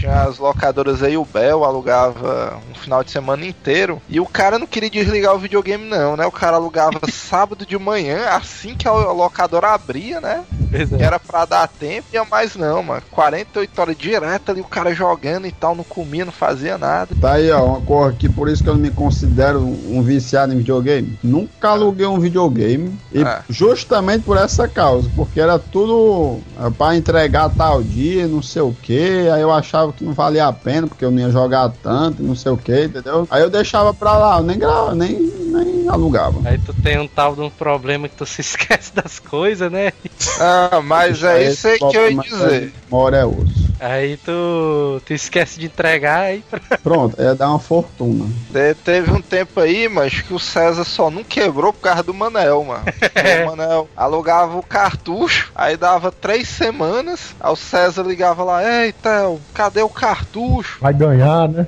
Tinha 0.00 0.22
as 0.22 0.38
locadoras 0.38 1.02
aí, 1.02 1.14
o 1.18 1.26
Bel 1.26 1.62
alugava 1.62 2.58
um 2.70 2.74
final 2.74 3.04
de 3.04 3.10
semana 3.10 3.44
inteiro. 3.44 4.00
E 4.08 4.18
o 4.18 4.24
cara 4.24 4.58
não 4.58 4.66
queria 4.66 4.88
desligar 4.88 5.34
o 5.34 5.38
videogame, 5.38 5.84
não, 5.84 6.16
né? 6.16 6.24
O 6.24 6.32
cara 6.32 6.56
alugava 6.56 6.98
sábado 7.12 7.66
de 7.66 7.78
manhã, 7.78 8.30
assim 8.30 8.74
que 8.74 8.88
a 8.88 8.92
locadora 8.92 9.74
abria, 9.74 10.18
né? 10.18 10.42
Pois 10.70 10.88
Que 10.88 10.94
é. 10.96 11.02
era 11.02 11.18
pra 11.18 11.44
dar 11.44 11.68
tempo, 11.68 12.06
ia 12.12 12.24
mais 12.24 12.54
não, 12.56 12.82
mano. 12.82 13.02
48 13.10 13.78
horas 13.80 13.96
direto 13.96 14.50
ali, 14.50 14.60
o 14.60 14.64
cara 14.64 14.94
jogando 14.94 15.46
e 15.46 15.52
tal, 15.52 15.74
não 15.74 15.84
comia, 15.84 16.24
não 16.24 16.32
fazia 16.32 16.78
nada. 16.78 17.14
Tá 17.20 17.32
aí, 17.32 17.50
ó, 17.50 17.64
uma 17.64 17.80
cor 17.80 18.10
aqui, 18.10 18.28
por 18.28 18.48
isso 18.48 18.62
que 18.62 18.68
eu 18.68 18.74
não 18.74 18.80
me 18.80 18.90
considero 18.90 19.60
um 19.60 20.02
viciado 20.02 20.52
em 20.52 20.58
videogame. 20.58 21.18
Nunca 21.22 21.70
aluguei 21.70 22.06
um 22.06 22.18
videogame. 22.20 22.96
E 23.12 23.22
Ah. 23.22 23.42
justamente 23.48 24.22
por 24.24 24.36
essa 24.36 24.66
causa, 24.68 25.10
porque 25.16 25.40
era 25.40 25.58
tudo 25.58 26.40
é, 26.60 26.70
pra 26.70 26.96
entregar 26.96 27.50
tal 27.50 27.82
dia, 27.82 28.26
não 28.26 28.42
sei 28.42 28.62
o 28.62 28.72
que. 28.82 29.28
Aí 29.28 29.40
eu 29.42 29.50
achava 29.52 29.92
que 29.92 30.04
não 30.04 30.12
valia 30.12 30.46
a 30.46 30.52
pena, 30.52 30.86
porque 30.86 31.04
eu 31.04 31.10
não 31.10 31.18
ia 31.20 31.30
jogar 31.30 31.70
tanto, 31.82 32.22
não 32.22 32.34
sei 32.36 32.52
o 32.52 32.56
que, 32.56 32.84
entendeu? 32.84 33.26
Aí 33.30 33.42
eu 33.42 33.50
deixava 33.50 33.92
pra 33.92 34.16
lá, 34.16 34.38
eu 34.38 34.44
nem 34.44 34.58
grava, 34.58 34.94
nem, 34.94 35.18
nem 35.18 35.88
alugava. 35.88 36.38
Aí 36.48 36.58
tu 36.58 36.72
tem 36.74 36.98
um 36.98 37.08
tal 37.08 37.34
de 37.34 37.40
um 37.42 37.50
problema 37.50 38.08
que 38.08 38.16
tu 38.16 38.24
se 38.26 38.40
esquece 38.42 38.92
das 38.94 39.18
coisas, 39.18 39.70
né? 39.70 39.92
Ah, 40.40 40.59
mas 40.82 41.22
é 41.22 41.44
isso 41.44 41.68
aí 41.68 41.78
que 41.78 41.96
eu 41.96 42.10
ia 42.10 42.16
dizer. 42.22 42.72
Uma 42.90 43.00
hora 43.00 43.16
é 43.18 43.24
osso. 43.24 43.70
Aí 43.82 44.18
tu, 44.18 45.00
tu 45.06 45.14
esquece 45.14 45.58
de 45.58 45.64
entregar 45.66 46.20
aí. 46.20 46.44
Pronto, 46.82 47.20
ia 47.20 47.34
dar 47.34 47.48
uma 47.48 47.58
fortuna. 47.58 48.26
Te- 48.52 48.74
Teve 48.84 49.10
um 49.10 49.22
tempo 49.22 49.58
aí, 49.58 49.88
mas 49.88 50.20
que 50.20 50.34
o 50.34 50.38
César 50.38 50.84
só 50.84 51.10
não 51.10 51.24
quebrou 51.24 51.72
por 51.72 51.80
causa 51.80 52.02
do 52.02 52.12
Manel, 52.12 52.62
mano. 52.64 52.84
O 53.42 53.46
Manel 53.56 53.88
alugava 53.96 54.58
o 54.58 54.62
cartucho, 54.62 55.50
aí 55.54 55.76
dava 55.78 56.12
três 56.12 56.46
semanas, 56.48 57.34
aí 57.40 57.50
o 57.52 57.56
César 57.56 58.02
ligava 58.02 58.44
lá, 58.44 58.62
ei, 58.62 58.92
Theo, 58.92 59.40
cadê 59.54 59.80
o 59.82 59.88
cartucho? 59.88 60.78
Vai 60.80 60.92
ganhar, 60.92 61.48
né? 61.48 61.66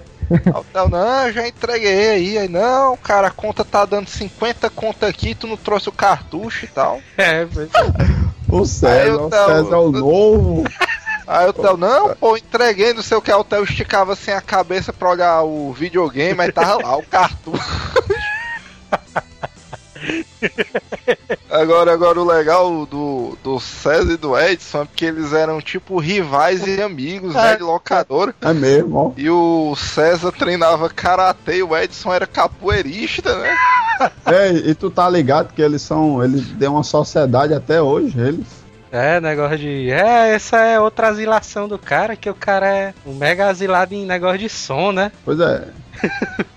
O 0.54 0.64
Theo, 0.64 0.88
não, 0.88 1.32
já 1.32 1.46
entreguei 1.46 2.10
aí. 2.10 2.38
Aí, 2.38 2.48
não, 2.48 2.96
cara, 2.96 3.28
a 3.28 3.30
conta 3.30 3.64
tá 3.64 3.84
dando 3.84 4.08
50 4.08 4.70
conta 4.70 5.06
aqui, 5.06 5.34
tu 5.34 5.46
não 5.46 5.56
trouxe 5.56 5.88
o 5.88 5.92
cartucho 5.92 6.64
e 6.64 6.68
tal. 6.68 7.00
É, 7.16 7.46
pois 7.46 7.70
O 8.48 8.60
Aí 8.60 8.66
César, 8.66 9.22
o 9.22 9.30
César 9.30 9.74
é 9.74 9.78
o 9.78 9.92
novo. 9.92 10.64
Aí 11.26 11.48
o 11.48 11.52
Theo, 11.52 11.76
não, 11.76 12.14
pô, 12.16 12.36
entreguei, 12.36 12.92
não 12.92 13.02
sei 13.02 13.16
o 13.16 13.22
que. 13.22 13.30
Aí 13.30 13.38
o 13.38 13.44
Theo 13.44 13.64
esticava 13.64 14.12
assim 14.12 14.32
a 14.32 14.40
cabeça 14.40 14.92
pra 14.92 15.10
olhar 15.10 15.42
o 15.42 15.72
videogame, 15.72 16.40
aí 16.40 16.52
tava 16.52 16.82
lá 16.82 16.96
o 16.96 17.02
cartucho. 17.02 17.62
Agora, 21.50 21.92
agora 21.92 22.20
o 22.20 22.24
legal 22.24 22.86
do, 22.86 23.36
do 23.42 23.60
César 23.60 24.12
e 24.12 24.16
do 24.16 24.38
Edson 24.38 24.82
é 24.82 24.84
porque 24.84 25.04
eles 25.04 25.32
eram 25.32 25.60
tipo 25.60 25.98
rivais 25.98 26.66
e 26.66 26.80
amigos, 26.80 27.34
né, 27.34 27.56
de 27.56 27.62
locadora. 27.62 28.34
É 28.40 28.52
mesmo, 28.52 28.96
ó. 28.96 29.12
E 29.16 29.28
o 29.28 29.74
César 29.76 30.32
treinava 30.32 30.88
karatê 30.88 31.58
e 31.58 31.62
o 31.62 31.76
Edson 31.76 32.12
era 32.12 32.26
capoeirista, 32.26 33.36
né? 33.36 33.56
É, 34.26 34.50
e 34.50 34.74
tu 34.74 34.90
tá 34.90 35.08
ligado 35.08 35.52
que 35.52 35.62
eles 35.62 35.82
são. 35.82 36.24
Eles 36.24 36.46
têm 36.58 36.68
uma 36.68 36.82
sociedade 36.82 37.54
até 37.54 37.80
hoje, 37.80 38.18
eles. 38.18 38.62
É, 38.90 39.20
negócio 39.20 39.58
de. 39.58 39.90
É, 39.90 40.34
essa 40.34 40.58
é 40.58 40.78
outra 40.78 41.08
asilação 41.08 41.66
do 41.66 41.78
cara, 41.78 42.14
que 42.14 42.28
o 42.28 42.34
cara 42.34 42.66
é 42.66 42.94
um 43.06 43.14
mega 43.14 43.48
asilado 43.48 43.94
em 43.94 44.04
negócio 44.04 44.38
de 44.38 44.48
som, 44.48 44.92
né? 44.92 45.10
Pois 45.24 45.40
é. 45.40 45.64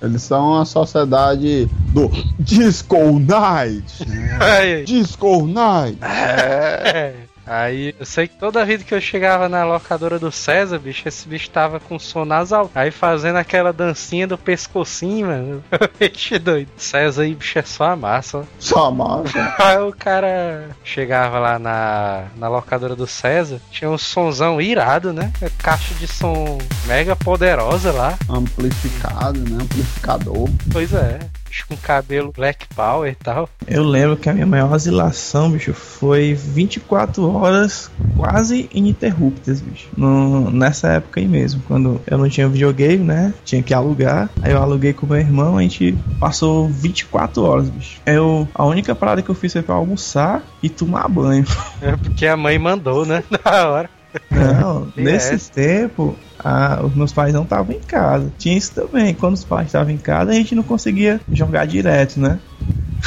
Eles 0.02 0.24
são 0.24 0.54
uma 0.54 0.66
sociedade 0.66 1.70
do 1.94 2.10
Disco 2.40 3.20
Night. 3.20 4.06
Aí, 4.40 4.84
Disco 4.84 5.46
Night. 5.48 5.98
É. 6.04 7.25
é. 7.48 7.52
Aí 7.54 7.96
eu 8.00 8.06
sei 8.06 8.28
que 8.28 8.38
toda 8.38 8.66
vida 8.66 8.84
que 8.84 8.94
eu 8.94 9.02
chegava 9.02 9.48
na 9.48 9.64
locadora 9.66 10.20
do 10.20 10.32
César, 10.32 10.80
bicho, 10.80 11.08
esse 11.08 11.28
bicho 11.28 11.50
tava 11.50 11.80
com 11.80 11.98
som 12.00 12.26
nasal. 12.26 12.70
Aí 12.74 12.92
fazendo 12.92 13.38
aquela 13.38 13.72
dancinha 13.72 14.28
do 14.28 14.38
pescocinho, 14.38 15.28
mano. 15.28 15.64
Bicho 16.00 16.40
doido. 16.40 16.70
César 16.78 17.24
aí, 17.24 17.36
bicho, 17.36 17.60
é 17.60 17.62
só 17.62 17.92
a 17.92 17.96
massa. 17.96 18.46
Só 18.60 18.92
massa. 18.92 19.56
Aí 19.60 19.78
o 19.80 19.92
cara 19.92 20.70
chegava 20.84 21.40
lá 21.40 21.60
na, 21.60 22.26
na 22.36 22.48
locadora 22.48 22.96
do 22.96 23.08
César, 23.08 23.60
tinha 23.72 23.90
um 23.90 23.98
sonzão 23.98 24.62
irado, 24.62 25.14
né? 25.14 25.32
Caixa 25.58 25.94
de 25.96 26.08
som 26.08 26.58
mega 26.86 27.16
poderosa 27.16 27.92
lá. 27.92 28.18
Amplificado, 28.30 29.40
né? 29.40 29.58
Amplificador. 29.62 30.50
Pois 30.72 30.94
é. 30.94 31.20
Bicho 31.56 31.68
com 31.70 31.78
cabelo 31.78 32.34
black 32.36 32.68
power 32.76 33.10
e 33.10 33.16
tal. 33.16 33.48
Eu 33.66 33.82
lembro 33.86 34.18
que 34.18 34.30
a 34.30 34.34
minha 34.34 34.46
maior 34.46 34.74
asilação, 34.74 35.50
bicho, 35.50 35.74
foi 35.74 36.34
24 36.34 37.32
horas 37.34 37.90
quase 38.18 38.70
ininterruptas, 38.74 39.62
bicho. 39.62 39.88
No- 39.96 40.52
nessa 40.52 40.90
época 40.90 41.22
aí 41.22 41.28
mesmo, 41.28 41.62
quando 41.66 42.02
eu 42.08 42.18
não 42.18 42.28
tinha 42.28 42.50
videogame, 42.50 43.06
né? 43.06 43.34
Tinha 43.46 43.64
que 43.64 43.74
alugar. 43.74 44.30
Aí 44.42 44.52
eu 44.52 44.62
aluguei 44.62 44.92
com 44.92 45.06
meu 45.08 45.18
irmão, 45.18 45.58
a 45.58 45.62
gente 45.62 45.98
passou 46.20 46.68
24 46.68 47.42
horas, 47.44 47.70
bicho. 47.70 48.02
Eu, 48.06 48.46
a 48.54 48.66
única 48.66 48.94
parada 48.94 49.22
que 49.22 49.30
eu 49.30 49.36
fiz 49.36 49.54
foi 49.54 49.62
pra 49.62 49.76
almoçar 49.76 50.44
e 50.62 50.68
tomar 50.68 51.08
banho. 51.08 51.46
É 51.82 51.96
porque 51.96 52.26
a 52.26 52.36
mãe 52.36 52.58
mandou, 52.58 53.06
né? 53.06 53.24
Na 53.46 53.70
hora. 53.70 53.90
Não, 54.30 54.92
é. 54.98 55.38
tempo, 55.54 56.16
ah, 56.40 56.82
os 56.84 56.96
meus 56.96 57.14
pais 57.14 57.34
não 57.34 57.44
estavam 57.44 57.76
em 57.76 57.80
casa. 57.80 58.32
Tinha 58.38 58.58
isso 58.58 58.74
também. 58.74 59.14
Quando 59.14 59.34
os 59.34 59.44
pais 59.44 59.68
estavam 59.68 59.92
em 59.92 59.98
casa, 59.98 60.32
a 60.32 60.36
gente 60.36 60.56
não 60.56 60.64
conseguia 60.64 61.20
jogar 61.32 61.66
direto, 61.66 62.20
né? 62.20 62.40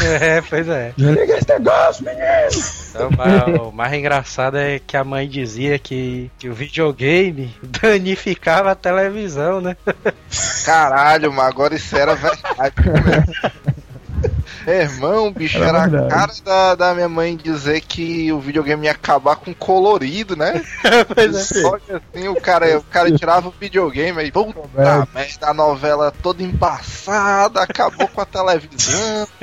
É, 0.01 0.41
pois 0.43 0.69
é. 0.69 0.93
Desliga 0.99 1.37
esse 1.37 1.49
negócio, 1.49 2.05
menino! 2.05 3.69
O 3.69 3.73
mais 3.73 3.93
engraçado 3.93 4.57
é 4.57 4.79
que 4.79 4.97
a 4.97 5.05
mãe 5.05 5.29
dizia 5.29 5.79
que, 5.79 6.31
que 6.39 6.49
o 6.49 6.55
videogame 6.55 7.55
danificava 7.63 8.73
a 8.73 8.75
televisão, 8.75 9.61
né? 9.61 9.77
Caralho, 10.65 11.33
mas 11.33 11.47
agora 11.47 11.75
isso 11.75 11.97
era 11.97 12.15
verdade. 12.15 12.75
Meu 14.69 14.81
Irmão, 14.83 15.33
bicho, 15.33 15.57
Era 15.63 15.85
era, 15.85 16.07
a 16.07 16.09
cara 16.09 16.33
da, 16.45 16.75
da 16.75 16.95
minha 16.95 17.09
mãe 17.09 17.37
dizer 17.37 17.81
que 17.81 18.31
o 18.33 18.39
videogame 18.39 18.85
ia 18.85 18.93
acabar 18.93 19.37
com 19.37 19.55
colorido, 19.55 20.37
né? 20.37 20.63
pois 21.15 21.53
é. 21.53 21.65
Olha 21.65 22.03
assim, 22.15 22.29
o 22.29 22.37
cara, 22.41 22.79
o 22.79 22.83
cara 22.85 23.11
tirava 23.11 23.49
o 23.49 23.55
videogame 23.59 24.21
aí, 24.21 24.31
puta 24.31 24.61
merda, 24.77 25.47
a 25.47 25.55
novela 25.55 26.13
toda 26.23 26.43
embaçada, 26.43 27.63
acabou 27.63 28.07
com 28.09 28.21
a 28.21 28.27
televisão, 28.27 29.27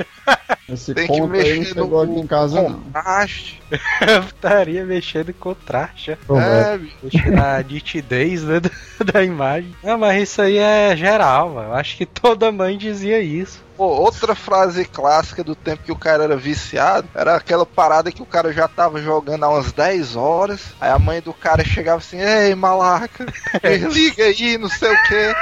Esse 0.68 0.92
Tem 0.94 1.06
que 1.06 1.20
não 1.20 1.28
mexer 1.28 1.64
chegou 1.66 2.04
no- 2.04 2.12
aqui 2.12 2.20
em 2.20 2.26
casa, 2.26 2.60
não. 2.60 2.72
contraste. 2.80 3.62
Estaria 4.26 4.84
mexendo 4.84 5.32
com 5.32 5.54
traste, 5.54 6.10
ó. 6.10 6.16
Pô, 6.26 6.34
velho. 6.34 6.50
É, 6.50 6.78
bicho. 6.78 6.96
mexendo 7.04 7.32
na 7.36 7.62
nitidez 7.62 8.42
né, 8.42 8.58
da- 8.58 9.12
da 9.12 9.22
imagem. 9.22 9.72
Não, 9.84 9.96
mas 9.96 10.20
isso 10.24 10.42
aí 10.42 10.58
é 10.58 10.96
geral, 10.96 11.50
mano. 11.50 11.68
Eu 11.68 11.74
acho 11.74 11.96
que 11.96 12.04
toda 12.04 12.50
mãe 12.50 12.76
dizia 12.76 13.20
isso. 13.20 13.64
Pô, 13.76 13.84
outra 13.84 14.34
frase 14.34 14.84
clássica 14.86 15.44
do 15.44 15.54
tempo 15.54 15.82
que 15.82 15.92
o 15.92 15.98
cara 15.98 16.24
era 16.24 16.36
viciado 16.36 17.08
era 17.14 17.36
aquela 17.36 17.66
parada 17.66 18.10
que 18.10 18.22
o 18.22 18.26
cara 18.26 18.52
já 18.52 18.66
tava 18.66 19.02
jogando 19.02 19.44
há 19.44 19.48
umas 19.50 19.70
10 19.72 20.16
horas. 20.16 20.60
Aí 20.80 20.90
a 20.90 20.98
mãe 20.98 21.20
do 21.20 21.34
cara 21.34 21.62
chegava 21.64 21.98
assim: 21.98 22.18
Ei, 22.18 22.54
malaca, 22.54 23.26
desliga 23.62 24.24
aí, 24.24 24.56
não 24.56 24.68
sei 24.68 24.90
o 24.90 25.02
que. 25.02 25.34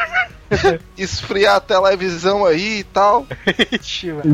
Esfriar 0.96 1.56
a 1.56 1.60
televisão 1.60 2.44
aí 2.44 2.80
e 2.80 2.84
tal. 2.84 3.26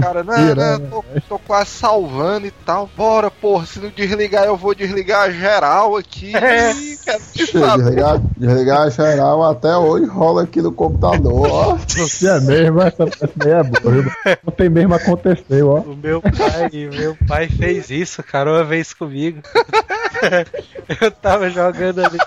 Cara, 0.01 0.23
não, 0.23 0.55
não, 0.55 0.81
tô, 0.81 1.05
tô 1.29 1.39
quase 1.39 1.71
salvando 1.71 2.47
e 2.47 2.51
tal. 2.51 2.89
Bora, 2.97 3.31
porra, 3.31 3.67
se 3.67 3.79
não 3.79 3.91
desligar, 3.91 4.45
eu 4.45 4.57
vou 4.57 4.75
desligar 4.75 5.31
geral 5.33 5.97
aqui. 5.97 6.33
É. 6.51 6.73
Ih, 6.73 6.97
saber. 6.97 7.83
Desligar, 7.83 8.21
desligar 8.37 8.91
geral 8.91 9.45
até 9.45 9.77
hoje 9.77 10.07
rola 10.07 10.43
aqui 10.43 10.61
no 10.61 10.73
computador, 10.73 11.49
ó. 11.49 11.79
Se 11.87 12.27
é 12.27 12.41
mesmo, 12.41 12.81
essa, 12.81 13.07
daí 13.37 13.53
é 13.53 13.63
boa. 13.63 14.05
Ontem 14.47 14.69
mesmo 14.69 14.95
aconteceu, 14.95 15.69
ó. 15.69 15.81
O 15.81 15.97
meu 15.97 16.21
pai, 16.21 16.71
meu 16.73 17.17
pai 17.29 17.49
fez 17.49 17.91
isso, 17.91 18.23
cara, 18.23 18.51
uma 18.51 18.65
vez 18.65 18.93
comigo. 18.93 19.43
Eu 21.01 21.11
tava 21.11 21.49
jogando 21.51 22.05
ali. 22.05 22.19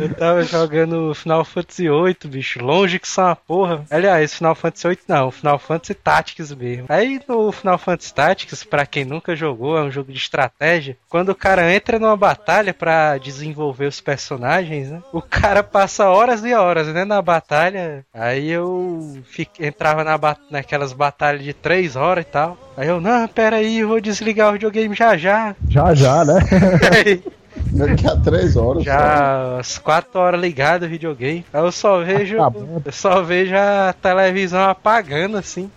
Eu 0.00 0.14
tava 0.14 0.42
jogando 0.44 1.14
Final 1.14 1.44
Fantasy 1.44 1.88
VIII, 1.88 2.16
bicho, 2.26 2.64
longe 2.64 2.98
que 2.98 3.08
são 3.08 3.24
uma 3.24 3.36
porra. 3.36 3.84
Aliás, 3.90 4.34
Final 4.34 4.54
Fantasy 4.54 4.88
VIII 4.88 4.98
não, 5.08 5.30
Final 5.30 5.58
Fantasy 5.58 5.94
Tactics 5.94 6.52
mesmo. 6.54 6.86
Aí 6.88 7.20
no 7.28 7.52
Final 7.52 7.78
Fantasy 7.78 8.14
Tactics, 8.14 8.64
pra 8.64 8.86
quem 8.86 9.04
nunca 9.04 9.36
jogou, 9.36 9.76
é 9.76 9.82
um 9.82 9.90
jogo 9.90 10.10
de 10.12 10.18
estratégia. 10.18 10.96
Quando 11.08 11.30
o 11.30 11.34
cara 11.34 11.72
entra 11.74 11.98
numa 11.98 12.16
batalha 12.16 12.72
pra 12.72 13.18
desenvolver 13.18 13.86
os 13.86 14.00
personagens, 14.00 14.90
né? 14.90 15.00
O 15.12 15.20
cara 15.22 15.62
passa 15.62 16.08
horas 16.08 16.44
e 16.44 16.54
horas, 16.54 16.88
né, 16.88 17.04
na 17.04 17.20
batalha. 17.20 18.04
Aí 18.14 18.50
eu 18.50 19.18
fi- 19.24 19.48
entrava 19.58 20.04
na 20.04 20.16
ba- 20.16 20.36
naquelas 20.50 20.92
batalhas 20.92 21.42
de 21.42 21.52
três 21.52 21.96
horas 21.96 22.24
e 22.24 22.28
tal. 22.28 22.56
Aí 22.76 22.88
eu, 22.88 23.00
não, 23.00 23.26
pera 23.28 23.56
aí, 23.56 23.78
eu 23.80 23.88
vou 23.88 24.00
desligar 24.00 24.48
o 24.48 24.52
videogame 24.52 24.94
já 24.94 25.16
já. 25.16 25.54
Já, 25.68 25.94
já, 25.94 26.24
né? 26.24 26.34
Daqui 27.72 28.06
a 28.06 28.16
três 28.16 28.56
horas. 28.56 28.82
já 28.84 29.58
às 29.58 29.78
quatro 29.78 30.18
horas 30.18 30.40
ligado 30.40 30.84
o 30.84 30.88
videogame. 30.88 31.44
Aí 31.52 31.60
eu 31.60 31.72
só 31.72 32.02
vejo. 32.02 32.36
Acabando. 32.36 32.82
Eu 32.84 32.92
só 32.92 33.22
vejo 33.22 33.54
a 33.56 33.92
televisão 33.92 34.68
apagando 34.68 35.36
assim. 35.36 35.70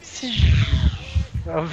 Ah. 1.46 1.66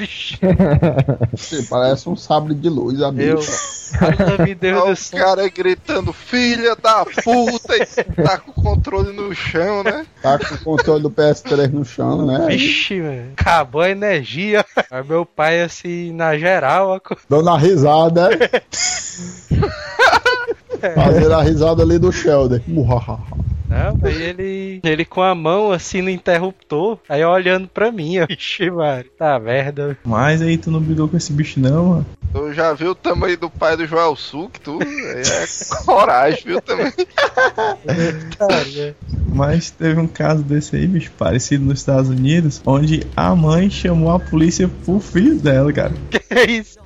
Sim, 1.36 1.64
Parece 1.66 2.08
um 2.08 2.16
sabre 2.16 2.54
de 2.54 2.68
luz, 2.68 3.00
a 3.00 3.08
eu. 3.08 3.38
bicha. 3.38 3.52
Fala, 3.98 4.44
meu 4.44 4.54
Deus 4.54 5.00
o 5.00 5.02
céu. 5.02 5.24
cara 5.24 5.48
gritando, 5.48 6.12
filha 6.12 6.76
da 6.76 7.04
puta, 7.04 7.76
e 7.76 7.86
tá 8.22 8.38
com 8.38 8.50
o 8.50 8.54
controle 8.54 9.12
no 9.12 9.34
chão, 9.34 9.82
né? 9.82 10.06
Tá 10.22 10.38
com 10.38 10.54
o 10.54 10.58
controle 10.58 11.02
do 11.02 11.10
PS3 11.10 11.70
no 11.72 11.84
chão, 11.84 12.26
né? 12.26 12.46
Vixe, 12.48 13.00
mano. 13.00 13.32
Acabou 13.36 13.82
a 13.82 13.90
energia. 13.90 14.64
Aí 14.90 15.04
meu 15.04 15.24
pai, 15.24 15.60
assim, 15.62 16.12
na 16.12 16.36
geral, 16.38 16.88
ó, 16.90 17.00
Dando 17.28 17.50
a 17.50 17.58
risada, 17.58 18.28
né? 18.30 18.38
Fazendo 20.94 21.34
a 21.34 21.42
risada 21.42 21.82
ali 21.82 21.98
do 21.98 22.10
Sheldon. 22.10 22.60
Não, 23.70 23.96
aí 24.02 24.20
ele, 24.22 24.80
ele 24.82 25.04
com 25.04 25.22
a 25.22 25.32
mão 25.34 25.70
assim 25.70 26.02
no 26.02 26.10
interruptor, 26.10 26.98
aí 27.08 27.24
olhando 27.24 27.68
pra 27.68 27.92
mim, 27.92 28.18
ó. 28.18 28.26
Vixe, 28.26 28.68
mano, 28.68 29.04
tá 29.16 29.38
merda. 29.38 29.96
Mas 30.04 30.42
aí 30.42 30.58
tu 30.58 30.72
não 30.72 30.80
brigou 30.80 31.08
com 31.08 31.16
esse 31.16 31.32
bicho 31.32 31.60
não, 31.60 31.86
mano. 31.86 32.06
Tu 32.32 32.52
já 32.52 32.72
viu 32.72 32.90
o 32.90 32.94
tamanho 32.94 33.36
do 33.36 33.50
pai 33.50 33.76
do 33.76 33.86
Joel 33.86 34.14
Suc, 34.14 34.58
tu? 34.58 34.78
Aí 34.82 35.22
É 35.22 35.84
coragem, 35.84 36.42
viu, 36.44 36.60
também. 36.60 36.92
Mas 39.32 39.70
teve 39.70 40.00
um 40.00 40.06
caso 40.06 40.42
desse 40.42 40.76
aí, 40.76 40.86
bicho, 40.86 41.10
parecido 41.18 41.64
nos 41.64 41.80
Estados 41.80 42.08
Unidos, 42.08 42.60
onde 42.64 43.06
a 43.16 43.34
mãe 43.34 43.70
chamou 43.70 44.10
a 44.10 44.18
polícia 44.18 44.68
pro 44.84 45.00
filho 45.00 45.38
dela, 45.38 45.72
cara. 45.72 45.92
que 46.10 46.22
é 46.30 46.50
isso? 46.50 46.78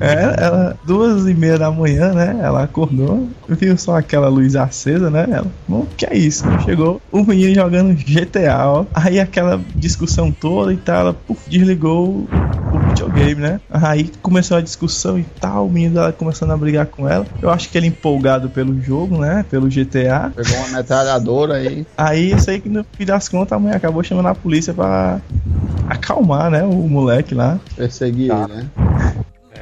É, 0.00 0.34
ela, 0.44 0.76
duas 0.84 1.26
e 1.28 1.34
meia 1.34 1.58
da 1.58 1.70
manhã, 1.70 2.12
né? 2.12 2.38
Ela 2.42 2.64
acordou, 2.64 3.28
viu 3.48 3.76
só 3.78 3.96
aquela 3.96 4.28
luz 4.28 4.56
acesa, 4.56 5.10
né? 5.10 5.26
Ela, 5.30 5.46
bom, 5.68 5.86
que 5.96 6.06
é 6.06 6.16
isso? 6.16 6.44
Chegou 6.64 7.00
o 7.12 7.22
menino 7.24 7.54
jogando 7.54 7.94
GTA, 7.94 8.66
ó. 8.66 8.84
Aí 8.94 9.20
aquela 9.20 9.60
discussão 9.76 10.30
toda 10.32 10.72
e 10.72 10.76
tal, 10.76 11.00
ela 11.00 11.14
puf, 11.14 11.48
desligou 11.48 12.08
o, 12.08 12.28
videogame, 12.88 13.40
né? 13.40 13.60
Aí 13.70 14.10
começou 14.22 14.56
a 14.56 14.60
discussão 14.60 15.18
e 15.18 15.24
tal, 15.40 15.66
o 15.66 15.70
menino 15.70 15.94
dela 15.94 16.12
começando 16.12 16.50
a 16.52 16.56
brigar 16.56 16.86
com 16.86 17.08
ela. 17.08 17.26
Eu 17.40 17.50
acho 17.50 17.68
que 17.68 17.78
ele 17.78 17.86
empolgado 17.86 18.48
pelo 18.48 18.80
jogo, 18.80 19.18
né? 19.18 19.44
Pelo 19.50 19.68
GTA. 19.68 20.32
Pegou 20.34 20.56
uma 20.58 20.68
metralhadora 20.78 21.54
aí. 21.54 21.86
Aí 21.96 22.32
eu 22.32 22.38
sei 22.38 22.60
que 22.60 22.68
no 22.68 22.84
fim 22.96 23.04
das 23.04 23.28
contas 23.28 23.52
a 23.52 23.58
mãe 23.58 23.72
acabou 23.72 24.02
chamando 24.02 24.26
a 24.26 24.34
polícia 24.34 24.72
pra 24.74 25.20
acalmar, 25.88 26.50
né? 26.50 26.62
O 26.64 26.88
moleque 26.88 27.34
lá. 27.34 27.58
Perseguir, 27.76 28.28
Tá. 28.28 28.48
né? 28.48 28.66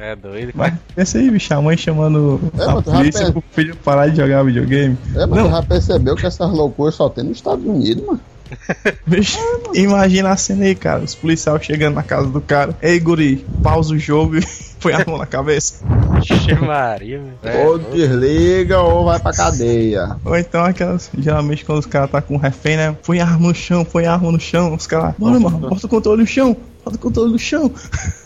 É 0.05 0.15
doido. 0.17 0.51
Mas 0.53 0.73
pensa 0.95 1.17
aí, 1.17 1.31
bicho, 1.31 1.53
a 1.53 1.61
mãe 1.61 1.77
chamando 1.77 2.39
É, 2.59 2.63
a 2.63 2.81
polícia 2.81 3.19
pensa- 3.21 3.31
pro 3.31 3.43
filho 3.53 3.75
parar 3.77 4.07
de 4.09 4.17
jogar 4.17 4.43
videogame. 4.43 4.97
É, 5.15 5.25
mas 5.25 5.29
Não. 5.39 5.45
tu 5.47 5.51
já 5.51 5.63
percebeu 5.63 6.15
que 6.15 6.25
essas 6.25 6.51
loucuras 6.51 6.95
só 6.95 7.07
tem 7.07 7.23
nos 7.23 7.37
Estados 7.37 7.65
Unidos, 7.65 8.05
mano. 8.05 8.19
Bicho, 9.07 9.39
imagina 9.73 10.29
a 10.31 10.37
cena 10.37 10.65
aí, 10.65 10.75
cara. 10.75 11.03
Os 11.03 11.15
policiais 11.15 11.63
chegando 11.65 11.95
na 11.95 12.03
casa 12.03 12.27
do 12.27 12.41
cara. 12.41 12.75
Ei, 12.81 12.99
guri, 12.99 13.45
pausa 13.63 13.93
o 13.95 13.97
jogo 13.97 14.37
e 14.37 14.41
põe 14.79 14.93
a 14.93 15.03
mão 15.07 15.17
na 15.17 15.25
cabeça. 15.25 15.83
Vixe 16.19 16.53
Maria, 16.55 17.21
velho. 17.41 17.67
ou 17.69 17.79
desliga 17.79 18.79
ou 18.81 19.05
vai 19.05 19.19
pra 19.19 19.31
cadeia. 19.33 20.17
Ou 20.23 20.37
então 20.37 20.63
aquelas. 20.63 21.09
Geralmente 21.17 21.63
quando 21.65 21.79
os 21.79 21.85
caras 21.85 22.11
tá 22.11 22.21
com 22.21 22.37
refém, 22.37 22.77
né? 22.77 22.95
Põe 23.05 23.21
a 23.21 23.25
arma 23.25 23.47
no 23.47 23.55
chão, 23.55 23.83
põe 23.85 24.05
a 24.05 24.13
arma 24.13 24.31
no 24.31 24.39
chão. 24.39 24.75
Os 24.75 24.85
caras. 24.85 25.15
Bora, 25.17 25.39
mano, 25.39 25.57
bota 25.57 25.85
o 25.87 25.89
controle 25.89 26.21
no 26.21 26.27
chão. 26.27 26.55
Bota 26.83 26.97
o 26.97 26.99
controle 26.99 27.31
no 27.31 27.39
chão. 27.39 27.71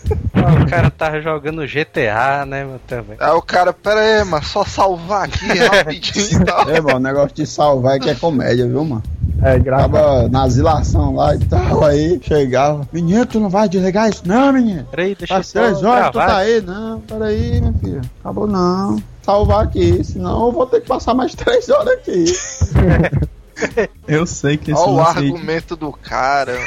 O 0.10 0.70
cara 0.70 0.90
tava 0.90 1.22
jogando 1.22 1.66
GTA, 1.68 2.46
né, 2.46 2.64
mano, 2.64 2.80
também. 2.88 3.18
Aí 3.20 3.32
o 3.32 3.42
cara, 3.42 3.72
pera 3.72 4.00
aí, 4.00 4.24
mano, 4.24 4.44
só 4.44 4.64
salvar 4.66 5.26
aqui 5.26 5.46
rapidinho 5.60 6.42
e 6.42 6.46
tal. 6.46 6.70
É, 6.70 6.82
mano, 6.82 6.96
o 6.96 7.00
negócio 7.00 7.36
de 7.36 7.46
salvar 7.46 7.98
é 7.98 8.00
que 8.00 8.10
é 8.10 8.16
comédia, 8.16 8.68
viu, 8.68 8.84
mano? 8.84 9.04
É 9.44 9.58
engraçado. 9.58 9.92
Tava 9.92 10.28
na 10.30 10.44
asilação 10.44 11.16
lá 11.16 11.36
e 11.36 11.40
tal, 11.46 11.84
aí 11.84 12.20
chegava. 12.24 12.88
Menino, 12.92 13.24
tu 13.26 13.40
não 13.40 13.50
vai 13.50 13.70
desligar 13.70 14.10
isso? 14.10 14.24
Não, 14.26 14.52
menino. 14.52 14.86
Peraí, 14.90 15.14
deixa 15.14 15.34
eu 15.34 15.38
Faz 15.38 15.48
só 15.48 15.60
três 15.60 15.84
horas 15.84 16.06
que 16.06 16.12
tu 16.12 16.14
gravar. 16.16 16.32
tá 16.32 16.38
aí. 16.38 16.62
Não, 16.62 17.00
peraí, 17.02 17.62
meu 17.62 17.74
filho. 17.74 18.02
Acabou 18.22 18.48
não. 18.48 18.98
Salvar 19.22 19.66
aqui, 19.66 20.04
senão 20.04 20.48
eu 20.48 20.52
vou 20.52 20.66
ter 20.66 20.82
que 20.82 20.88
passar 20.88 21.14
mais 21.14 21.36
três 21.36 21.70
horas 21.70 21.94
aqui. 21.94 22.26
Eu 24.08 24.26
sei 24.26 24.58
que 24.58 24.72
esse 24.72 24.82
Olha 24.82 24.92
o 24.92 25.00
argumento 25.00 25.76
do 25.76 25.92
cara. 25.92 26.58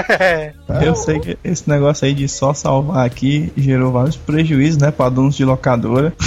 Eu 0.82 0.94
sei 0.94 1.18
que 1.18 1.38
esse 1.42 1.68
negócio 1.68 2.06
aí 2.06 2.14
de 2.14 2.28
só 2.28 2.54
salvar 2.54 3.06
aqui 3.06 3.52
gerou 3.56 3.92
vários 3.92 4.16
prejuízos, 4.16 4.80
né, 4.80 4.90
pra 4.90 5.08
donos 5.08 5.36
de 5.36 5.44
locadora. 5.44 6.12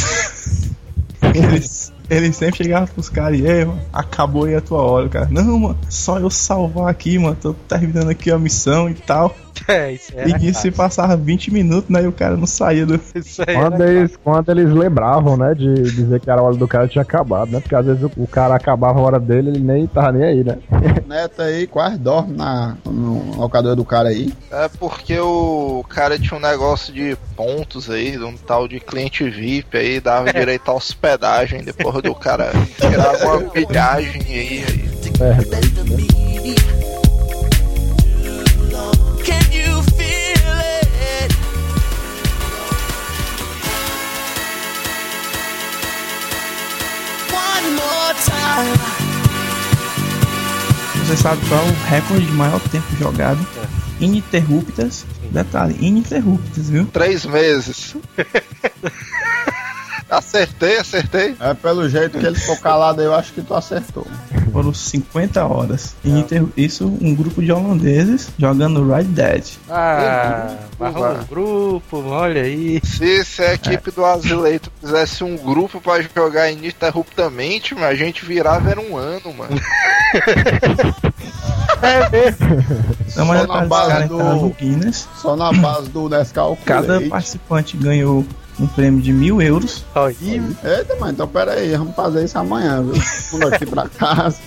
Eles, 1.34 1.94
eles 2.10 2.36
sempre 2.36 2.64
chegavam 2.64 2.88
pros 2.88 3.08
caras 3.08 3.40
e, 3.40 3.46
ei, 3.46 3.64
mano, 3.64 3.80
acabou 3.94 4.46
aí 4.46 4.56
a 4.56 4.62
tua 4.62 4.82
hora, 4.82 5.08
cara. 5.10 5.28
Não, 5.30 5.60
mano, 5.60 5.78
só 5.88 6.18
eu 6.18 6.30
salvar 6.30 6.90
aqui, 6.90 7.20
mano, 7.20 7.38
tô 7.40 7.54
terminando 7.54 8.10
aqui 8.10 8.32
a 8.32 8.40
missão 8.40 8.90
e 8.90 8.96
tal. 8.96 9.36
É, 9.68 9.92
isso 9.92 10.12
era 10.16 10.30
e 10.30 10.54
se 10.54 10.72
passava 10.72 11.16
20 11.16 11.52
minutos, 11.52 11.90
né, 11.90 12.04
e 12.04 12.08
o 12.08 12.12
cara 12.12 12.36
não 12.36 12.48
saía 12.48 12.86
do... 12.86 13.00
Isso 13.16 13.42
aí 13.46 13.56
Quando 13.56 13.82
era 13.82 13.92
eles, 13.92 14.18
quando 14.24 14.50
eles 14.50 14.72
lembravam, 14.72 15.38
né, 15.38 15.54
de 15.54 15.74
dizer 15.84 16.20
que 16.20 16.30
era 16.30 16.42
a 16.42 16.44
hora 16.44 16.56
do 16.56 16.68
cara 16.68 16.88
tinha 16.88 17.02
acabado, 17.02 17.52
né? 17.52 17.60
Porque 17.60 17.76
às 17.76 17.86
vezes 17.86 18.04
o, 18.04 18.12
o 18.18 18.28
cara 18.28 18.56
acabava 18.56 19.00
a 19.00 19.02
hora 19.02 19.20
dele, 19.20 19.50
ele 19.50 19.60
nem 19.60 19.88
tava 19.88 20.12
nem 20.12 20.24
aí, 20.24 20.44
né? 20.44 20.58
Neto 21.08 21.42
aí 21.42 21.68
quase 21.68 21.98
dorme 21.98 22.36
na, 22.36 22.78
no 22.86 23.36
locador 23.36 23.76
do 23.76 23.84
cara 23.84 24.10
aí. 24.10 24.34
É 24.52 24.70
porque 24.80 25.20
o 25.20 25.84
cara 25.90 26.18
tinha 26.18 26.38
um 26.38 26.42
negócio 26.42 26.94
de 26.94 27.18
pontos 27.36 27.90
aí, 27.90 28.12
de 28.12 28.24
um 28.24 28.36
tal 28.36 28.68
de 28.68 28.80
cliente 28.80 29.30
VIP 29.30 29.78
aí, 29.78 30.00
dava 30.00 30.32
direito 30.32 30.70
à 30.70 30.74
hospedagem 30.74 31.64
depois 31.64 32.02
do 32.02 32.16
cara 32.16 32.52
tirar 32.80 33.16
uma 33.26 33.50
pilhagem 33.50 34.22
aí. 34.28 34.64
aí. 34.66 34.90
Can 35.20 37.09
Você 50.96 51.18
sabe 51.18 51.48
qual 51.48 51.64
é 51.64 51.70
o 51.70 51.74
recorde 51.90 52.26
de 52.26 52.32
maior 52.32 52.60
tempo 52.70 52.96
jogado? 52.98 53.46
Ininterruptas. 54.00 55.06
Detalhe, 55.32 55.78
ininterruptas, 55.80 56.70
viu? 56.70 56.88
Três 56.88 57.24
meses. 57.26 57.96
acertei, 60.10 60.80
acertei. 60.80 61.36
É 61.40 61.54
pelo 61.54 61.88
jeito 61.88 62.18
que 62.18 62.26
ele 62.26 62.40
ficou 62.40 62.58
calado 62.58 63.00
aí, 63.02 63.06
eu 63.06 63.14
acho 63.14 63.32
que 63.32 63.44
tu 63.44 63.54
acertou. 63.54 64.08
Foram 64.60 64.74
50 64.74 65.46
horas. 65.46 65.96
Ininter- 66.04 66.44
Isso, 66.58 66.86
um 67.02 67.16
grupo 67.16 67.42
de 67.42 67.50
holandeses 67.50 68.30
jogando 68.38 68.86
Red 68.86 69.06
Dead. 69.06 69.46
Ah, 69.70 70.54
um 70.82 71.24
grupo, 71.26 71.98
olha 72.10 72.42
aí. 72.42 72.82
Se, 72.84 73.24
se 73.24 73.42
a 73.42 73.54
equipe 73.54 73.90
do 73.90 74.04
Azileito 74.04 74.70
fizesse 74.82 75.24
um 75.24 75.38
grupo 75.38 75.80
pra 75.80 76.02
jogar 76.14 76.52
ininterruptamente, 76.52 77.74
a 77.76 77.96
gente 77.96 78.26
virava 78.26 78.70
era 78.70 78.82
um 78.82 78.98
ano, 78.98 79.34
mano. 79.34 79.58
Não, 83.16 83.26
mas 83.26 83.42
Só 83.42 83.48
na 83.48 83.66
base 83.66 83.90
caras 83.92 84.10
do- 84.10 84.50
Guinness. 84.60 85.08
Só 85.22 85.36
na 85.38 85.54
base 85.54 85.90
do 85.90 86.10
Nescau 86.10 86.58
Cada 86.66 86.98
leite. 86.98 87.10
participante 87.10 87.78
ganhou 87.78 88.26
um 88.60 88.68
prêmio 88.68 89.02
de 89.02 89.14
mil 89.14 89.42
euros. 89.42 89.86
Olha, 89.96 90.16
Eita, 90.22 90.96
mãe, 91.00 91.12
então 91.12 91.28
pera 91.28 91.54
aí, 91.54 91.76
vamos 91.76 91.96
fazer 91.96 92.26
isso 92.26 92.38
amanhã, 92.38 92.82
viu? 92.82 93.02
Vamos 93.32 93.54
aqui 93.54 93.66
pra 93.66 93.88
casa. 93.88 94.38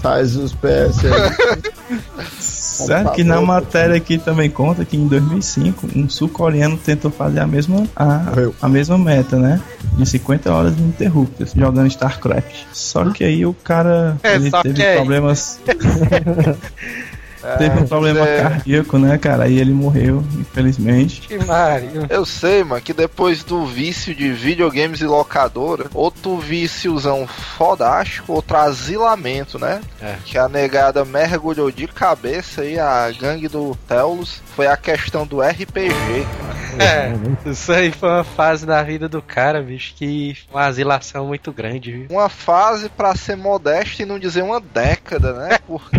Faz 0.00 0.36
os 0.36 0.52
PS 0.54 1.04
aí. 1.04 2.00
Certo 2.86 3.12
que 3.12 3.24
na 3.24 3.40
matéria 3.40 3.96
aqui 3.96 4.16
também 4.16 4.48
conta 4.48 4.84
que 4.84 4.96
em 4.96 5.06
2005 5.06 5.88
um 5.94 6.08
sul-coreano 6.08 6.78
tentou 6.78 7.10
fazer 7.10 7.40
a 7.40 7.46
mesma, 7.46 7.86
a, 7.94 8.22
a 8.62 8.68
mesma 8.68 8.96
meta, 8.96 9.36
né? 9.36 9.60
De 9.96 10.06
50 10.06 10.50
horas 10.52 10.78
ininterruptas, 10.78 11.52
jogando 11.54 11.88
StarCraft. 11.88 12.64
Só 12.72 13.10
que 13.10 13.24
aí 13.24 13.44
o 13.44 13.52
cara 13.52 14.16
É, 14.22 14.36
ele 14.36 14.50
só 14.50 14.62
teve 14.62 14.76
que 14.76 14.82
problemas. 17.40 17.58
teve 17.58 17.84
um 17.84 17.86
problema 17.86 18.28
é. 18.28 18.42
cardíaco, 18.42 18.98
né, 18.98 19.18
cara? 19.18 19.44
Aí 19.44 19.58
ele 19.58 19.72
morreu, 19.72 20.24
infelizmente. 20.38 21.22
que 21.22 21.38
Mario. 21.44 22.06
Eu 22.08 22.24
sei, 22.24 22.62
mano, 22.64 22.80
que 22.80 22.92
depois 22.92 23.42
do 23.42 23.64
vício 23.66 24.14
de 24.14 24.30
videogames 24.32 25.00
e 25.00 25.06
locadora, 25.06 25.86
outro 25.94 26.38
víciozão 26.38 27.26
fodástico, 27.26 28.32
outro 28.32 28.56
asilamento, 28.56 29.58
né? 29.58 29.80
É. 30.00 30.16
Que 30.24 30.38
a 30.38 30.48
negada 30.48 31.04
mergulhou 31.04 31.70
de 31.70 31.86
cabeça 31.86 32.62
aí, 32.62 32.78
a 32.78 33.10
gangue 33.10 33.48
do 33.48 33.76
Telos, 33.88 34.42
foi 34.54 34.66
a 34.66 34.76
questão 34.76 35.26
do 35.26 35.40
RPG. 35.40 36.26
É, 36.78 37.50
isso 37.50 37.72
aí 37.72 37.90
foi 37.90 38.08
uma 38.08 38.24
fase 38.24 38.64
da 38.64 38.82
vida 38.82 39.08
do 39.08 39.20
cara, 39.20 39.62
bicho, 39.62 39.94
que 39.96 40.36
uma 40.50 40.64
asilação 40.64 41.26
muito 41.26 41.52
grande, 41.52 41.92
viu? 41.92 42.06
Uma 42.10 42.28
fase 42.28 42.88
pra 42.88 43.14
ser 43.16 43.36
modesta 43.36 44.02
e 44.02 44.06
não 44.06 44.18
dizer 44.18 44.42
uma 44.42 44.60
década, 44.60 45.32
né? 45.32 45.58
Porque. 45.66 45.96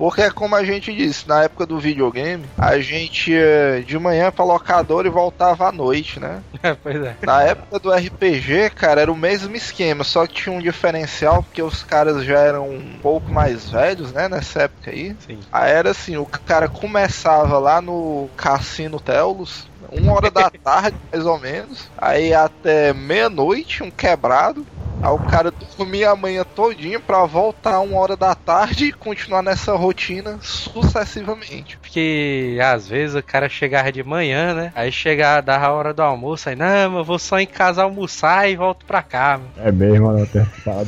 Porque 0.00 0.22
é 0.22 0.30
como 0.30 0.56
a 0.56 0.64
gente 0.64 0.96
disse, 0.96 1.28
na 1.28 1.42
época 1.42 1.66
do 1.66 1.78
videogame, 1.78 2.48
a 2.58 2.80
gente 2.80 3.32
ia 3.32 3.84
de 3.84 3.98
manhã 3.98 4.32
pra 4.32 4.46
locadora 4.46 5.06
e 5.06 5.10
voltava 5.10 5.68
à 5.68 5.72
noite, 5.72 6.18
né? 6.18 6.42
pois 6.82 6.96
é. 7.04 7.18
Na 7.22 7.42
época 7.42 7.78
do 7.78 7.92
RPG, 7.92 8.70
cara, 8.70 9.02
era 9.02 9.12
o 9.12 9.16
mesmo 9.16 9.54
esquema, 9.54 10.02
só 10.02 10.26
que 10.26 10.36
tinha 10.36 10.56
um 10.56 10.62
diferencial, 10.62 11.42
porque 11.42 11.62
os 11.62 11.82
caras 11.82 12.24
já 12.24 12.38
eram 12.38 12.70
um 12.70 12.98
pouco 13.02 13.30
mais 13.30 13.68
velhos, 13.68 14.10
né, 14.10 14.26
nessa 14.26 14.62
época 14.62 14.90
aí. 14.90 15.14
Sim. 15.20 15.40
Aí 15.52 15.70
era 15.70 15.90
assim, 15.90 16.16
o 16.16 16.24
cara 16.24 16.66
começava 16.66 17.58
lá 17.58 17.82
no 17.82 18.30
Cassino 18.38 18.98
Telos, 18.98 19.68
uma 19.92 20.14
hora 20.14 20.30
da 20.30 20.48
tarde, 20.64 20.96
mais 21.12 21.26
ou 21.26 21.38
menos, 21.38 21.90
aí 21.98 22.32
até 22.32 22.94
meia-noite, 22.94 23.82
um 23.82 23.90
quebrado. 23.90 24.66
Aí 25.02 25.10
o 25.10 25.18
cara 25.18 25.52
dormia 25.78 26.10
a 26.10 26.16
manhã 26.16 26.44
todinha 26.44 27.00
pra 27.00 27.24
voltar 27.24 27.80
uma 27.80 27.98
hora 27.98 28.16
da 28.16 28.34
tarde 28.34 28.86
e 28.86 28.92
continuar 28.92 29.42
nessa 29.42 29.74
rotina 29.74 30.38
sucessivamente. 30.42 31.78
Porque 31.78 32.58
às 32.62 32.86
vezes 32.86 33.16
o 33.16 33.22
cara 33.22 33.48
chegava 33.48 33.90
de 33.90 34.02
manhã, 34.02 34.54
né? 34.54 34.72
Aí 34.74 34.92
chegava, 34.92 35.40
dava 35.42 35.66
a 35.66 35.72
hora 35.72 35.94
do 35.94 36.02
almoço, 36.02 36.48
aí, 36.48 36.56
não, 36.56 36.90
mas 36.90 36.98
eu 36.98 37.04
vou 37.04 37.18
só 37.18 37.38
em 37.38 37.46
casa 37.46 37.82
almoçar 37.82 38.50
e 38.50 38.56
volto 38.56 38.84
pra 38.84 39.02
cá, 39.02 39.38
mano. 39.38 39.52
É 39.56 39.72
mesmo, 39.72 40.12
né? 40.12 40.26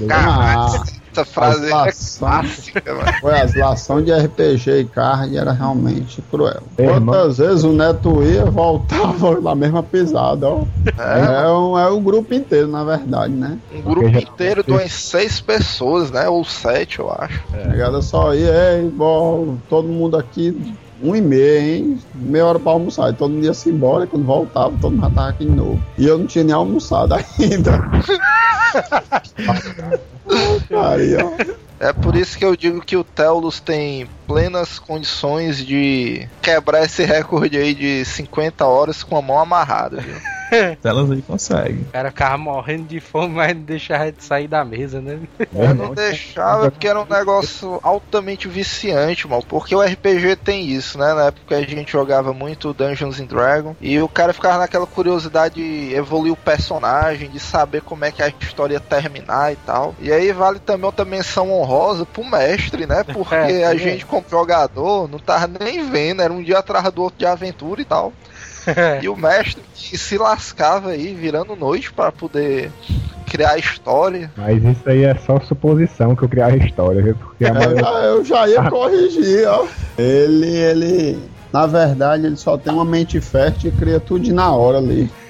Caralho, 0.08 1.01
essa 1.12 1.24
frase 1.24 1.60
é 1.60 1.72
Asilação. 1.72 2.18
clássica, 2.18 2.94
mano. 2.94 3.12
Foi 3.20 3.32
a 3.32 3.42
asilação 3.44 4.02
de 4.02 4.12
RPG 4.12 4.70
e 4.80 4.84
card 4.84 5.36
era 5.36 5.52
realmente 5.52 6.22
cruel. 6.30 6.62
É, 6.78 6.86
Quantas 6.86 7.38
vezes 7.38 7.64
o 7.64 7.72
Neto 7.72 8.22
ia, 8.22 8.44
voltava 8.46 9.38
na 9.40 9.54
mesma 9.54 9.82
pisada, 9.82 10.48
ó. 10.48 10.62
É, 10.98 11.44
É, 11.44 11.48
um, 11.48 11.78
é 11.78 11.88
o 11.88 12.00
grupo 12.00 12.32
inteiro, 12.34 12.68
na 12.68 12.82
verdade, 12.84 13.32
né? 13.32 13.58
um 13.74 13.82
grupo 13.82 14.08
inteiro 14.18 14.64
de 14.64 14.70
umas 14.72 14.92
seis 14.92 15.40
pessoas, 15.40 16.10
né? 16.10 16.28
Ou 16.28 16.44
sete, 16.44 16.98
eu 16.98 17.10
acho. 17.10 17.40
A 17.52 17.68
negada 17.68 18.00
só 18.02 18.34
ia, 18.34 18.78
ei, 18.78 18.88
bom, 18.88 19.56
todo 19.68 19.86
mundo 19.88 20.16
aqui 20.16 20.74
um 21.02 21.16
e 21.16 21.20
meia, 21.20 21.60
hein? 21.60 21.98
Meia 22.14 22.46
hora 22.46 22.58
pra 22.60 22.72
almoçar. 22.72 23.10
E 23.10 23.14
todo 23.14 23.32
mundo 23.32 23.44
ia 23.44 23.52
se 23.52 23.68
embora, 23.68 24.04
e 24.04 24.06
quando 24.06 24.24
voltava, 24.24 24.72
todo 24.80 24.92
mundo 24.92 25.02
já 25.02 25.10
tava 25.10 25.28
aqui 25.30 25.44
de 25.44 25.50
novo. 25.50 25.82
E 25.98 26.06
eu 26.06 26.16
não 26.16 26.26
tinha 26.26 26.44
nem 26.44 26.54
almoçado 26.54 27.14
ainda. 27.40 27.90
É 31.80 31.92
por 31.92 32.14
isso 32.14 32.38
que 32.38 32.44
eu 32.44 32.56
digo 32.56 32.80
que 32.80 32.96
o 32.96 33.02
Teulus 33.04 33.60
tem 33.60 34.08
plenas 34.26 34.78
condições 34.78 35.64
de 35.64 36.28
quebrar 36.40 36.84
esse 36.84 37.04
recorde 37.04 37.56
aí 37.56 37.74
de 37.74 38.04
50 38.04 38.64
horas 38.66 39.02
com 39.02 39.16
a 39.16 39.22
mão 39.22 39.38
amarrada, 39.38 40.00
viu? 40.00 40.16
Elas 40.84 41.10
aí 41.10 41.22
conseguem. 41.22 41.82
O 41.82 41.92
cara 41.92 42.10
ficava 42.10 42.36
morrendo 42.36 42.84
de 42.84 43.00
fome, 43.00 43.34
mas 43.34 43.54
não 43.54 43.62
deixava 43.62 44.12
de 44.12 44.22
sair 44.22 44.46
da 44.46 44.64
mesa, 44.64 45.00
né? 45.00 45.18
Eu 45.54 45.74
não 45.74 45.94
deixava 45.94 46.70
porque 46.70 46.86
era 46.86 47.00
um 47.00 47.06
negócio 47.06 47.80
altamente 47.82 48.48
viciante, 48.48 49.26
mano. 49.26 49.42
Porque 49.48 49.74
o 49.74 49.80
RPG 49.80 50.36
tem 50.36 50.66
isso, 50.66 50.98
né? 50.98 51.14
Na 51.14 51.26
época 51.26 51.56
a 51.56 51.62
gente 51.62 51.90
jogava 51.90 52.32
muito 52.32 52.74
Dungeons 52.74 53.18
and 53.18 53.26
Dragons 53.26 53.76
e 53.80 53.98
o 54.00 54.08
cara 54.08 54.32
ficava 54.32 54.58
naquela 54.58 54.86
curiosidade 54.86 55.54
de 55.54 55.94
evoluir 55.94 56.32
o 56.32 56.36
personagem, 56.36 57.30
de 57.30 57.40
saber 57.40 57.80
como 57.82 58.04
é 58.04 58.10
que 58.10 58.22
a 58.22 58.28
história 58.40 58.74
ia 58.74 58.80
terminar 58.80 59.52
e 59.52 59.56
tal. 59.56 59.94
E 60.00 60.12
aí 60.12 60.32
vale 60.32 60.58
também 60.58 60.84
outra 60.86 61.04
menção 61.04 61.50
honrosa 61.50 62.04
pro 62.04 62.24
mestre, 62.24 62.86
né? 62.86 63.02
Porque 63.04 63.32
É, 63.52 63.64
a 63.64 63.72
sim. 63.72 63.78
gente, 63.78 64.06
como 64.06 64.21
jogador, 64.30 65.08
não 65.08 65.18
tava 65.18 65.46
nem 65.60 65.88
vendo, 65.90 66.22
era 66.22 66.32
um 66.32 66.42
dia 66.42 66.58
atrás 66.58 66.90
do 66.92 67.02
outro 67.02 67.18
de 67.18 67.26
aventura 67.26 67.80
e 67.80 67.84
tal. 67.84 68.12
E 69.02 69.08
o 69.08 69.16
mestre 69.16 69.60
que 69.74 69.98
se 69.98 70.16
lascava 70.16 70.90
aí, 70.90 71.12
virando 71.12 71.56
noite 71.56 71.92
pra 71.92 72.12
poder 72.12 72.70
criar 73.26 73.58
história. 73.58 74.30
Mas 74.36 74.62
isso 74.62 74.88
aí 74.88 75.02
é 75.02 75.16
só 75.16 75.40
suposição 75.40 76.14
que 76.14 76.22
eu 76.22 76.28
criar 76.28 76.56
história, 76.56 77.02
viu? 77.02 77.16
Porque 77.16 77.44
a 77.44 77.48
É, 77.48 77.52
maioria... 77.52 77.84
ah, 77.84 78.04
eu 78.04 78.24
já 78.24 78.46
ia 78.48 78.70
corrigir, 78.70 79.48
ó. 79.48 79.66
Ele, 79.98 80.46
ele. 80.46 81.18
Na 81.52 81.66
verdade, 81.66 82.24
ele 82.26 82.36
só 82.36 82.56
tem 82.56 82.72
uma 82.72 82.84
mente 82.84 83.20
fértil 83.20 83.72
e 83.74 83.76
cria 83.76 83.98
tudo 83.98 84.32
na 84.32 84.54
hora 84.54 84.78
ali. 84.78 85.10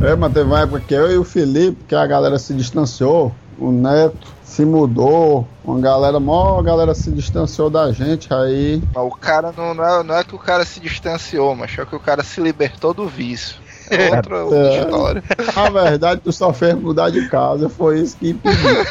É, 0.00 0.14
mas 0.16 0.32
teve 0.32 0.46
uma 0.46 0.60
época 0.60 0.80
que 0.86 0.94
eu 0.94 1.10
e 1.10 1.16
o 1.16 1.24
Felipe, 1.24 1.76
que 1.88 1.94
a 1.96 2.06
galera 2.06 2.38
se 2.38 2.54
distanciou, 2.54 3.32
o 3.58 3.72
Neto 3.72 4.33
se 4.44 4.64
mudou, 4.64 5.48
uma 5.64 5.80
galera, 5.80 6.20
mó 6.20 6.60
galera 6.62 6.94
se 6.94 7.10
distanciou 7.10 7.70
da 7.70 7.90
gente, 7.90 8.32
aí. 8.32 8.82
O 8.94 9.10
cara 9.10 9.52
não, 9.56 9.74
não, 9.74 9.84
é, 9.84 10.02
não 10.02 10.14
é 10.16 10.22
que 10.24 10.34
o 10.34 10.38
cara 10.38 10.64
se 10.64 10.78
distanciou, 10.80 11.56
mas 11.56 11.76
é 11.76 11.84
que 11.84 11.96
o 11.96 12.00
cara 12.00 12.22
se 12.22 12.40
libertou 12.40 12.92
do 12.94 13.08
vício. 13.08 13.56
É 13.90 14.14
outra, 14.16 14.44
outra 14.44 14.58
É. 14.58 14.80
história. 14.80 15.24
Na 15.56 15.70
verdade, 15.70 16.20
tu 16.22 16.32
só 16.32 16.52
fez 16.52 16.74
mudar 16.74 17.10
de 17.10 17.28
casa, 17.28 17.68
foi 17.68 18.00
isso 18.00 18.16
que 18.16 18.30
impediu. 18.30 18.84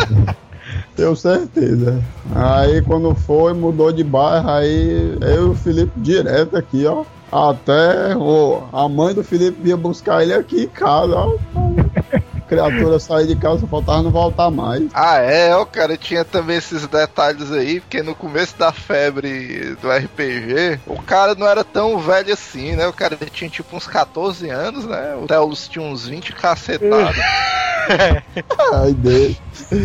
Tenho 0.96 1.16
certeza. 1.16 2.02
Aí 2.34 2.82
quando 2.82 3.14
foi, 3.14 3.52
mudou 3.52 3.90
de 3.92 4.04
bairro, 4.04 4.50
aí 4.50 5.16
eu 5.20 5.46
e 5.46 5.50
o 5.50 5.54
Felipe 5.54 5.92
direto 5.96 6.56
aqui, 6.56 6.86
ó. 6.86 7.04
Até 7.32 8.12
a 8.72 8.88
mãe 8.88 9.14
do 9.14 9.22
Felipe 9.22 9.68
ia 9.68 9.76
buscar 9.76 10.22
ele 10.22 10.34
aqui 10.34 10.64
em 10.64 10.68
casa, 10.68 11.14
ó. 11.14 11.32
Criatura 12.50 12.98
sair 12.98 13.28
de 13.28 13.36
casa, 13.36 13.64
faltava 13.64 14.02
não 14.02 14.10
voltar 14.10 14.50
mais. 14.50 14.82
Ah, 14.92 15.18
é, 15.18 15.54
o 15.54 15.64
cara 15.64 15.96
tinha 15.96 16.24
também 16.24 16.56
esses 16.56 16.84
detalhes 16.84 17.52
aí, 17.52 17.78
porque 17.78 18.02
no 18.02 18.12
começo 18.12 18.58
da 18.58 18.72
febre 18.72 19.76
do 19.80 19.88
RPG, 19.88 20.80
o 20.84 21.00
cara 21.00 21.36
não 21.36 21.46
era 21.46 21.62
tão 21.62 22.00
velho 22.00 22.32
assim, 22.32 22.74
né? 22.74 22.88
O 22.88 22.92
cara 22.92 23.16
tinha 23.32 23.48
tipo 23.48 23.76
uns 23.76 23.86
14 23.86 24.50
anos, 24.50 24.84
né? 24.84 25.14
O 25.14 25.28
Telos 25.28 25.68
tinha 25.68 25.84
uns 25.84 26.08
20 26.08 26.32
cacetados. 26.32 27.16
Ai, 28.74 28.94
dele. 28.94 29.38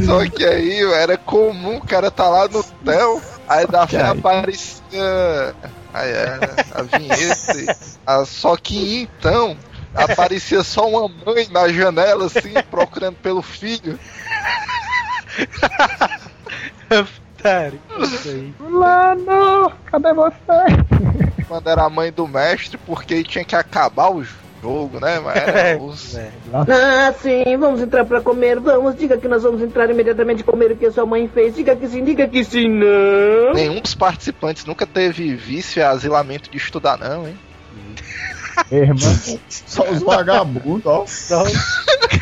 Só 0.03 0.27
que 0.27 0.43
aí 0.43 0.81
era 0.93 1.19
comum 1.19 1.77
o 1.77 1.85
cara 1.85 2.09
tá 2.09 2.27
lá 2.27 2.47
no 2.47 2.63
Tel, 2.63 3.21
aí 3.47 3.67
da 3.67 3.85
fé 3.85 4.01
aparecia. 4.07 5.53
Aí 5.93 6.09
é, 6.09 6.39
a 6.73 6.81
vinheta. 6.81 7.77
ah, 8.07 8.25
só 8.25 8.57
que 8.57 9.03
então 9.03 9.55
aparecia 9.95 10.63
só 10.63 10.87
uma 10.87 11.07
mãe 11.25 11.47
na 11.51 11.67
janela, 11.69 12.25
assim, 12.25 12.53
procurando 12.69 13.15
pelo 13.15 13.41
filho. 13.41 13.97
Aí. 17.43 18.53
Fulano, 18.57 19.71
cadê 19.85 20.13
você? 20.13 21.43
Quando 21.47 21.69
era 21.69 21.83
a 21.83 21.89
mãe 21.89 22.11
do 22.11 22.27
mestre, 22.27 22.77
porque 22.85 23.23
tinha 23.23 23.43
que 23.45 23.55
acabar 23.55 24.09
o 24.11 24.23
jogo, 24.63 24.99
né? 24.99 25.19
Mas 25.19 25.35
era 25.35 25.77
os- 25.77 26.15
É. 26.15 26.31
Ah, 26.53 27.13
sim, 27.21 27.55
vamos 27.57 27.81
entrar 27.81 28.03
pra 28.05 28.19
comer, 28.21 28.59
vamos. 28.59 28.95
Diga 28.97 29.15
que 29.17 29.27
nós 29.27 29.43
vamos 29.43 29.61
entrar 29.61 29.89
imediatamente 29.91 30.43
comer 30.43 30.71
o 30.71 30.75
que 30.75 30.87
a 30.87 30.91
sua 30.91 31.05
mãe 31.05 31.27
fez. 31.27 31.55
Diga 31.55 31.75
que 31.75 31.87
sim, 31.87 32.03
diga 32.03 32.27
que 32.27 32.43
sim, 32.43 32.67
não. 32.67 33.53
Nenhum 33.53 33.79
dos 33.79 33.93
participantes 33.93 34.65
nunca 34.65 34.87
teve 34.87 35.35
vício 35.35 35.79
e 35.79 35.83
asilamento 35.83 36.49
de 36.49 36.57
estudar, 36.57 36.97
não, 36.97 37.27
hein? 37.27 37.37
Irmã, 38.71 39.39
Só 39.49 39.89
os 39.89 40.01
vagabundos, 40.01 40.85
ó. 40.85 41.05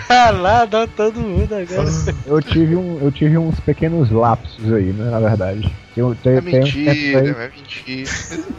Calado 0.08 0.88
todo 0.96 1.20
mundo 1.20 1.54
agora. 1.54 1.90
eu 2.26 2.42
tive, 2.42 2.76
um, 2.76 3.00
eu 3.02 3.12
tive 3.12 3.38
uns 3.38 3.60
pequenos 3.60 4.10
lapsos 4.12 4.72
aí, 4.74 4.92
né? 4.94 5.10
Na 5.10 5.20
verdade. 5.20 5.72
Eu, 5.96 6.16
tem, 6.16 6.34
É 6.38 6.42
tem 6.42 6.52
tempos 6.52 6.74
mentira, 6.74 7.20
aí, 7.22 7.30
é 7.30 7.52
mentira. 7.56 8.12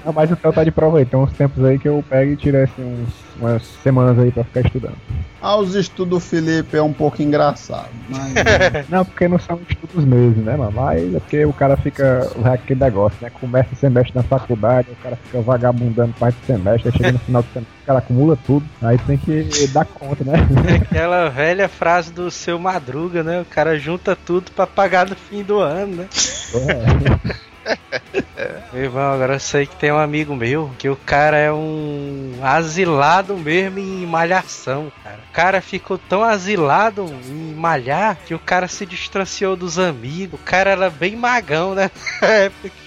Não, 0.05 0.13
mas 0.13 0.31
o 0.31 0.37
Theo 0.37 0.53
tá 0.53 0.63
de 0.65 0.71
prova 0.71 0.99
aí. 0.99 1.05
Tem 1.05 1.19
uns 1.19 1.33
tempos 1.33 1.65
aí 1.65 1.79
que 1.79 1.89
eu 1.89 2.05
pego 2.09 2.33
e 2.33 2.37
tiro 2.37 2.63
assim, 2.63 2.83
uns, 2.83 3.09
umas 3.39 3.63
semanas 3.83 4.19
aí 4.19 4.31
pra 4.31 4.45
ficar 4.45 4.61
estudando. 4.61 4.97
Ah, 5.41 5.57
os 5.57 5.75
estudos 5.75 6.09
do 6.09 6.21
Felipe 6.21 6.77
é 6.77 6.83
um 6.83 6.93
pouco 6.93 7.23
engraçado. 7.23 7.91
Mas... 8.09 8.33
Não, 8.89 9.05
porque 9.05 9.29
não 9.29 9.39
são 9.39 9.61
estudos 9.69 10.05
mesmo, 10.05 10.43
né, 10.43 10.57
mano? 10.57 10.73
Mas 10.73 11.15
é 11.15 11.21
porque 11.21 11.45
o 11.45 11.53
cara 11.53 11.77
fica. 11.77 12.27
É 12.45 12.49
aquele 12.49 12.81
negócio, 12.81 13.19
né? 13.21 13.29
Começa 13.29 13.69
o 13.73 13.77
semestre 13.77 14.15
na 14.15 14.23
faculdade, 14.23 14.89
o 14.91 15.03
cara 15.03 15.17
fica 15.17 15.41
vagabundando 15.43 16.15
parte 16.15 16.37
do 16.37 16.47
semestre, 16.47 16.89
aí 16.89 16.97
chega 16.97 17.13
no 17.13 17.19
final 17.19 17.43
do 17.43 17.49
semestre, 17.53 17.75
o 17.83 17.87
cara 17.87 17.99
acumula 17.99 18.39
tudo. 18.47 18.65
Aí 18.81 18.97
tem 18.99 19.19
que 19.19 19.67
dar 19.69 19.85
conta, 19.85 20.25
né? 20.25 20.35
Aquela 20.81 21.29
velha 21.29 21.69
frase 21.69 22.11
do 22.11 22.31
seu 22.31 22.59
Madruga, 22.59 23.23
né? 23.23 23.43
O 23.43 23.45
cara 23.45 23.79
junta 23.79 24.17
tudo 24.17 24.51
pra 24.51 24.67
pagar 24.67 25.07
no 25.07 25.15
fim 25.15 25.43
do 25.43 25.59
ano, 25.59 25.97
né? 25.97 26.09
Meu 28.73 28.83
irmão, 28.85 29.13
agora 29.13 29.35
eu 29.35 29.41
sei 29.41 29.65
que 29.67 29.77
tem 29.77 29.93
um 29.93 29.99
amigo 29.99 30.35
meu 30.35 30.73
que 30.79 30.89
o 30.89 30.97
cara 30.97 31.37
é 31.37 31.53
um 31.53 32.33
asilado 32.43 33.37
mesmo 33.37 33.79
em 33.79 34.05
malhação, 34.07 34.91
cara. 35.05 35.19
O 35.31 35.33
cara 35.33 35.61
ficou 35.61 35.97
tão 35.99 36.23
asilado 36.25 37.07
em 37.29 37.55
malhar 37.55 38.17
que 38.27 38.35
o 38.35 38.39
cara 38.39 38.67
se 38.67 38.85
distanciou 38.85 39.55
dos 39.55 39.79
amigos. 39.79 40.41
O 40.41 40.43
cara 40.45 40.71
era 40.71 40.91
bem 40.91 41.15
magão, 41.15 41.75
né? 41.75 41.91
Na 42.21 42.29
época 42.29 42.69
que. 42.71 42.85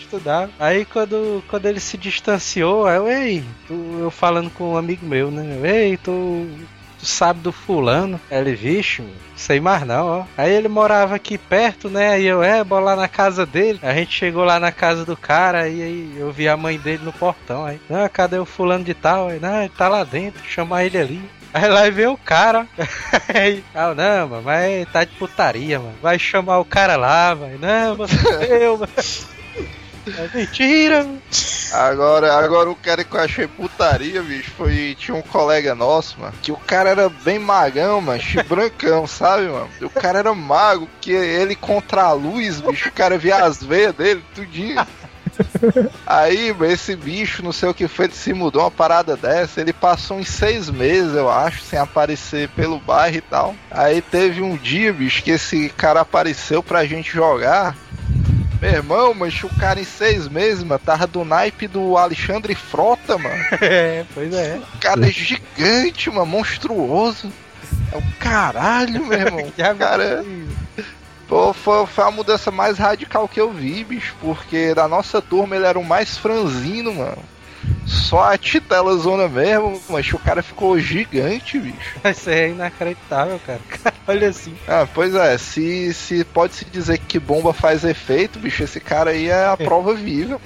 Aí 0.58 0.86
quando, 0.86 1.44
quando 1.50 1.66
ele 1.66 1.80
se 1.82 1.98
distanciou, 1.98 2.90
eu, 2.90 3.08
ei, 3.10 3.44
tu- 3.68 3.98
eu 4.00 4.10
falando 4.10 4.50
com 4.50 4.72
um 4.74 4.78
amigo 4.78 5.06
meu, 5.06 5.30
né? 5.30 5.44
Ei, 5.70 5.98
tu, 5.98 6.48
tu 7.00 7.06
sabe 7.06 7.40
do 7.40 7.52
fulano? 7.52 8.20
Ele, 8.30 8.54
vixe, 8.56 9.04
sei 9.36 9.60
mais 9.60 9.86
não, 9.86 10.08
ó. 10.08 10.24
Aí 10.38 10.52
ele 10.52 10.68
morava 10.68 11.16
aqui 11.16 11.38
perto, 11.38 11.90
né? 11.90 12.10
Aí 12.12 12.26
eu, 12.26 12.44
é, 12.44 12.64
bora 12.64 12.86
lá 12.86 12.96
na 12.96 13.08
casa 13.08 13.46
dele. 13.46 13.80
A 13.82 13.94
gente 13.94 14.12
chegou 14.12 14.44
lá 14.44 14.60
na 14.60 14.72
casa 14.72 15.06
do 15.06 15.16
cara, 15.16 15.62
aí, 15.62 15.82
aí 15.82 16.16
eu 16.18 16.32
vi 16.32 16.48
a 16.48 16.58
mãe 16.58 16.78
dele 16.78 17.04
no 17.04 17.14
portão. 17.14 17.66
Aí, 17.66 17.80
não, 17.90 18.08
cadê 18.10 18.38
o 18.38 18.46
fulano 18.46 18.84
de 18.84 18.94
tal? 18.94 19.30
Aí, 19.30 19.40
não, 19.40 19.62
ele 19.62 19.74
tá 19.76 19.88
lá 19.88 20.04
dentro, 20.04 20.44
chamar 20.44 20.86
ele 20.86 20.98
ali. 20.98 21.38
Aí 21.54 21.68
lá 21.68 21.90
veio 21.90 22.12
o 22.12 22.18
cara. 22.18 22.68
Aí, 23.34 23.64
ah, 23.74 23.94
não, 23.94 24.28
mano, 24.28 24.44
mas 24.44 24.88
tá 24.92 25.04
de 25.04 25.16
putaria, 25.16 25.80
mano. 25.80 25.96
Vai 26.02 26.20
chamar 26.20 26.60
o 26.60 26.66
cara 26.66 26.96
lá, 26.96 27.36
mano. 27.36 27.58
Não, 27.60 27.96
você 27.96 28.18
eu, 28.62 28.78
mano. 28.78 28.92
É 30.18 30.38
mentira. 30.38 31.08
Agora, 31.74 32.34
agora 32.34 32.70
o 32.70 32.76
cara 32.76 33.04
que 33.04 33.14
eu 33.14 33.20
achei 33.20 33.48
putaria, 33.48 34.22
bicho, 34.22 34.52
foi. 34.52 34.96
Tinha 34.98 35.16
um 35.16 35.22
colega 35.22 35.76
nosso, 35.76 36.20
mano, 36.20 36.34
que 36.42 36.52
o 36.52 36.58
cara 36.58 36.90
era 36.90 37.10
bem 37.10 37.40
magão, 37.40 38.00
mano, 38.00 38.22
chibrancão, 38.22 39.06
sabe, 39.08 39.48
mano? 39.48 39.70
O 39.82 39.90
cara 39.90 40.20
era 40.20 40.34
mago, 40.34 40.88
que 41.02 41.12
ele 41.12 41.56
contra 41.56 42.04
a 42.04 42.14
luz, 42.14 42.62
bicho, 42.62 42.90
o 42.90 42.94
cara 42.94 43.18
via 43.18 43.44
as 43.44 43.62
veias 43.62 43.94
dele, 43.94 44.24
tudinho. 44.34 44.86
Aí, 46.06 46.56
esse 46.62 46.96
bicho, 46.96 47.44
não 47.44 47.52
sei 47.52 47.70
o 47.70 47.74
que 47.74 47.88
foi, 47.88 48.10
se 48.10 48.34
mudou 48.34 48.64
uma 48.64 48.72
parada 48.72 49.16
dessa. 49.16 49.62
Ele 49.62 49.74
passou 49.74 50.18
uns 50.18 50.30
seis 50.30 50.70
meses, 50.70 51.14
eu 51.14 51.30
acho, 51.30 51.62
sem 51.62 51.78
aparecer 51.78 52.50
pelo 52.50 52.80
bairro 52.80 53.18
e 53.18 53.22
tal. 53.22 53.56
Aí 53.70 54.02
teve 54.02 54.42
um 54.42 54.56
dia, 54.56 54.94
bicho, 54.94 55.24
que 55.24 55.32
esse 55.32 55.70
cara 55.70 56.02
apareceu 56.02 56.64
pra 56.64 56.86
gente 56.86 57.12
jogar. 57.12 57.76
Meu 58.62 58.72
irmão, 58.72 59.14
mas 59.14 59.44
o 59.44 59.50
cara 59.60 59.80
em 59.80 59.84
seis 59.84 60.28
meses, 60.28 60.64
mano, 60.64 60.82
tava 60.84 61.06
do 61.06 61.24
naipe 61.24 61.68
do 61.68 61.96
Alexandre 61.98 62.56
Frota, 62.56 63.18
mano. 63.18 63.44
É, 63.62 64.06
pois 64.14 64.34
é. 64.34 64.60
O 64.76 64.80
cara 64.80 65.08
é 65.08 65.12
gigante, 65.12 66.10
mano, 66.10 66.26
monstruoso. 66.26 67.32
É 67.92 67.98
o 67.98 68.04
caralho, 68.20 69.06
meu 69.06 69.20
irmão. 69.20 69.54
Cara, 69.78 70.26
pô, 71.28 71.54
foi, 71.54 71.86
foi 71.86 72.04
a 72.04 72.12
mudança 72.12 72.52
mais 72.52 72.78
radical 72.78 73.28
que 73.28 73.40
eu 73.40 73.52
vi, 73.52 73.84
bicho, 73.84 74.16
porque 74.22 74.74
da 74.74 74.88
nossa 74.88 75.22
turma 75.22 75.56
ele 75.56 75.66
era 75.66 75.80
o 75.80 75.86
mais 75.86 76.18
franzino, 76.18 76.94
mano. 76.94 77.24
Só 77.86 78.32
a 78.34 78.38
titela 78.38 78.96
zona 78.98 79.30
mesmo, 79.30 79.82
mas 79.90 80.12
o 80.12 80.20
cara 80.20 80.44
ficou 80.44 80.78
gigante, 80.78 81.58
bicho. 81.58 82.00
Isso 82.10 82.30
é 82.30 82.50
inacreditável, 82.50 83.40
cara. 83.46 83.62
Olha 84.08 84.30
assim. 84.30 84.54
Ah, 84.68 84.88
pois 84.94 85.16
é, 85.16 85.38
se, 85.38 85.94
se 85.94 86.24
pode 86.26 86.56
se 86.56 86.66
dizer 86.66 86.98
que 86.98 87.20
bomba 87.20 87.54
faz 87.54 87.84
efeito, 87.84 88.40
bicho, 88.40 88.64
esse 88.64 88.80
cara 88.80 89.12
aí 89.12 89.30
é 89.30 89.46
a 89.46 89.56
prova 89.58 89.94
viva. 89.94 90.40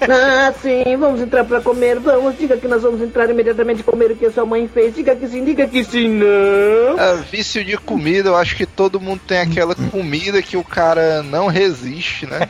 Ah, 0.00 0.52
sim, 0.60 0.96
vamos 0.98 1.20
entrar 1.20 1.44
pra 1.44 1.60
comer, 1.60 1.98
vamos. 1.98 2.36
Diga 2.36 2.56
que 2.56 2.68
nós 2.68 2.82
vamos 2.82 3.00
entrar 3.00 3.30
imediatamente 3.30 3.82
comer 3.82 4.10
o 4.10 4.16
que 4.16 4.26
a 4.26 4.32
sua 4.32 4.44
mãe 4.44 4.68
fez. 4.68 4.94
Diga 4.94 5.14
que 5.14 5.26
sim, 5.28 5.44
diga 5.44 5.66
que 5.66 5.84
sim, 5.84 6.08
não. 6.08 6.98
É, 6.98 7.16
vício 7.30 7.64
de 7.64 7.76
comida, 7.78 8.30
eu 8.30 8.36
acho 8.36 8.56
que 8.56 8.66
todo 8.66 9.00
mundo 9.00 9.20
tem 9.26 9.38
aquela 9.38 9.74
comida 9.74 10.42
que 10.42 10.56
o 10.56 10.64
cara 10.64 11.22
não 11.22 11.46
resiste, 11.46 12.26
né? 12.26 12.48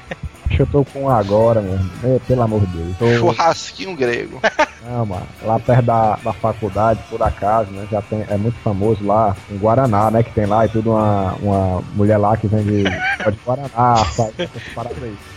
Que 0.54 0.62
eu 0.62 0.66
tô 0.66 0.84
com 0.84 1.10
agora, 1.10 1.60
mano. 1.60 1.90
É, 2.04 2.18
pelo 2.26 2.42
amor 2.42 2.60
de 2.60 2.66
Deus. 2.66 2.96
Tô... 2.98 3.06
Churrasquinho 3.18 3.96
grego. 3.96 4.40
Não, 4.86 5.06
mano. 5.06 5.26
Lá 5.42 5.58
perto 5.58 5.82
da, 5.82 6.16
da 6.22 6.32
faculdade, 6.32 7.00
por 7.08 7.22
acaso, 7.22 7.70
né? 7.70 7.86
Já 7.90 8.02
tem, 8.02 8.24
é 8.28 8.36
muito 8.36 8.56
famoso 8.60 9.04
lá, 9.04 9.34
em 9.50 9.56
Guaraná, 9.56 10.10
né? 10.10 10.22
Que 10.22 10.30
tem 10.32 10.46
lá 10.46 10.66
e 10.66 10.68
tudo 10.68 10.92
uma, 10.92 11.32
uma 11.40 11.82
mulher 11.94 12.18
lá 12.18 12.36
que 12.36 12.46
vende 12.46 12.84
pó 13.24 13.30
de 13.30 13.38
Guaraná, 13.44 14.04
sabe? 14.04 14.48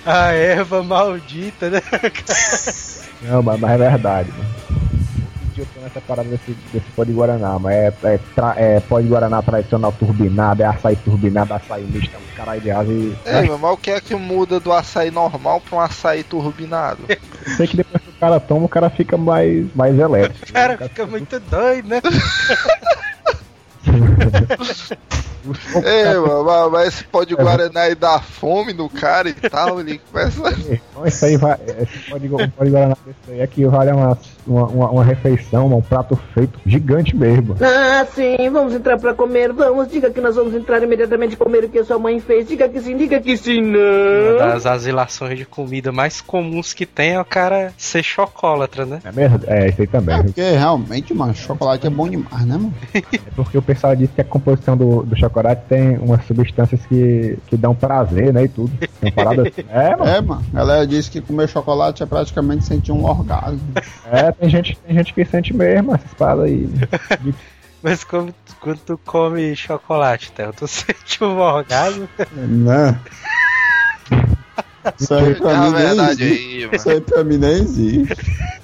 A 0.05 0.34
erva 0.34 0.84
maldita, 0.84 1.70
né? 1.70 1.82
Não, 3.22 3.41
mas, 3.41 3.59
mas 3.59 3.72
é 3.72 3.78
verdade, 3.78 4.32
mano. 4.32 4.66
Eu 5.58 5.66
tô 5.74 5.80
nessa 5.82 5.99
parada 6.01 6.30
desse, 6.30 6.51
desse 6.72 6.86
pó 6.95 7.03
de 7.03 7.12
Guaraná, 7.12 7.58
mas 7.58 7.74
é, 7.74 7.93
é, 8.03 8.18
tra- 8.36 8.53
é 8.58 8.80
pó 8.80 8.99
de 8.99 9.08
Guaraná 9.08 9.41
tradicional 9.41 9.91
turbinado, 9.91 10.62
é 10.62 10.66
açaí 10.66 10.95
turbinado, 10.97 11.53
açaí 11.53 11.84
misto, 11.84 12.16
é 12.16 12.18
um 12.20 12.36
caralho 12.38 12.62
de 12.62 12.70
asa 12.70 12.91
e. 12.91 13.18
É, 13.26 13.41
mas 13.41 13.72
o 13.72 13.78
que 13.78 13.89
é 13.91 13.99
que 13.99 14.14
muda 14.16 14.60
do 14.60 14.72
açaí 14.72 15.10
normal 15.10 15.60
pra 15.62 15.78
um 15.78 15.82
açaí 15.82 16.24
turbinado? 16.24 16.99
Sei 17.58 17.66
que 17.66 17.76
depois 17.78 18.03
que 18.03 18.10
o 18.10 18.14
cara 18.20 18.39
toma, 18.39 18.66
o 18.66 18.70
cara 18.70 18.89
fica 18.91 19.18
mais, 19.18 19.66
mais 19.74 19.97
elétrico. 19.97 20.47
O 20.49 20.53
cara 20.53 20.78
fica 20.78 21.05
muito 21.08 21.39
doido, 21.39 21.88
né? 21.89 22.01
É, 25.84 26.14
mano, 26.18 26.70
mas- 26.72 26.88
esse 26.89 27.03
pó 27.05 27.24
de 27.24 27.34
Guaraná 27.36 27.82
aí 27.82 27.95
dá 27.95 28.20
fome 28.20 28.74
no 28.74 28.89
cara 28.89 29.30
e 29.30 29.34
tal, 29.34 29.80
ele 29.80 29.99
começa. 30.12 30.41
Então 30.97 31.05
isso 31.05 31.25
aí 31.25 31.37
vai. 31.37 31.57
Esse 31.79 32.27
Guaraná 32.27 32.97
desse 33.05 33.31
aí 33.31 33.39
é 33.41 33.47
que 33.47 33.65
vale 33.65 33.91
uma, 33.91 34.17
uma, 34.47 34.65
uma, 34.65 34.89
uma 34.89 35.03
refeição, 35.03 35.67
um 35.67 35.81
prato 35.81 36.15
feito 36.33 36.59
gigante 36.65 37.15
mesmo. 37.15 37.55
Ah, 37.61 38.05
sim, 38.05 38.49
vamos 38.51 38.73
entrar 38.73 38.97
pra 38.97 39.13
comer, 39.13 39.53
vamos. 39.53 39.89
Diga 39.89 40.09
que 40.09 40.19
nós 40.19 40.35
vamos 40.35 40.55
entrar 40.55 40.81
imediatamente 40.81 41.35
comer 41.35 41.65
o 41.65 41.69
que 41.69 41.79
a 41.79 41.85
sua 41.85 41.99
mãe 41.99 42.19
fez. 42.19 42.47
Diga 42.47 42.67
que 42.67 42.81
sim, 42.81 42.97
diga 42.97 43.19
que 43.19 43.37
sim, 43.37 43.61
Uma 43.61 44.31
não. 44.31 44.37
das 44.37 44.65
asilações 44.65 45.37
de 45.37 45.45
comida 45.45 45.91
mais 45.91 46.19
comuns 46.19 46.73
que 46.73 46.85
tem 46.85 47.11
é 47.13 47.21
o 47.21 47.25
cara 47.25 47.71
ser 47.77 48.01
chocólatra, 48.01 48.85
né? 48.85 48.99
É 49.03 49.11
mesmo? 49.11 49.39
É, 49.45 49.69
isso 49.69 49.81
aí 49.81 49.87
também. 49.87 50.15
É 50.17 50.23
porque 50.23 50.41
realmente, 50.41 51.13
mano, 51.13 51.35
chocolate 51.35 51.85
é 51.85 51.89
bom 51.89 52.09
demais, 52.09 52.45
né, 52.45 52.57
mano? 52.57 52.73
É 52.93 53.31
porque 53.35 53.57
o 53.57 53.61
pessoal 53.61 53.95
diz 53.95 54.09
que 54.09 54.21
a 54.21 54.23
composição 54.23 54.75
do, 54.75 55.03
do 55.03 55.15
chocolate 55.15 55.61
tem 55.69 55.97
umas 55.97 56.25
substâncias 56.25 56.83
que, 56.87 57.37
que 57.47 57.55
dão 57.55 57.75
prazer, 57.75 58.33
né? 58.33 58.45
E 58.45 58.47
tudo. 58.47 58.71
Tem 58.99 59.11
parada 59.11 59.43
assim. 59.43 59.63
É, 59.69 59.95
mano. 59.95 60.09
É, 60.09 60.21
mano. 60.21 60.45
Ela 60.55 60.86
disse 60.88 61.11
que 61.11 61.21
comer 61.21 61.47
chocolate 61.49 62.01
é 62.01 62.05
praticamente 62.05 62.65
sentir 62.65 62.91
um 62.91 63.03
orgasmo. 63.05 63.61
É, 64.09 64.31
tem 64.31 64.49
gente, 64.49 64.77
tem 64.77 64.95
gente 64.95 65.13
que 65.13 65.25
sente 65.25 65.53
mesmo 65.53 65.93
essas 65.93 66.13
paradas 66.13 66.45
aí. 66.45 66.69
Mas 67.83 68.03
como, 68.05 68.33
quando 68.61 68.79
tu 68.79 68.97
come 69.05 69.53
chocolate, 69.55 70.31
Theo, 70.31 70.53
tu 70.53 70.65
sente 70.67 71.21
um 71.23 71.38
orgasmo? 71.38 72.07
Né? 72.33 72.97
Isso 74.97 75.13
aí 75.13 75.35
pra 75.35 75.51
É 75.51 75.55
a 75.55 75.59
mim 75.61 75.71
nem 75.71 75.85
verdade 75.85 76.23
existe. 76.23 76.43
aí, 76.47 76.61
mano. 76.65 76.75
Isso 76.75 76.89
aí 76.89 77.01
pra 77.01 77.23
mim 77.25 77.38
nem 77.38 77.51
existe. 77.51 78.15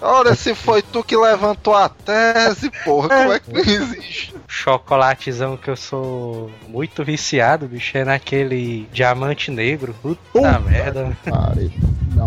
Ora, 0.02 0.36
se 0.36 0.56
foi 0.56 0.82
tu 0.82 1.04
que 1.04 1.18
levantou 1.18 1.76
a 1.76 1.90
tese, 1.90 2.72
porra, 2.86 3.10
como 3.10 3.34
é 3.34 3.40
que 3.42 3.52
não 3.52 3.60
existe? 3.60 4.34
Chocolatezão 4.48 5.58
que 5.58 5.70
eu 5.70 5.76
sou 5.76 6.50
muito 6.70 7.04
viciado, 7.04 7.68
bicho, 7.68 7.98
é 7.98 8.06
naquele 8.06 8.88
diamante 8.94 9.52
negro. 9.52 9.94
Puta 10.02 10.22
Puta 10.32 10.60
merda. 10.60 11.18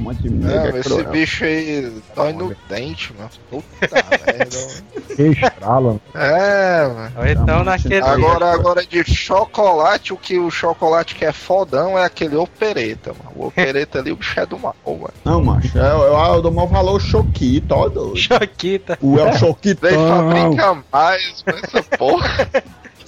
Negro 0.00 0.30
Não, 0.46 0.76
é 0.76 0.80
esse 0.80 0.88
cruel. 0.88 1.10
bicho 1.10 1.44
aí 1.44 1.92
dói 2.14 2.32
no 2.32 2.56
dente, 2.68 3.12
mano. 3.16 3.30
Puta 3.50 3.66
merda. 4.26 4.56
mano. 4.56 5.06
Que 5.16 5.22
estrala. 5.22 6.00
É, 6.14 6.88
mano. 6.88 7.12
Ou 7.16 7.26
então 7.26 7.64
naquele. 7.64 7.96
Agora, 8.02 8.52
agora 8.52 8.86
de 8.86 9.04
chocolate, 9.04 10.12
o 10.12 10.16
que 10.16 10.38
o 10.38 10.50
chocolate 10.50 11.14
que 11.14 11.24
é 11.24 11.32
fodão 11.32 11.98
é 11.98 12.04
aquele 12.04 12.36
opereta, 12.36 13.12
mano. 13.12 13.30
O 13.36 13.46
opereta 13.46 13.98
ali, 13.98 14.12
o 14.12 14.16
bicho 14.16 14.38
é 14.38 14.46
do 14.46 14.58
mal, 14.58 14.74
mano. 14.86 15.10
Não, 15.24 15.42
macho. 15.42 15.76
Eu, 15.76 15.84
eu, 16.02 16.14
eu 16.34 16.42
dou 16.42 16.52
mal 16.52 16.66
valor 16.68 17.00
choquito, 17.00 17.72
ó, 17.74 17.88
doido. 17.88 18.16
Choquita. 18.16 18.98
O 19.00 19.18
é 19.18 19.30
o 19.30 19.38
choquitão. 19.38 19.90
Nem 20.30 20.56
fabrica 20.56 20.82
mais 20.92 21.42
com 21.42 21.50
essa 21.50 21.82
porra. 21.96 22.48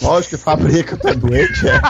Lógico 0.01 0.37
que 0.37 0.43
fabrica, 0.43 0.97
tá 0.97 1.13
doente, 1.13 1.69
é. 1.69 1.81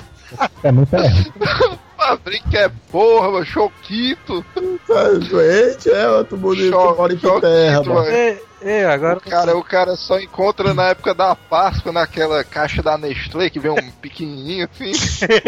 É 0.62 0.72
muito 0.72 0.92
errado. 0.94 1.32
fabrica 1.96 2.58
é 2.58 2.70
porra, 2.90 3.30
mano. 3.30 3.44
Choquito. 3.44 4.44
Doente, 4.88 5.90
é. 5.90 6.08
Outro 6.08 6.36
bonito 6.36 6.70
Cho- 6.70 6.96
mora 6.96 7.12
em 7.12 7.18
terra, 7.18 7.82
mano. 7.82 8.06
Ei, 8.08 8.42
ei, 8.62 8.84
agora. 8.84 9.18
O 9.18 9.20
cara, 9.20 9.56
o 9.56 9.62
cara 9.62 9.96
só 9.96 10.18
encontra 10.18 10.72
na 10.72 10.88
época 10.88 11.14
da 11.14 11.34
Páscoa 11.34 11.92
naquela 11.92 12.42
caixa 12.42 12.82
da 12.82 12.96
Nestlé 12.96 13.50
que 13.50 13.60
vem 13.60 13.70
um 13.70 13.90
pequenininho 14.00 14.66
assim. 14.72 14.92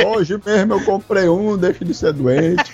Hoje 0.06 0.38
mesmo 0.44 0.74
eu 0.74 0.84
comprei 0.84 1.28
um, 1.28 1.56
deixa 1.56 1.84
de 1.84 1.94
ser 1.94 2.12
doente. 2.12 2.70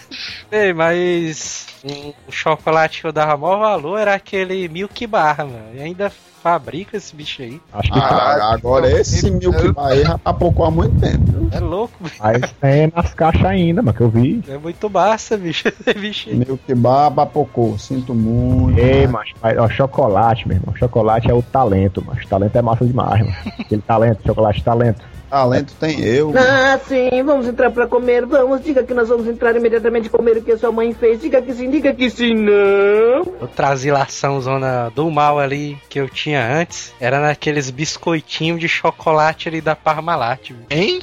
Ei, 0.51 0.73
mas. 0.73 1.67
Um 1.89 2.13
chocolate 2.33 3.01
que 3.01 3.07
eu 3.07 3.13
dava 3.13 3.37
maior 3.37 3.61
valor 3.61 3.97
era 3.99 4.15
aquele 4.15 4.69
Milk 4.69 5.07
Bar, 5.07 5.39
mano. 5.39 5.71
E 5.73 5.81
ainda 5.81 6.11
fabrica 6.47 6.97
esse 6.97 7.15
bicho 7.17 7.43
aí. 7.43 7.61
Acho 7.73 7.93
que 7.93 7.99
Ah, 7.99 8.53
Agora 8.53 8.89
esse 8.89 9.29
Milk 9.33 9.73
Bar 9.73 9.87
aí 9.89 10.05
já 10.05 10.17
papocou 10.17 10.65
há 10.65 10.71
muito 10.71 10.95
tempo. 11.01 11.49
É 11.51 11.59
louco, 11.59 11.93
bicho. 12.01 12.17
Mas 12.21 12.53
tem 12.61 12.93
nas 12.95 13.13
caixas 13.15 13.45
ainda, 13.45 13.83
mano, 13.83 13.97
que 13.97 14.01
eu 14.01 14.09
vi. 14.09 14.45
É 14.49 14.57
muito 14.57 14.89
massa, 14.89 15.37
bicho. 15.37 15.67
Esse 15.85 15.99
bicho 15.99 16.31
aí. 16.31 16.37
Milk 16.37 16.73
Bar 16.77 17.11
papocou, 17.11 17.77
sinto 17.81 18.15
muito. 18.15 18.79
Ei, 18.79 19.09
mas, 19.09 19.31
mas 19.43 19.59
ó, 19.59 19.69
chocolate, 19.69 20.47
meu 20.47 20.57
irmão. 20.59 20.73
Chocolate 20.77 21.29
é 21.29 21.35
o 21.35 21.43
talento, 21.43 22.01
mas 22.07 22.25
talento 22.27 22.57
é 22.57 22.63
massa 22.63 22.87
demais, 22.87 23.21
mano. 23.21 23.37
Aquele 23.59 23.83
talento, 23.83 24.23
chocolate 24.25 24.63
talento. 24.63 25.03
Talento 25.29 25.75
tem 25.81 26.01
eu. 26.01 26.33
Ah, 26.37 26.79
sim, 26.87 27.11
vamos 27.25 27.49
entrar 27.49 27.71
pra 27.71 27.87
comer, 27.87 28.25
vamos. 28.25 28.63
Diga 28.63 28.85
que 28.85 28.95
nós 28.95 29.09
vamos 29.09 29.27
entrar 29.27 29.55
imediatamente 29.57 30.09
comer 30.09 30.37
o 30.39 30.43
que 30.43 30.53
a 30.53 30.59
sua 30.59 30.71
mãe 30.71 30.93
fez. 30.95 31.21
Diga 31.21 31.43
que 31.43 31.53
sim, 31.53 31.69
diga 31.69 31.93
que 31.93 32.09
sim, 32.09 32.35
não. 32.35 33.35
Outra 33.41 33.69
asilação 33.71 34.41
zona 34.41 34.89
do 34.95 35.11
mal 35.11 35.39
ali 35.39 35.77
que 35.89 35.99
eu 36.01 36.09
tinha 36.09 36.47
antes 36.61 36.93
era 37.01 37.21
naqueles 37.21 37.71
biscoitinhos 37.71 38.61
de 38.61 38.69
chocolate 38.69 39.49
ali 39.49 39.61
da 39.61 39.75
Parmalat. 39.75 40.51
Hein? 40.71 41.01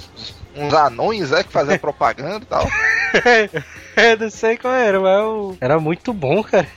Uns 0.55 0.74
anões, 0.74 1.32
é, 1.32 1.43
que 1.43 1.51
fazem 1.51 1.78
propaganda 1.80 2.43
e 2.43 2.45
tal. 2.45 2.65
eu 3.97 4.17
não 4.17 4.30
sei 4.30 4.57
qual 4.57 4.74
era, 4.74 4.99
mas 4.99 5.19
eu- 5.19 5.57
era 5.59 5.80
muito 5.80 6.13
bom, 6.13 6.41
cara. 6.43 6.67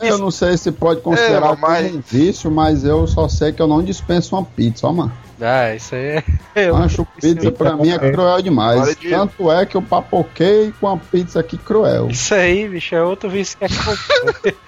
Eu 0.00 0.16
não 0.16 0.30
sei 0.30 0.56
se 0.56 0.72
pode 0.72 1.02
considerar 1.02 1.52
É, 1.52 1.56
mas- 1.56 1.94
um 1.94 2.00
vício, 2.00 2.50
mas 2.50 2.84
eu 2.84 3.06
só 3.06 3.28
sei 3.28 3.52
que 3.52 3.60
eu 3.60 3.66
não 3.66 3.82
dispenso 3.82 4.34
uma 4.34 4.42
pizza, 4.44 4.86
ó, 4.86 4.92
mano. 4.92 5.12
Ah, 5.40 5.74
isso 5.74 5.94
aí 5.94 6.02
é. 6.04 6.24
eu- 6.68 6.76
Acho 6.76 7.04
pizza 7.20 7.50
pra 7.52 7.76
mim 7.76 7.90
é 7.90 7.98
cruel 8.12 8.40
demais. 8.42 8.96
De- 8.96 9.10
Tanto 9.10 9.50
é 9.50 9.66
que 9.66 9.76
eu 9.76 9.82
papoquei 9.82 10.72
com 10.80 10.88
a 10.88 10.96
pizza 10.96 11.40
aqui 11.40 11.58
cruel. 11.58 12.08
Isso 12.10 12.34
aí, 12.34 12.68
bicho, 12.68 12.94
é 12.94 13.02
outro 13.02 13.28
vício 13.28 13.58
que 13.58 13.64
é. 13.64 13.68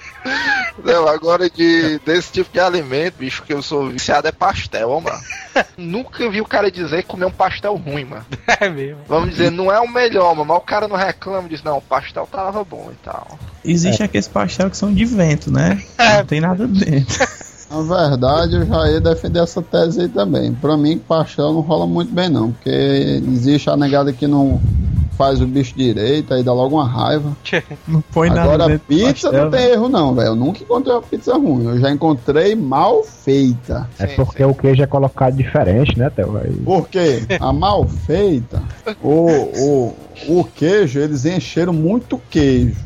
Não, 0.85 1.07
agora 1.09 1.49
de, 1.49 1.99
desse 2.05 2.33
tipo 2.33 2.53
de 2.53 2.59
alimento, 2.61 3.15
bicho, 3.19 3.43
que 3.45 3.53
eu 3.53 3.63
sou 3.63 3.89
viciado 3.89 4.27
é 4.29 4.33
pastel, 4.33 4.91
ó, 4.91 5.01
mano. 5.01 5.17
Nunca 5.79 6.29
vi 6.29 6.41
o 6.41 6.45
cara 6.45 6.71
dizer 6.71 7.03
que 7.03 7.09
comer 7.09 7.25
um 7.27 7.31
pastel 7.31 7.75
ruim, 7.77 8.05
mano. 8.05 8.27
É 8.61 8.69
mesmo. 8.69 9.01
Vamos 9.09 9.31
dizer, 9.31 9.51
não 9.51 9.71
é 9.73 9.79
o 9.81 9.89
melhor, 9.91 10.35
mano, 10.35 10.47
mas 10.47 10.57
o 10.59 10.61
cara 10.61 10.89
não 10.89 10.97
reclama 10.97 11.49
diz, 11.49 11.63
não, 11.63 11.79
o 11.79 11.83
pastel 11.83 12.27
tava 12.31 12.63
bom 12.65 12.91
e 12.93 12.97
tal. 13.05 13.39
Existe 13.65 14.03
aqueles 14.03 14.29
pastel 14.29 14.69
que 14.71 14.77
são 14.77 14.93
de 14.93 15.05
vento, 15.05 15.51
né? 15.51 15.81
Não 15.99 16.27
tem 16.27 16.41
nada 16.41 16.67
dentro. 16.67 17.27
Na 17.71 17.83
verdade, 17.83 18.57
eu 18.57 18.67
já 18.67 18.91
ia 18.91 19.01
defender 19.01 19.43
essa 19.43 19.61
tese 19.61 20.03
aí 20.03 20.09
também. 20.09 20.53
Pra 20.55 20.77
mim, 20.77 20.99
pastel 20.99 21.53
não 21.53 21.61
rola 21.61 21.87
muito 21.87 22.13
bem, 22.13 22.29
não. 22.29 22.53
Porque 22.53 22.71
existe 22.71 23.69
a 23.69 23.77
negada 23.77 24.13
que 24.13 24.27
não 24.27 24.61
faz 25.17 25.41
o 25.41 25.47
bicho 25.47 25.75
direito, 25.75 26.33
aí 26.35 26.43
dá 26.43 26.53
logo 26.53 26.77
uma 26.77 26.87
raiva. 26.87 27.37
Não 27.89 28.01
põe 28.13 28.29
nada 28.29 28.65
Agora, 28.65 28.79
pizza 28.79 29.31
pastel, 29.31 29.45
não 29.45 29.51
tem 29.51 29.61
né? 29.61 29.73
erro, 29.73 29.89
não, 29.89 30.15
velho. 30.15 30.29
Eu 30.29 30.37
nunca 30.37 30.63
encontrei 30.63 30.95
uma 30.95 31.03
pizza 31.03 31.35
ruim. 31.35 31.65
Eu 31.65 31.81
já 31.81 31.91
encontrei 31.91 32.55
mal 32.55 33.03
feita. 33.03 33.89
É 33.99 34.07
Sim, 34.07 34.17
porque 34.17 34.45
sim. 34.45 34.51
o 34.51 34.55
queijo 34.55 34.83
é 34.83 34.87
colocado 34.87 35.37
diferente, 35.37 35.99
né, 35.99 36.11
Theo? 36.11 36.39
Por 36.65 36.89
quê? 36.89 37.23
A 37.41 37.53
mal 37.53 37.87
feita, 37.87 38.63
o, 39.03 39.27
o, 39.29 39.97
o 40.29 40.45
queijo, 40.45 41.01
eles 41.01 41.25
encheram 41.25 41.73
muito 41.73 42.21
queijo. 42.31 42.77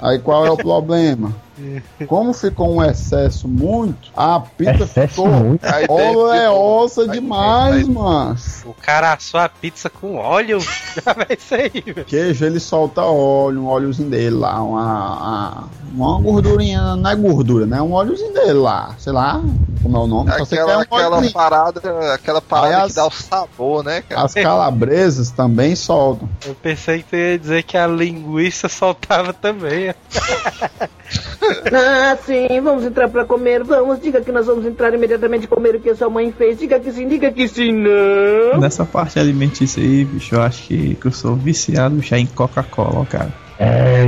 Aí 0.00 0.18
qual 0.18 0.46
é 0.46 0.50
o 0.50 0.56
problema? 0.58 1.32
Como 2.08 2.32
ficou 2.32 2.74
um 2.76 2.82
excesso 2.84 3.46
muito, 3.46 4.10
a 4.16 4.40
pizza 4.40 4.84
Excesso 4.84 5.08
ficou. 5.14 5.28
muito. 5.28 5.64
É 5.66 6.50
ossa 6.50 7.02
Aí 7.02 7.10
demais, 7.10 7.86
deve- 7.86 7.90
mano. 7.98 8.36
O 8.64 8.74
cara 8.74 9.12
assou 9.12 9.38
a 9.40 9.48
pizza 9.48 9.88
com 9.90 10.16
óleo. 10.16 10.58
Já 11.04 11.12
vai 11.12 11.36
sair, 11.38 11.82
velho. 11.84 12.04
Queijo 12.04 12.44
ele 12.44 12.58
solta 12.60 13.02
óleo, 13.02 13.62
um 13.62 13.66
óleozinho 13.66 14.10
dele 14.10 14.36
lá, 14.36 14.62
uma, 14.62 15.64
uma, 15.92 16.20
gordurinha, 16.20 16.96
não 16.96 17.10
é 17.10 17.14
gordura, 17.16 17.66
né? 17.66 17.80
Um 17.82 17.92
óleozinho 17.92 18.32
dele 18.32 18.52
lá, 18.54 18.94
sei 18.98 19.12
lá, 19.12 19.40
como 19.82 19.96
é 19.96 20.00
o 20.00 20.06
nome. 20.06 20.30
Só 20.38 20.44
sei 20.44 20.58
que 20.58 20.62
é 20.62 20.62
Aquela, 20.62 20.78
um 20.78 20.82
aquela 20.82 21.30
parada, 21.32 22.14
aquela 22.14 22.40
parada 22.42 22.68
Aí 22.68 22.80
que 22.80 22.86
as- 22.86 22.94
dá 22.94 23.06
o 23.06 23.10
sabor, 23.10 23.84
né, 23.84 24.02
cara? 24.02 24.22
As 24.24 24.34
calabresas 24.34 25.30
também 25.30 25.74
soltam. 25.76 26.28
Eu 26.46 26.54
pensei 26.54 26.98
que 27.02 27.08
tu 27.10 27.16
ia 27.16 27.38
dizer 27.38 27.62
que 27.62 27.76
a 27.76 27.86
linguiça 27.86 28.68
soltava 28.68 29.32
também. 29.32 29.94
Ah, 31.72 32.16
sim, 32.24 32.60
vamos 32.62 32.84
entrar 32.84 33.08
pra 33.08 33.24
comer, 33.24 33.62
vamos. 33.64 34.00
Diga 34.00 34.20
que 34.20 34.32
nós 34.32 34.46
vamos 34.46 34.64
entrar 34.66 34.92
imediatamente 34.94 35.46
comer 35.46 35.76
o 35.76 35.80
que 35.80 35.90
a 35.90 35.96
sua 35.96 36.08
mãe 36.10 36.32
fez. 36.32 36.58
Diga 36.58 36.78
que 36.80 36.90
sim, 36.92 37.06
diga 37.08 37.30
que 37.32 37.46
sim, 37.48 37.72
não. 37.72 38.60
Nessa 38.60 38.84
parte 38.84 39.18
alimentícia 39.18 39.82
aí, 39.82 40.04
bicho, 40.04 40.34
eu 40.34 40.42
acho 40.42 40.66
que, 40.66 40.94
que 40.94 41.06
eu 41.06 41.12
sou 41.12 41.34
viciado, 41.36 41.94
bicho, 41.96 42.14
é 42.14 42.18
em 42.18 42.26
Coca-Cola, 42.26 43.04
cara. 43.06 43.32
É, 43.58 44.06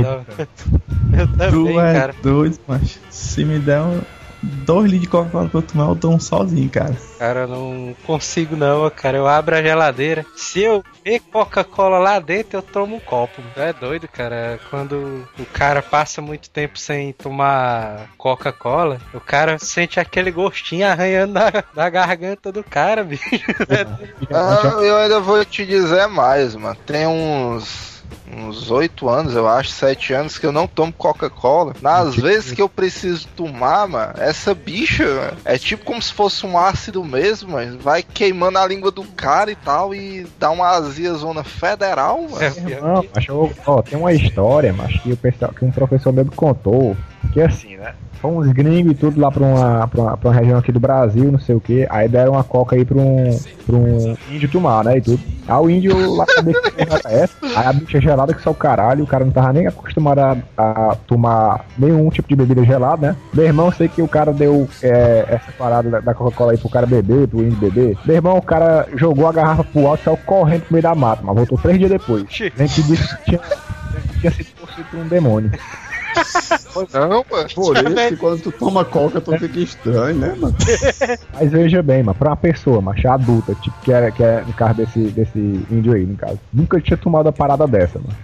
Eu 1.17 1.27
Tu 1.27 1.37
também, 1.37 1.79
é 1.79 1.93
cara. 1.93 2.15
doido, 2.21 2.57
mas 2.67 2.99
se 3.09 3.45
me 3.45 3.57
der 3.59 3.81
um, 3.81 4.01
dois 4.45 4.91
litros 4.91 5.01
de 5.01 5.07
Coca-Cola 5.07 5.49
pra 5.49 5.59
eu 5.59 5.63
tomar, 5.63 5.89
eu 5.89 5.95
tomo 5.95 6.19
sozinho, 6.21 6.69
cara. 6.69 6.95
Cara, 7.17 7.41
eu 7.41 7.47
não 7.47 7.95
consigo 8.05 8.55
não, 8.55 8.89
cara. 8.89 9.17
Eu 9.17 9.27
abro 9.27 9.55
a 9.55 9.61
geladeira. 9.61 10.25
Se 10.35 10.61
eu 10.61 10.83
ver 11.03 11.19
Coca-Cola 11.31 11.97
lá 11.97 12.19
dentro, 12.19 12.57
eu 12.57 12.61
tomo 12.61 12.97
um 12.97 12.99
copo. 12.99 13.41
É 13.55 13.73
doido, 13.73 14.07
cara. 14.07 14.59
Quando 14.69 15.27
o 15.39 15.45
cara 15.45 15.81
passa 15.81 16.21
muito 16.21 16.49
tempo 16.49 16.77
sem 16.77 17.13
tomar 17.13 18.09
Coca-Cola, 18.17 18.99
o 19.13 19.19
cara 19.19 19.57
sente 19.59 19.99
aquele 19.99 20.31
gostinho 20.31 20.87
arranhando 20.87 21.33
na, 21.33 21.63
na 21.75 21.89
garganta 21.89 22.51
do 22.51 22.63
cara, 22.63 23.03
bicho. 23.03 23.23
Ah, 24.31 24.81
eu 24.81 24.97
ainda 24.97 25.19
vou 25.19 25.43
te 25.45 25.65
dizer 25.65 26.07
mais, 26.07 26.55
mano. 26.55 26.75
Tem 26.85 27.07
uns. 27.07 27.94
Uns 28.33 28.71
oito 28.71 29.07
anos, 29.07 29.35
eu 29.35 29.47
acho, 29.47 29.69
sete 29.69 30.11
anos 30.13 30.37
que 30.37 30.45
eu 30.45 30.51
não 30.51 30.67
tomo 30.67 30.91
Coca-Cola. 30.91 31.73
Nas 31.81 32.15
vezes 32.15 32.51
que 32.51 32.61
eu 32.61 32.67
preciso 32.67 33.27
tomar, 33.35 33.87
mano, 33.87 34.13
essa 34.17 34.53
bicha 34.53 35.05
mano, 35.05 35.37
é 35.45 35.57
tipo 35.57 35.85
como 35.85 36.01
se 36.01 36.11
fosse 36.13 36.45
um 36.45 36.57
ácido 36.57 37.03
mesmo, 37.03 37.51
mas 37.51 37.75
vai 37.75 38.01
queimando 38.01 38.57
a 38.57 38.67
língua 38.67 38.89
do 38.91 39.03
cara 39.03 39.51
e 39.51 39.55
tal 39.55 39.93
e 39.93 40.25
dá 40.39 40.49
uma 40.49 40.67
azia 40.69 41.13
zona 41.13 41.43
federal, 41.43 42.21
mano. 42.23 42.41
É 42.43 42.49
que- 43.01 43.09
mas 43.13 43.27
eu- 43.27 43.53
ó, 43.65 43.81
tem 43.81 43.97
uma 43.97 44.11
história, 44.13 44.73
mas 44.73 44.99
que, 45.01 45.11
o 45.11 45.17
pessoal, 45.17 45.51
que 45.53 45.63
um 45.63 45.71
professor 45.71 46.11
meu 46.11 46.25
me 46.25 46.31
contou, 46.31 46.97
que 47.31 47.39
é 47.39 47.45
assim, 47.45 47.77
né? 47.77 47.93
Uns 48.25 48.51
gringos 48.51 48.91
e 48.93 48.95
tudo 48.95 49.19
lá 49.19 49.31
pra 49.31 49.43
uma, 49.43 49.87
pra, 49.87 50.01
uma, 50.01 50.17
pra 50.17 50.29
uma 50.29 50.35
região 50.35 50.59
aqui 50.59 50.71
do 50.71 50.79
Brasil, 50.79 51.31
não 51.31 51.39
sei 51.39 51.55
o 51.55 51.59
que. 51.59 51.85
Aí 51.89 52.07
deram 52.07 52.33
uma 52.33 52.43
coca 52.43 52.75
aí 52.75 52.85
pra 52.85 52.97
um, 52.97 53.39
pra 53.65 53.75
um 53.75 54.17
índio 54.31 54.49
tomar, 54.49 54.83
né? 54.83 54.97
E 54.97 55.01
tudo. 55.01 55.19
Aí 55.47 55.57
o 55.57 55.69
índio 55.69 56.15
lá 56.15 56.25
sabia 56.33 56.53
que 56.61 56.81
era 56.81 57.01
essa. 57.05 57.35
Aí 57.43 57.67
a 57.67 57.73
bicha 57.73 58.01
gelada 58.01 58.33
que 58.33 58.41
só 58.41 58.51
o 58.51 58.55
caralho, 58.55 59.03
o 59.03 59.07
cara 59.07 59.25
não 59.25 59.31
tava 59.31 59.53
nem 59.53 59.67
acostumado 59.67 60.19
a, 60.19 60.37
a 60.57 60.95
tomar 61.07 61.65
nenhum 61.77 62.09
tipo 62.09 62.27
de 62.27 62.35
bebida 62.35 62.63
gelada, 62.63 63.09
né? 63.09 63.15
Meu 63.33 63.45
irmão, 63.45 63.71
sei 63.71 63.87
que 63.87 64.01
o 64.01 64.07
cara 64.07 64.33
deu 64.33 64.67
é, 64.81 65.25
essa 65.27 65.51
parada 65.57 65.89
da, 65.89 65.99
da 65.99 66.13
Coca-Cola 66.13 66.51
aí 66.53 66.57
pro 66.57 66.69
cara 66.69 66.85
beber, 66.85 67.27
pro 67.27 67.43
índio 67.43 67.57
beber. 67.57 67.97
Meu 68.05 68.15
irmão, 68.15 68.37
o 68.37 68.41
cara 68.41 68.87
jogou 68.95 69.27
a 69.27 69.31
garrafa 69.31 69.63
pro 69.63 69.87
alto 69.87 70.01
e 70.01 70.03
saiu 70.03 70.17
correndo 70.25 70.61
pro 70.61 70.73
meio 70.73 70.83
da 70.83 70.95
mata, 70.95 71.21
mas 71.23 71.35
voltou 71.35 71.57
três 71.57 71.77
dias 71.77 71.91
depois. 71.91 72.25
Gente 72.29 72.83
disse 72.83 73.17
que 73.17 73.23
tinha, 73.25 73.41
tinha 74.19 74.31
sido 74.31 74.47
possuído 74.59 74.89
por 74.89 74.99
um 74.99 75.07
demônio. 75.07 75.51
Não, 76.93 77.25
mano. 77.29 77.49
Por 77.53 77.77
isso 77.77 78.09
que 78.09 78.15
quando 78.17 78.41
tu 78.41 78.51
toma 78.51 78.83
coca, 78.85 79.21
tu 79.21 79.37
fica 79.37 79.59
estranho, 79.59 80.15
né, 80.15 80.35
mano? 80.37 80.55
Mas 81.33 81.51
veja 81.51 81.81
bem, 81.81 82.03
mano, 82.03 82.17
pra 82.17 82.29
uma 82.29 82.37
pessoa, 82.37 82.81
macho, 82.81 83.07
adulta, 83.07 83.55
tipo, 83.55 83.75
que 83.81 83.91
é, 83.91 84.11
que 84.11 84.23
é 84.23 84.43
no 84.45 84.53
caso 84.53 84.75
desse, 84.75 84.99
desse 84.99 85.39
índio 85.71 85.93
aí, 85.93 86.05
no 86.05 86.15
caso, 86.15 86.39
nunca 86.53 86.79
tinha 86.79 86.97
tomado 86.97 87.27
uma 87.27 87.33
parada 87.33 87.67
dessa, 87.67 87.99
mano. 87.99 88.15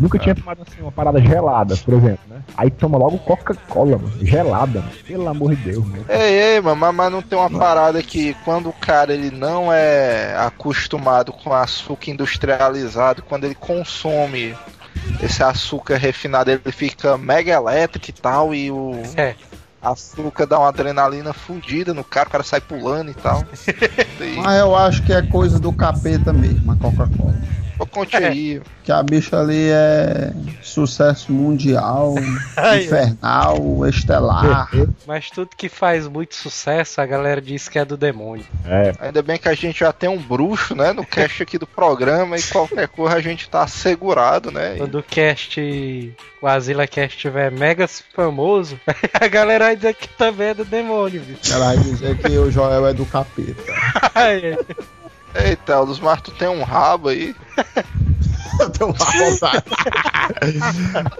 Nunca 0.00 0.18
tinha 0.18 0.34
tomado 0.34 0.62
assim, 0.66 0.80
uma 0.80 0.92
parada 0.92 1.20
gelada, 1.20 1.76
por 1.76 1.94
exemplo, 1.94 2.20
né? 2.28 2.42
Aí 2.56 2.70
toma 2.70 2.96
logo 2.98 3.18
Coca-Cola, 3.18 3.98
mano. 3.98 4.12
Gelada, 4.22 4.80
mano. 4.80 4.92
Pelo 5.06 5.28
amor 5.28 5.54
de 5.54 5.56
Deus, 5.56 5.86
mano. 5.86 6.04
Ei, 6.08 6.54
ei, 6.54 6.60
mano, 6.60 6.76
mas, 6.76 6.94
mas 6.94 7.12
não 7.12 7.22
tem 7.22 7.38
uma 7.38 7.50
parada 7.50 8.02
que 8.02 8.34
quando 8.44 8.68
o 8.68 8.72
cara 8.72 9.12
ele 9.12 9.30
não 9.30 9.72
é 9.72 10.34
acostumado 10.36 11.32
com 11.32 11.52
açúcar 11.52 12.10
industrializado, 12.10 13.22
quando 13.22 13.44
ele 13.44 13.54
consome 13.54 14.54
esse 15.22 15.42
açúcar 15.42 15.96
refinado, 15.96 16.50
ele 16.50 16.72
fica 16.72 17.16
mega 17.18 17.52
elétrico 17.52 18.10
e 18.10 18.12
tal, 18.12 18.54
e 18.54 18.70
o 18.70 19.02
É. 19.16 19.34
açúcar 19.82 20.46
dá 20.46 20.58
uma 20.58 20.68
adrenalina 20.68 21.32
fudida 21.32 21.92
no 21.94 22.04
cara, 22.04 22.28
o 22.28 22.32
cara 22.32 22.44
sai 22.44 22.60
pulando 22.60 23.10
e 23.10 23.14
tal. 23.14 23.44
E, 24.20 24.34
Mas 24.34 24.58
eu 24.58 24.74
acho 24.74 25.02
que 25.04 25.12
é 25.12 25.22
coisa 25.22 25.60
do 25.60 25.72
capeta 25.72 26.32
mesmo, 26.32 26.72
a 26.72 26.76
Coca-Cola. 26.76 27.36
Conte 27.86 28.16
aí. 28.16 28.60
Que 28.84 28.92
a 28.92 29.02
bicha 29.02 29.38
ali 29.38 29.68
é 29.70 30.32
sucesso 30.62 31.32
mundial, 31.32 32.14
infernal, 32.82 33.86
estelar. 33.86 34.68
Mas 35.06 35.30
tudo 35.30 35.50
que 35.56 35.68
faz 35.68 36.06
muito 36.08 36.34
sucesso, 36.34 37.00
a 37.00 37.06
galera 37.06 37.40
diz 37.40 37.68
que 37.68 37.78
é 37.78 37.84
do 37.84 37.96
demônio. 37.96 38.44
É, 38.64 38.92
Ainda 39.00 39.22
bem 39.22 39.38
que 39.38 39.48
a 39.48 39.54
gente 39.54 39.80
já 39.80 39.92
tem 39.92 40.08
um 40.08 40.18
bruxo, 40.18 40.74
né, 40.74 40.92
no 40.92 41.04
cast 41.04 41.42
aqui 41.42 41.58
do 41.58 41.66
programa 41.66 42.36
e 42.36 42.42
qualquer 42.42 42.88
coisa 42.88 43.16
a 43.16 43.20
gente 43.20 43.48
tá 43.48 43.62
assegurado, 43.62 44.50
né? 44.50 44.74
E- 44.76 44.78
Quando 44.78 44.98
o 44.98 45.02
cast, 45.02 46.14
o 46.42 46.46
Azila 46.46 46.86
Cast 46.86 47.16
estiver 47.16 47.50
mega 47.50 47.86
famoso, 48.14 48.78
a 49.20 49.28
galera 49.28 49.66
vai 49.66 49.76
dizer 49.76 49.94
que 49.94 50.08
também 50.08 50.48
é 50.48 50.54
do 50.54 50.64
demônio, 50.64 51.20
bicho. 51.20 51.52
Ela 51.52 51.66
vai 51.74 51.78
dizer 51.78 52.16
que 52.18 52.28
o 52.38 52.50
Joel 52.50 52.86
é 52.86 52.92
do 52.94 53.04
capeta. 53.06 53.62
Eita, 55.34 55.80
os 55.80 56.00
Mar, 56.00 56.20
tu 56.20 56.30
tem 56.32 56.48
um 56.48 56.62
rabo 56.62 57.08
aí. 57.08 57.34
Eu 58.58 58.70
tenho 58.70 58.90
uma 58.90 59.30
vontade. 59.30 59.64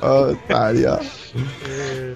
Otário, 0.03 0.93
ó. 0.93 0.99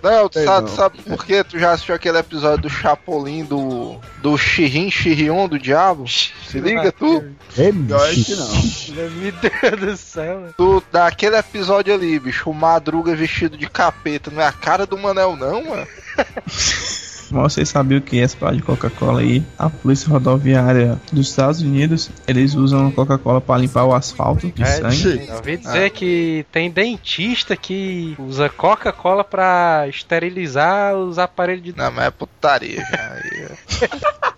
Não, 0.03 0.29
tu 0.29 0.43
sabe, 0.43 0.69
não. 0.69 0.77
sabe 0.77 1.03
por 1.03 1.25
quê? 1.25 1.45
Tu 1.45 1.59
já 1.59 1.73
assistiu 1.73 1.95
aquele 1.95 2.19
episódio 2.19 2.63
do 2.63 2.71
Chapolin 2.71 3.45
do. 3.45 4.01
do 4.21 4.37
Shirin 4.37 4.91
Shirion 4.91 5.49
do 5.49 5.59
Diabo? 5.59 6.09
Se 6.09 6.59
liga, 6.59 6.91
tu. 6.91 7.25
Acho 7.51 8.25
que 8.25 8.35
não. 8.35 9.03
Meu 9.13 9.33
Deus 9.33 9.81
do 9.81 9.97
céu. 9.97 10.41
mano. 10.41 10.55
Tu, 10.57 10.83
daquele 10.91 11.37
episódio 11.37 11.95
ali, 11.95 12.19
bicho, 12.19 12.51
o 12.51 12.55
Madruga 12.55 13.15
vestido 13.15 13.57
de 13.57 13.69
capeta, 13.69 14.31
não 14.31 14.43
é 14.43 14.47
a 14.47 14.53
cara 14.53 14.87
do 14.87 14.99
Manel, 14.99 15.37
não, 15.37 15.63
mano? 15.63 15.87
Mas 17.33 17.55
vocês 17.55 17.69
sabiam 17.69 18.01
que 18.01 18.21
essa 18.21 18.37
parada 18.37 18.59
de 18.59 18.63
Coca-Cola 18.63 19.21
aí, 19.21 19.43
a 19.59 19.71
Polícia 19.71 20.09
Rodoviária 20.11 20.99
dos 21.11 21.29
Estados 21.31 21.63
Unidos, 21.63 22.11
eles 22.29 22.55
usam 22.55 22.91
Coca-Cola 22.91 23.41
pra 23.41 23.57
limpar 23.57 23.85
o 23.85 23.95
asfalto 23.95 24.51
de 24.51 24.63
É, 24.63 24.67
sangue. 24.67 25.27
Eu 25.29 25.37
ouvi 25.37 25.57
dizer 25.57 25.91
que 25.91 26.45
tem 26.53 26.71
dentista 26.71 27.57
que 27.57 28.15
usa 28.19 28.49
Coca-Cola 28.51 29.25
pra 29.25 29.87
esterilizar 29.89 30.95
os 30.95 31.19
aparelhos 31.19 31.65
de 31.65 31.77
Não, 31.77 31.91
mas 31.91 32.05
é 32.07 32.11
putaria 32.11 32.83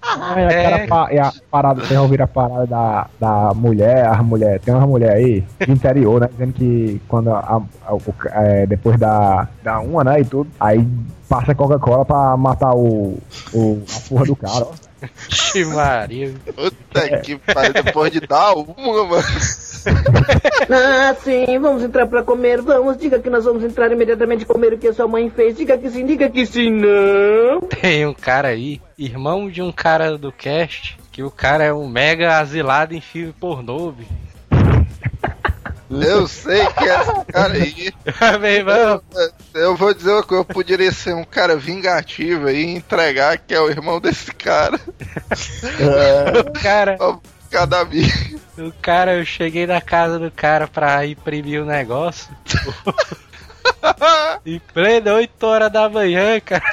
Ah, 0.02 0.40
é 0.40 0.82
É. 0.82 0.86
pa- 0.86 1.08
é 1.10 1.18
a 1.20 1.32
parada, 1.50 1.80
vocês 1.84 1.98
ouviram 1.98 2.24
a 2.24 2.28
parada 2.28 2.66
da, 2.66 3.06
da 3.18 3.52
mulher, 3.54 4.06
as 4.06 4.20
mulher, 4.24 4.60
tem 4.60 4.72
uma 4.72 4.86
mulher 4.86 5.12
aí, 5.16 5.42
do 5.66 5.72
interior, 5.72 6.20
né, 6.20 6.28
dizendo 6.30 6.52
que 6.52 7.00
quando 7.08 7.30
a, 7.30 7.60
a- 7.86 7.94
o 7.94 8.12
ca- 8.12 8.30
é, 8.34 8.66
depois 8.66 8.98
da, 8.98 9.48
da 9.62 9.80
uma, 9.80 10.04
né, 10.04 10.20
e 10.20 10.24
tudo, 10.24 10.48
aí 10.60 10.86
passa 11.28 11.54
Coca-Cola 11.54 12.04
pra 12.04 12.36
matar 12.36 12.74
o, 12.74 12.83
o, 12.84 13.82
a 13.88 14.08
porra 14.08 14.24
do 14.26 14.36
cara, 14.36 14.66
ó. 14.66 14.72
Ixi, 15.30 15.64
Maria. 15.66 16.34
puta 16.54 17.20
que 17.20 17.36
pariu, 17.36 17.72
depois 17.72 18.10
de 18.10 18.20
dar 18.20 18.54
uma, 18.54 19.04
mano. 19.04 19.24
Ah, 20.70 21.14
sim, 21.22 21.58
vamos 21.58 21.82
entrar 21.82 22.06
pra 22.06 22.22
comer, 22.22 22.62
vamos. 22.62 22.96
Diga 22.96 23.18
que 23.18 23.28
nós 23.28 23.44
vamos 23.44 23.62
entrar 23.62 23.92
imediatamente 23.92 24.46
comer 24.46 24.72
o 24.72 24.78
que 24.78 24.88
a 24.88 24.94
sua 24.94 25.06
mãe 25.06 25.28
fez. 25.28 25.56
Diga 25.56 25.76
que 25.76 25.90
sim, 25.90 26.06
diga 26.06 26.30
que 26.30 26.46
sim, 26.46 26.70
não. 26.70 27.60
Tem 27.60 28.06
um 28.06 28.14
cara 28.14 28.48
aí, 28.48 28.80
irmão 28.96 29.50
de 29.50 29.60
um 29.60 29.70
cara 29.70 30.16
do 30.16 30.32
cast, 30.32 30.96
que 31.12 31.22
o 31.22 31.30
cara 31.30 31.64
é 31.64 31.72
um 31.72 31.86
mega 31.86 32.38
asilado 32.38 32.94
em 32.94 33.00
filme 33.00 33.34
pornô, 33.34 33.92
bicho. 33.92 34.10
Eu 35.90 36.26
sei 36.26 36.66
que 36.66 36.84
é 36.84 37.00
esse 37.00 37.24
cara 37.26 37.52
aí. 37.54 37.92
Meu 38.40 38.50
irmão, 38.50 39.02
Eu 39.54 39.76
vou 39.76 39.92
dizer 39.92 40.12
uma 40.12 40.22
coisa, 40.22 40.40
eu 40.40 40.44
poderia 40.44 40.90
ser 40.90 41.14
um 41.14 41.24
cara 41.24 41.56
vingativo 41.56 42.46
aí 42.46 42.64
e 42.64 42.76
entregar 42.76 43.38
que 43.38 43.54
é 43.54 43.60
o 43.60 43.70
irmão 43.70 44.00
desse 44.00 44.32
cara. 44.32 44.80
o 46.40 46.52
cara, 46.60 46.98
Cada 47.50 47.80
amigo. 47.80 48.40
o 48.58 48.72
cara, 48.82 49.14
eu 49.14 49.24
cheguei 49.24 49.66
na 49.66 49.80
casa 49.80 50.18
do 50.18 50.30
cara 50.30 50.66
pra 50.66 51.06
imprimir 51.06 51.62
o 51.62 51.66
negócio. 51.66 52.28
em 54.44 54.58
plena 54.58 55.14
8 55.14 55.46
horas 55.46 55.70
da 55.72 55.88
manhã, 55.88 56.40
cara. 56.40 56.64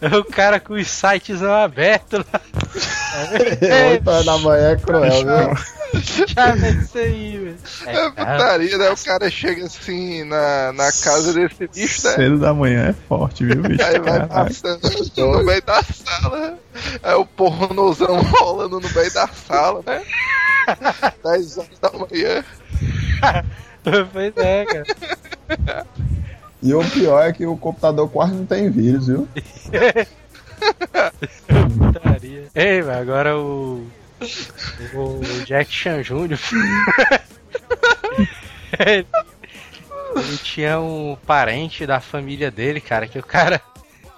O 0.00 0.24
cara 0.24 0.60
com 0.60 0.74
os 0.74 0.88
sites 0.88 1.40
não 1.40 1.52
abertos 1.52 2.20
lá. 2.20 2.40
Oito 3.90 4.08
horas 4.08 4.24
da 4.24 4.38
manhã 4.38 4.70
é 4.70 4.76
cruel, 4.76 5.10
viu? 5.10 5.77
Já 6.28 6.54
vê 6.54 6.70
isso 6.70 6.98
aí, 6.98 7.38
velho. 7.38 7.56
É 7.86 8.10
putaria, 8.10 8.78
né? 8.78 8.90
O 8.90 8.96
cara 8.96 9.30
chega 9.30 9.66
assim 9.66 10.24
na, 10.24 10.72
na 10.72 10.92
casa 10.92 11.32
desse 11.32 11.66
bicho, 11.68 12.06
né? 12.06 12.14
Cedo 12.14 12.38
da 12.38 12.52
manhã 12.52 12.88
é 12.88 12.92
forte, 12.92 13.44
viu, 13.44 13.62
bicho? 13.62 13.82
Aí 13.84 13.98
vai 13.98 14.26
passando 14.26 14.80
no 15.16 15.44
meio 15.44 15.62
da 15.62 15.82
sala. 15.82 16.58
Aí 17.02 17.14
o 17.14 17.24
pornozão 17.24 18.20
rolando 18.22 18.80
no 18.80 18.90
meio 18.90 19.12
da 19.12 19.26
sala, 19.28 19.82
né? 19.86 20.02
10 21.24 21.58
horas 21.58 21.78
da 21.80 21.90
manhã. 21.92 22.44
Pois 24.12 24.36
é, 24.36 24.66
cara. 24.66 25.86
E 26.62 26.74
o 26.74 26.84
pior 26.90 27.22
é 27.22 27.32
que 27.32 27.46
o 27.46 27.56
computador 27.56 28.10
quase 28.10 28.34
não 28.34 28.44
tem 28.44 28.70
vírus, 28.70 29.06
viu? 29.06 29.26
Putaria. 31.78 32.48
Ei, 32.54 32.80
agora 32.80 33.38
o. 33.38 33.86
O 34.94 35.20
Jack 35.44 35.72
Chan 35.72 36.02
Jr. 36.02 36.38
ele, 38.78 39.06
ele 40.16 40.36
tinha 40.42 40.80
um 40.80 41.16
parente 41.26 41.86
da 41.86 42.00
família 42.00 42.50
dele, 42.50 42.80
cara, 42.80 43.06
que 43.06 43.18
o 43.18 43.22
cara 43.22 43.60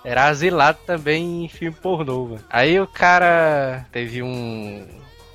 era 0.04 0.26
asilado 0.26 0.78
também 0.86 1.44
em 1.44 1.48
filme 1.48 1.76
pornô, 1.76 2.26
mano. 2.26 2.44
Aí 2.48 2.80
o 2.80 2.86
cara 2.86 3.86
teve 3.92 4.22
um. 4.22 4.86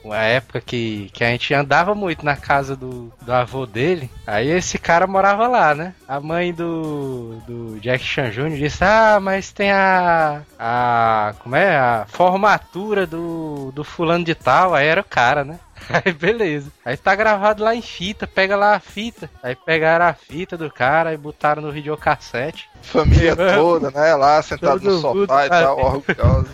Uma 0.06 0.22
época 0.22 0.62
que, 0.62 1.10
que 1.12 1.24
a 1.24 1.32
gente 1.32 1.52
andava 1.52 1.96
muito 1.96 2.24
na 2.24 2.36
casa 2.36 2.76
do, 2.76 3.12
do 3.24 3.34
avô 3.34 3.66
dele. 3.66 4.08
Aí 4.28 4.52
esse 4.52 4.78
cara 4.78 5.08
morava 5.08 5.48
lá, 5.48 5.74
né? 5.74 5.96
A 6.08 6.20
mãe 6.20 6.54
do, 6.54 7.42
do 7.48 7.80
Jack 7.80 8.04
Chan 8.04 8.30
Jr. 8.30 8.56
disse: 8.56 8.84
Ah, 8.84 9.20
mas 9.20 9.52
tem 9.52 9.72
a. 9.72 10.44
a. 10.60 11.34
como 11.40 11.56
é? 11.56 11.76
A 11.76 12.06
formatura 12.08 13.08
do, 13.08 13.72
do 13.74 13.84
fulano 13.84 14.24
de 14.24 14.36
tal. 14.36 14.76
Aí 14.76 14.86
era 14.86 15.02
o 15.02 15.04
cara, 15.04 15.44
né? 15.44 15.60
Aí 15.90 16.14
beleza. 16.14 16.72
Aí 16.86 16.96
tá 16.96 17.16
gravado 17.16 17.64
lá 17.64 17.76
em 17.76 17.82
fita, 17.82 18.28
pega 18.28 18.56
lá 18.56 18.76
a 18.76 18.80
fita. 18.80 19.28
Aí 19.42 19.56
pegaram 19.56 20.06
a 20.06 20.14
fita 20.14 20.56
do 20.56 20.70
cara 20.70 21.16
e 21.16 21.18
botaram 21.18 21.64
no 21.64 21.72
videocassete. 21.72 22.70
Família 22.84 23.36
toda, 23.58 23.90
né? 23.90 24.14
Lá 24.14 24.40
sentado 24.44 24.84
no 24.84 25.02
todo 25.02 25.16
mundo, 25.16 25.28
sofá 25.28 25.46
e 25.48 25.50
tal, 25.50 25.80
orgulhoso. 25.80 26.50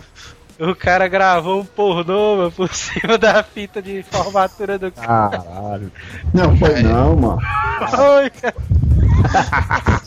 O 0.64 0.76
cara 0.76 1.08
gravou 1.08 1.60
um 1.60 1.64
pornô 1.64 2.36
mano, 2.36 2.52
por 2.52 2.68
cima 2.74 3.18
da 3.18 3.42
fita 3.42 3.82
de 3.82 4.04
formatura 4.04 4.78
do 4.78 4.92
cara. 4.92 5.38
Caralho. 5.40 5.90
Não 6.32 6.56
foi 6.56 6.82
não, 6.82 7.16
mano. 7.16 7.40
Oi, 8.18 8.30
cara. 8.30 8.54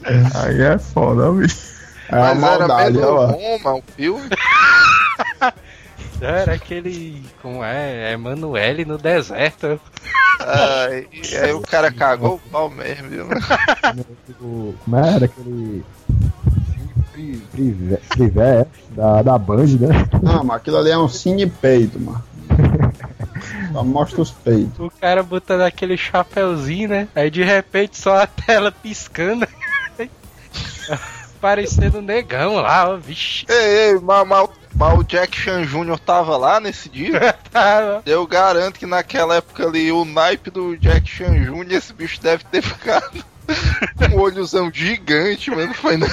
Aí 0.46 0.62
é 0.62 0.78
foda, 0.78 1.30
bicho. 1.34 1.76
É 2.08 2.16
uma 2.16 2.36
Mas 2.36 2.44
era 2.44 2.58
maldade, 2.68 2.98
mesmo 2.98 3.12
ó. 3.12 3.28
bom, 3.28 3.60
mano, 3.64 3.78
o 3.80 3.92
filme. 3.92 4.30
Era 6.22 6.54
aquele. 6.54 7.22
Como 7.42 7.62
é? 7.62 8.14
Emanuele 8.14 8.86
no 8.86 8.98
deserto. 8.98 9.78
Ai, 10.40 11.08
e 11.12 11.36
aí 11.38 11.54
o 11.54 11.60
cara 11.62 11.92
cagou 11.92 12.36
o 12.36 12.50
pau 12.50 12.70
mesmo, 12.70 13.10
viu? 13.10 13.28
Como 14.84 14.96
era 14.96 15.26
aquele. 15.26 15.84
Pri- 17.16 17.42
Privé, 17.52 17.98
Privé 18.10 18.66
da, 18.92 19.22
da 19.24 19.38
Band, 19.38 19.66
né? 19.80 20.06
Não, 20.22 20.44
mas 20.44 20.58
aquilo 20.58 20.78
ali 20.78 20.92
é 20.92 20.98
um 20.98 21.08
cine 21.08 21.48
peito, 21.48 21.98
mano. 22.00 22.22
Só 23.72 23.84
mostra 23.84 24.22
os 24.22 24.32
peitos. 24.32 24.80
O 24.80 24.90
cara 25.00 25.24
botando 25.24 25.62
aquele 25.62 25.98
chapeuzinho, 25.98 26.90
né? 26.90 27.08
Aí 27.16 27.30
de 27.30 27.44
repente 27.44 27.98
só 27.98 28.22
a 28.24 28.28
tela 28.28 28.72
piscando. 28.72 29.46
Parecendo 31.42 32.00
um 32.00 32.02
negão 32.02 32.56
lá, 32.56 32.90
ó. 32.90 32.98
Vixe. 32.98 33.46
Ei, 33.50 33.90
ei, 33.90 34.00
mas, 34.00 34.28
mas, 34.28 34.50
mas 34.74 34.98
o 35.00 35.04
Jack 35.04 35.38
Chan 35.38 35.64
Jr. 35.66 36.00
tava 36.00 36.38
lá 36.38 36.60
nesse 36.60 36.90
dia? 36.90 37.36
Tá, 37.52 38.02
Eu 38.06 38.26
garanto 38.28 38.78
que 38.80 38.86
naquela 38.86 39.36
época 39.36 39.66
ali, 39.68 39.90
o 39.92 40.04
naipe 40.04 40.50
do 40.50 40.76
Jack 40.78 41.08
Chan 41.10 41.34
Jr., 41.34 41.72
esse 41.74 41.94
bicho 41.94 42.22
deve 42.22 42.44
ter 42.46 42.62
ficado 42.62 43.24
com 43.98 44.16
um 44.16 44.20
olhozão 44.20 44.70
gigante, 44.74 45.50
mano. 45.52 45.74
Foi 45.74 45.96
não. 45.98 46.08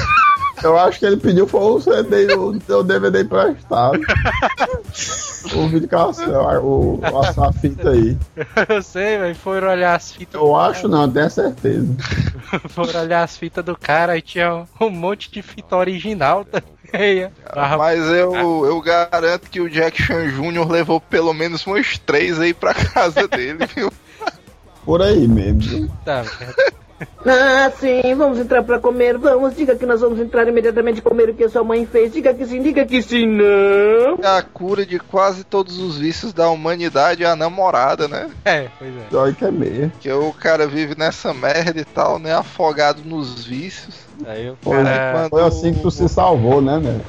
Eu 0.63 0.79
acho 0.79 0.99
que 0.99 1.07
ele 1.07 1.17
pediu 1.17 1.47
foi 1.47 1.61
o 1.61 1.81
CD, 1.81 2.35
o 2.35 2.59
teu 2.61 2.83
DVD 2.83 3.23
emprestado. 3.23 3.99
o 5.55 5.69
vídeo 5.69 5.89
o, 6.63 7.01
o, 7.01 7.01
essa 7.25 7.53
fita 7.53 7.91
aí. 7.91 8.17
eu 8.69 8.83
sei, 8.83 9.19
velho. 9.19 9.35
Foram 9.35 9.69
olhar 9.69 9.95
as 9.95 10.13
fitas. 10.13 10.41
Eu 10.41 10.55
acho 10.57 10.89
não, 10.89 11.11
tenho 11.11 11.31
certeza. 11.31 11.95
Foram 12.71 13.01
olhar 13.01 13.23
as 13.23 13.37
fitas 13.37 13.65
do 13.65 13.77
cara 13.77 14.17
e 14.17 14.23
tinha 14.23 14.65
um 14.81 14.91
monte 14.91 15.31
de 15.31 15.43
fita 15.43 15.77
original 15.77 16.45
também. 16.45 17.31
ó. 17.55 17.79
Mas 17.79 18.01
eu, 18.01 18.67
eu 18.67 18.81
garanto 18.81 19.51
que 19.51 19.61
o 19.61 19.71
Jack 19.71 20.03
Chan 20.03 20.29
Jr. 20.29 20.71
levou 20.71 21.01
pelo 21.01 21.33
menos 21.33 21.67
umas 21.67 21.99
três 21.99 22.39
aí 22.39 22.53
pra 22.55 22.75
casa 22.75 23.27
dele, 23.27 23.67
viu? 23.75 23.93
Por 24.85 25.01
aí 25.01 25.27
mesmo. 25.29 25.89
Tá, 26.05 26.25
Ah, 27.27 27.71
sim, 27.79 28.15
vamos 28.17 28.39
entrar 28.39 28.63
pra 28.63 28.79
comer, 28.79 29.17
vamos. 29.19 29.55
Diga 29.57 29.77
que 29.77 29.87
nós 29.87 30.01
vamos 30.01 30.19
entrar 30.19 30.47
imediatamente 30.49 30.99
e 30.99 31.03
comer 31.03 31.31
o 31.31 31.35
que 31.35 31.45
a 31.45 31.49
sua 31.49 31.63
mãe 31.65 31.87
fez. 31.87 32.13
Diga 32.13 32.35
que 32.35 32.45
sim, 32.47 32.63
diga 32.63 32.85
que 32.85 33.01
sim, 33.03 33.27
não. 33.27 34.19
A 34.23 34.43
cura 34.43 34.85
de 34.85 34.99
quase 34.99 35.45
todos 35.45 35.79
os 35.79 35.99
vícios 35.99 36.33
da 36.33 36.49
humanidade 36.51 37.25
é 37.25 37.27
a 37.27 37.37
namorada, 37.37 38.09
né? 38.09 38.31
é, 38.45 38.69
pois 38.79 38.91
é. 38.97 39.01
Pior 39.09 39.35
que 39.35 39.45
é 39.45 39.51
meio. 39.51 39.93
Que 40.01 40.11
o 40.13 40.33
cara 40.33 40.67
vive 40.67 40.95
nessa 40.99 41.33
merda 41.33 41.81
e 41.81 41.85
tal, 41.85 42.19
né? 42.19 42.35
Afogado 42.35 43.03
nos 43.05 43.45
vícios. 43.45 43.95
Aí 44.27 44.51
o 44.51 44.57
Foi, 44.61 44.83
cara. 44.83 45.29
foi 45.29 45.43
assim 45.43 45.73
que 45.75 45.81
tu 45.81 45.91
se 45.91 46.09
salvou, 46.09 46.61
né, 46.61 46.79
velho? 46.79 47.01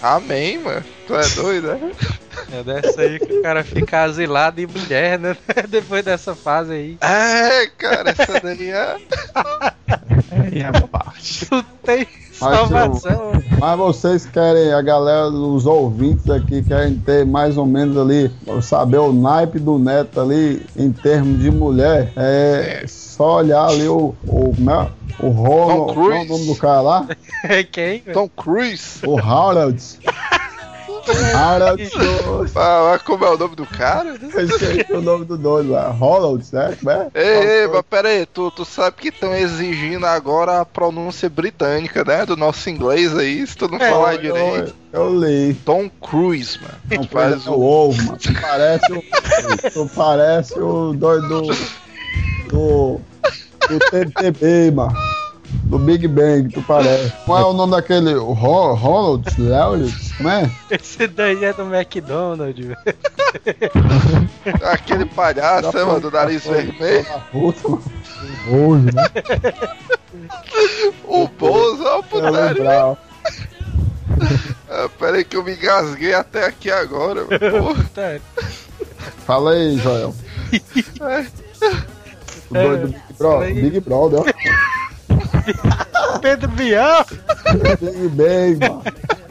Amém, 0.00 0.58
mano. 0.58 0.84
Tu 1.06 1.14
é 1.14 1.28
doido, 1.30 1.74
né? 1.74 1.92
É 2.52 2.62
dessa 2.62 3.00
aí 3.00 3.18
que 3.18 3.32
o 3.32 3.42
cara 3.42 3.64
fica 3.64 4.02
asilado 4.02 4.60
e 4.60 4.66
mulher, 4.66 5.18
né? 5.18 5.36
Depois 5.68 6.04
dessa 6.04 6.36
fase 6.36 6.72
aí. 6.72 6.98
É, 7.00 7.66
cara, 7.78 8.10
essa 8.10 8.40
daí 8.40 8.70
é. 8.70 8.96
É 10.54 10.64
a 10.64 10.86
parte. 10.86 11.46
Tu 11.46 11.62
tem 11.82 12.06
salvação. 12.38 13.32
Mas 13.58 13.78
vocês 13.78 14.26
querem, 14.26 14.72
a 14.72 14.82
galera, 14.82 15.28
os 15.28 15.66
ouvintes 15.66 16.28
aqui, 16.28 16.62
querem 16.62 16.96
ter 16.96 17.24
mais 17.24 17.56
ou 17.56 17.66
menos 17.66 17.96
ali, 17.96 18.30
saber 18.62 18.98
o 18.98 19.12
naipe 19.12 19.58
do 19.58 19.78
neto 19.78 20.20
ali 20.20 20.64
em 20.76 20.92
termos 20.92 21.40
de 21.40 21.50
mulher. 21.50 22.12
É 22.16 22.84
só 22.86 23.38
olhar 23.38 23.66
ali 23.66 23.88
o. 23.88 24.14
o 24.26 24.54
como 24.54 24.70
é? 24.70 24.90
O 25.18 25.28
Ronald. 25.30 25.86
Tom 25.86 25.94
Qual 25.94 26.12
é 26.12 26.20
o 26.20 26.24
nome 26.26 26.46
do 26.46 26.56
cara 26.56 26.80
lá? 26.82 27.08
Quem? 27.72 28.00
velho? 28.00 28.12
Tom 28.12 28.28
Cruise. 28.28 29.00
O 29.06 29.18
Harold. 29.18 29.82
Harold. 31.34 31.90
Ah, 32.56 32.98
como 33.04 33.24
é 33.24 33.30
o 33.30 33.38
nome 33.38 33.56
do 33.56 33.66
cara? 33.66 34.16
Eu 34.20 34.40
esqueci 34.44 34.92
o 34.92 35.00
nome 35.00 35.24
do 35.24 35.36
doido 35.36 35.72
lá. 35.72 35.88
Harold, 35.88 36.44
né? 36.52 36.76
Como 36.78 36.90
é? 36.90 37.08
Ei, 37.14 37.62
ei, 37.62 37.68
mas 37.68 37.82
pera 37.88 38.08
aí, 38.08 38.26
tu, 38.26 38.50
tu 38.50 38.64
sabe 38.64 38.96
que 38.96 39.08
estão 39.08 39.34
exigindo 39.34 40.06
agora 40.06 40.60
a 40.60 40.64
pronúncia 40.64 41.28
britânica, 41.28 42.04
né? 42.04 42.24
Do 42.26 42.36
nosso 42.36 42.68
inglês 42.70 43.16
aí, 43.16 43.46
se 43.46 43.56
tu 43.56 43.68
não 43.68 43.78
falar 43.78 44.14
eu, 44.14 44.20
direito. 44.20 44.74
eu 44.92 45.20
li. 45.20 45.54
Tom 45.64 45.88
Cruise, 46.00 46.58
mano. 46.60 46.74
Não 46.90 47.04
faz 47.04 47.30
faz 47.32 47.46
o 47.46 47.52
o. 47.52 47.62
ovo, 47.62 48.02
mano. 48.04 48.18
Tu 48.18 48.32
parece 48.40 48.92
o. 48.92 49.02
Tu 49.72 49.90
parece 49.94 50.58
o 50.58 50.92
doido 50.92 51.28
do. 51.28 51.42
Do. 52.48 53.00
Do 53.68 53.78
TTB, 53.90 54.70
mano. 54.70 54.94
Do 55.64 55.78
Big 55.78 56.06
Bang, 56.08 56.48
tu 56.52 56.62
parece. 56.62 57.12
Qual 57.26 57.40
é 57.40 57.44
o 57.44 57.52
nome 57.52 57.72
daquele? 57.72 58.14
O 58.14 58.32
Ro- 58.32 58.74
Ronald? 58.74 59.28
Leonard? 59.38 59.94
Como 60.16 60.28
é? 60.28 60.50
Esse 60.70 61.06
daí 61.08 61.44
é 61.44 61.52
do 61.52 61.62
McDonald's, 61.74 62.66
velho. 62.66 62.78
Aquele 64.62 65.04
palhaço, 65.06 65.76
é, 65.76 65.84
mano, 65.84 66.00
do 66.00 66.10
nariz 66.10 66.44
vermelho. 66.44 67.04
Da 67.04 67.18
Puta, 67.18 67.68
mano. 67.68 67.82
Hoje, 68.50 68.94
né? 68.94 69.10
O 71.04 71.26
Bozo, 71.28 71.84
ó, 71.84 71.96
Eu 71.98 72.02
putaria. 72.04 72.96
Ah, 74.68 74.88
pera 74.98 75.18
aí 75.18 75.24
que 75.24 75.36
eu 75.36 75.44
me 75.44 75.52
engasguei 75.54 76.12
até 76.14 76.46
aqui 76.46 76.70
agora. 76.70 77.24
Porra. 77.26 77.84
Tá. 77.94 78.18
Fala 79.26 79.52
aí, 79.52 79.76
Joel. 79.78 80.14
O 82.50 82.54
doido 82.54 82.80
do 82.80 82.88
Big 82.88 83.12
Brother. 83.18 83.46
aí. 83.48 83.54
Big 83.62 83.80
Brother, 83.80 84.34
Pedro 86.20 86.48
Bial? 86.48 87.06
Big 87.80 88.08
Bang, 88.08 88.58
mano. 88.58 88.82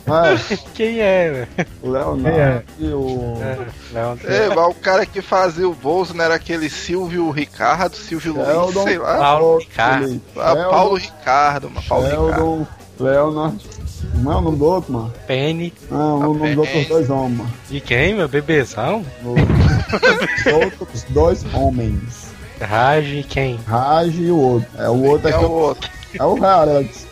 É, 0.07 0.57
Quem 0.75 0.99
é, 0.99 1.31
velho? 1.31 1.67
o 1.81 1.89
Leonardo 1.89 2.63
e 2.77 2.87
o. 2.89 3.37
É, 3.41 3.57
Leon. 3.91 4.17
É, 4.23 4.49
mas 4.55 4.67
o 4.67 4.73
cara 4.75 5.03
que 5.05 5.19
fazia 5.21 5.67
o 5.67 5.73
não 6.13 6.23
era 6.23 6.35
aquele 6.35 6.69
Silvio 6.69 7.31
Ricardo, 7.31 7.95
Silvio 7.95 8.33
Luiz, 8.33 8.47
Sheldon. 8.47 8.83
sei 8.83 8.97
lá. 8.99 9.17
Paulo 9.17 9.57
Ricardo. 9.57 10.21
Ah, 10.37 10.55
Paulo 10.69 10.95
Ricardo, 10.95 11.69
mano. 11.71 11.87
Paulo 11.87 12.05
Ricardo. 12.05 12.33
Sheldon, 12.35 12.67
Leonard. 12.99 13.65
Como 14.11 14.31
é 14.31 14.35
o 14.35 14.41
nome 14.41 14.57
do 14.57 14.65
outro, 14.65 14.93
mano? 14.93 15.13
Penny. 15.25 15.73
Não, 15.89 16.19
o 16.19 16.33
nome 16.35 16.49
dos 16.55 16.57
outros 16.67 16.87
dois 16.87 17.09
homens, 17.09 17.37
mano. 17.39 17.53
De 17.69 17.81
quem, 17.81 18.13
meu? 18.15 18.27
Bebezão? 18.29 19.03
Os 19.25 20.53
outros 20.53 21.03
dois 21.09 21.45
homens. 21.53 22.24
Raj, 22.62 23.24
quem? 23.30 23.60
Raj 23.68 24.16
e 24.18 24.32
o 24.32 24.38
outro. 24.38 24.70
É 24.78 24.89
o 24.89 25.03
outro 25.03 25.28
é, 25.28 25.32
É 25.32 25.38
o 25.38 25.51
outro. 25.51 25.89
é 26.20 26.24
o 26.24 26.45
Harold. 26.45 26.89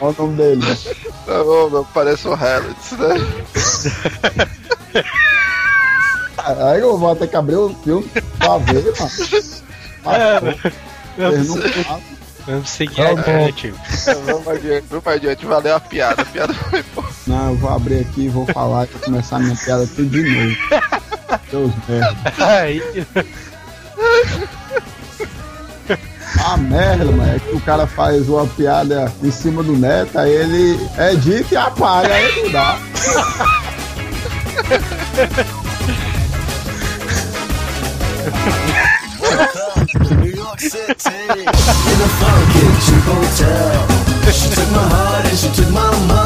Olha 0.00 0.14
o 0.18 0.22
nome 0.22 0.36
dele. 0.36 0.62
Tá 1.26 1.44
bom, 1.44 1.70
meu, 1.70 1.86
parece 1.94 2.26
o 2.28 2.34
Harrods, 2.34 2.92
né? 2.92 3.14
Aí 6.72 6.80
eu 6.80 6.96
vou 6.96 7.14
ter 7.16 7.28
que 7.28 7.36
abrir 7.36 7.56
o 7.56 7.74
filme 7.84 8.08
pra 8.38 8.58
ver, 8.58 8.84
mano. 8.98 9.58
É, 11.18 11.30
Vocês 11.30 11.48
não 11.48 11.56
falam. 11.84 12.02
Vamos 12.46 12.70
seguir 12.70 12.94
bom. 13.02 13.18
adiante. 13.18 13.74
Vamos 14.24 14.48
adiante, 14.48 14.84
vamos 14.88 15.06
adiante. 15.06 15.44
Valeu 15.46 15.74
a 15.76 15.80
piada. 15.80 16.22
A 16.22 16.24
piada 16.24 16.54
foi 16.54 16.82
boa. 16.94 17.08
Não, 17.26 17.50
eu 17.50 17.56
vou 17.56 17.70
abrir 17.70 17.98
aqui 18.00 18.22
e 18.22 18.28
vou 18.28 18.46
falar 18.46 18.84
e 18.84 18.86
vou 18.92 19.02
começar 19.02 19.38
minha 19.40 19.56
piada 19.56 19.86
tudo 19.88 20.08
de 20.08 20.22
novo. 20.22 20.56
Deus 21.50 21.72
merda. 21.88 22.16
Aí, 22.38 22.82
A 26.44 26.56
merda, 26.56 27.04
mano, 27.06 27.34
é 27.34 27.38
que 27.38 27.56
o 27.56 27.60
cara 27.60 27.86
faz 27.86 28.28
uma 28.28 28.46
piada 28.46 29.12
em 29.22 29.30
cima 29.30 29.62
do 29.62 29.72
neto, 29.76 30.18
aí 30.18 30.30
ele 30.30 30.78
edita 31.10 31.54
e 31.54 31.56
apaga, 31.56 32.14
aí 32.14 32.42
não 32.42 32.52
dá. 32.52 32.78
New 40.20 40.34
York 40.34 40.60
City 40.60 41.08
in 41.08 41.46
a 41.46 42.08
funky 42.18 42.64
cheap 42.84 43.04
hotel. 43.06 43.88
She 44.32 44.48
took 44.54 44.70
my 44.72 44.88
heart 44.88 45.26
and 45.26 45.38
she 45.38 45.48
took 45.54 45.70
my 45.72 45.90
money. 46.06 46.17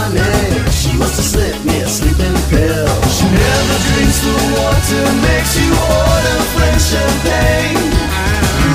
The 4.24 4.34
water, 4.54 5.04
makes 5.26 5.52
you 5.58 5.70
order 5.72 6.38
French 6.54 6.82
champagne. 6.82 7.90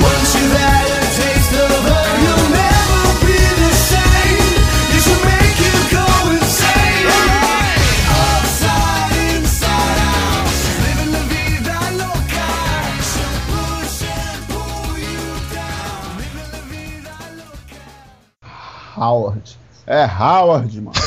Once 0.04 0.30
you've 0.36 0.56
had 0.56 0.88
a 0.92 1.02
taste 1.20 1.54
of 1.56 1.72
her, 1.88 2.06
you'll 2.24 2.50
never 2.52 3.04
be 3.26 3.40
the 3.64 3.72
same. 3.92 4.52
It 4.96 5.02
should 5.06 5.24
make 5.24 5.58
you 5.64 5.76
go 5.96 6.06
insane. 6.36 7.08
Upside, 8.12 9.16
inside 9.40 10.00
out, 10.12 10.52
living 10.84 11.12
la 11.16 11.24
vida 11.32 11.78
loca. 12.02 12.48
She'll 13.10 13.40
push 13.48 14.04
and 14.04 14.42
pull 14.52 15.00
you 15.00 15.24
down. 15.56 16.18
Living 16.20 16.50
la 16.52 16.62
vida 16.72 17.16
loca. 17.40 17.82
Howard. 18.96 19.48
É 19.88 20.04
Howard, 20.06 20.82
mano. 20.82 20.98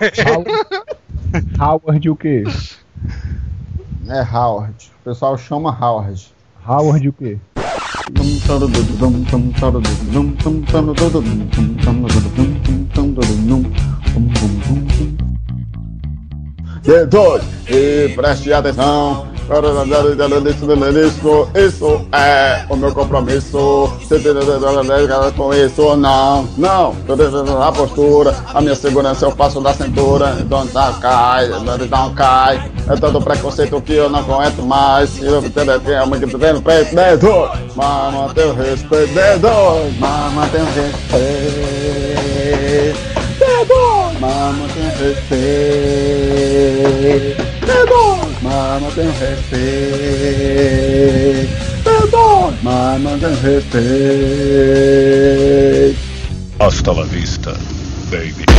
Howard 1.58 2.08
o 2.10 2.16
quê? 2.16 2.42
É 4.08 4.22
Howard. 4.22 4.92
O 5.00 5.04
pessoal 5.04 5.36
chama 5.38 5.70
Howard. 5.70 6.34
Howard 6.66 7.08
o 7.08 7.12
quê? 7.12 7.38
D2 16.84 17.42
e 17.68 18.12
preste 18.14 18.52
atenção. 18.52 19.26
Isso, 21.06 21.48
isso 21.54 22.06
é 22.12 22.64
o 22.68 22.76
meu 22.76 22.92
compromisso. 22.94 23.92
Com 25.36 25.52
isso, 25.52 25.96
não, 25.96 26.48
não. 26.56 26.94
A 27.62 27.72
postura, 27.72 28.34
a 28.54 28.60
minha 28.62 28.74
segurança 28.74 29.26
eu 29.26 29.32
faço 29.32 29.60
da 29.60 29.74
cintura. 29.74 30.36
Então 30.40 30.66
cai, 31.00 31.50
então 31.82 32.14
cai. 32.14 32.70
É 32.88 32.96
todo 32.96 33.20
preconceito 33.20 33.80
que 33.82 33.92
eu 33.94 34.08
não 34.08 34.20
aguento 34.20 34.62
mais. 34.62 35.22
Eu 35.22 35.42
tenho 35.42 35.80
que 35.80 36.26
no 36.54 36.62
peito, 36.62 36.96
D2. 36.96 37.50
Mas 37.76 38.14
mantém 38.14 38.46
o 38.46 38.54
respeito, 38.54 39.12
D2. 39.14 39.92
Mas 39.98 40.32
mantém 40.32 40.62
o 40.62 40.66
respeito. 40.66 41.84
D2. 43.38 44.18
Mas 44.20 44.56
mantém 44.56 44.82
o 44.82 44.90
respeito. 44.90 45.44
D2. 47.66 47.94
Mas 48.42 48.82
mantém 48.82 49.06
o 49.06 49.12
respeito. 49.12 49.54
D2. 51.84 52.54
Mas 52.62 53.00
mantém 53.00 53.30
o 53.30 53.36
respeito. 53.40 53.84
Hasta 56.60 56.92
la 56.92 57.04
vista, 57.04 57.52
baby. 58.10 58.53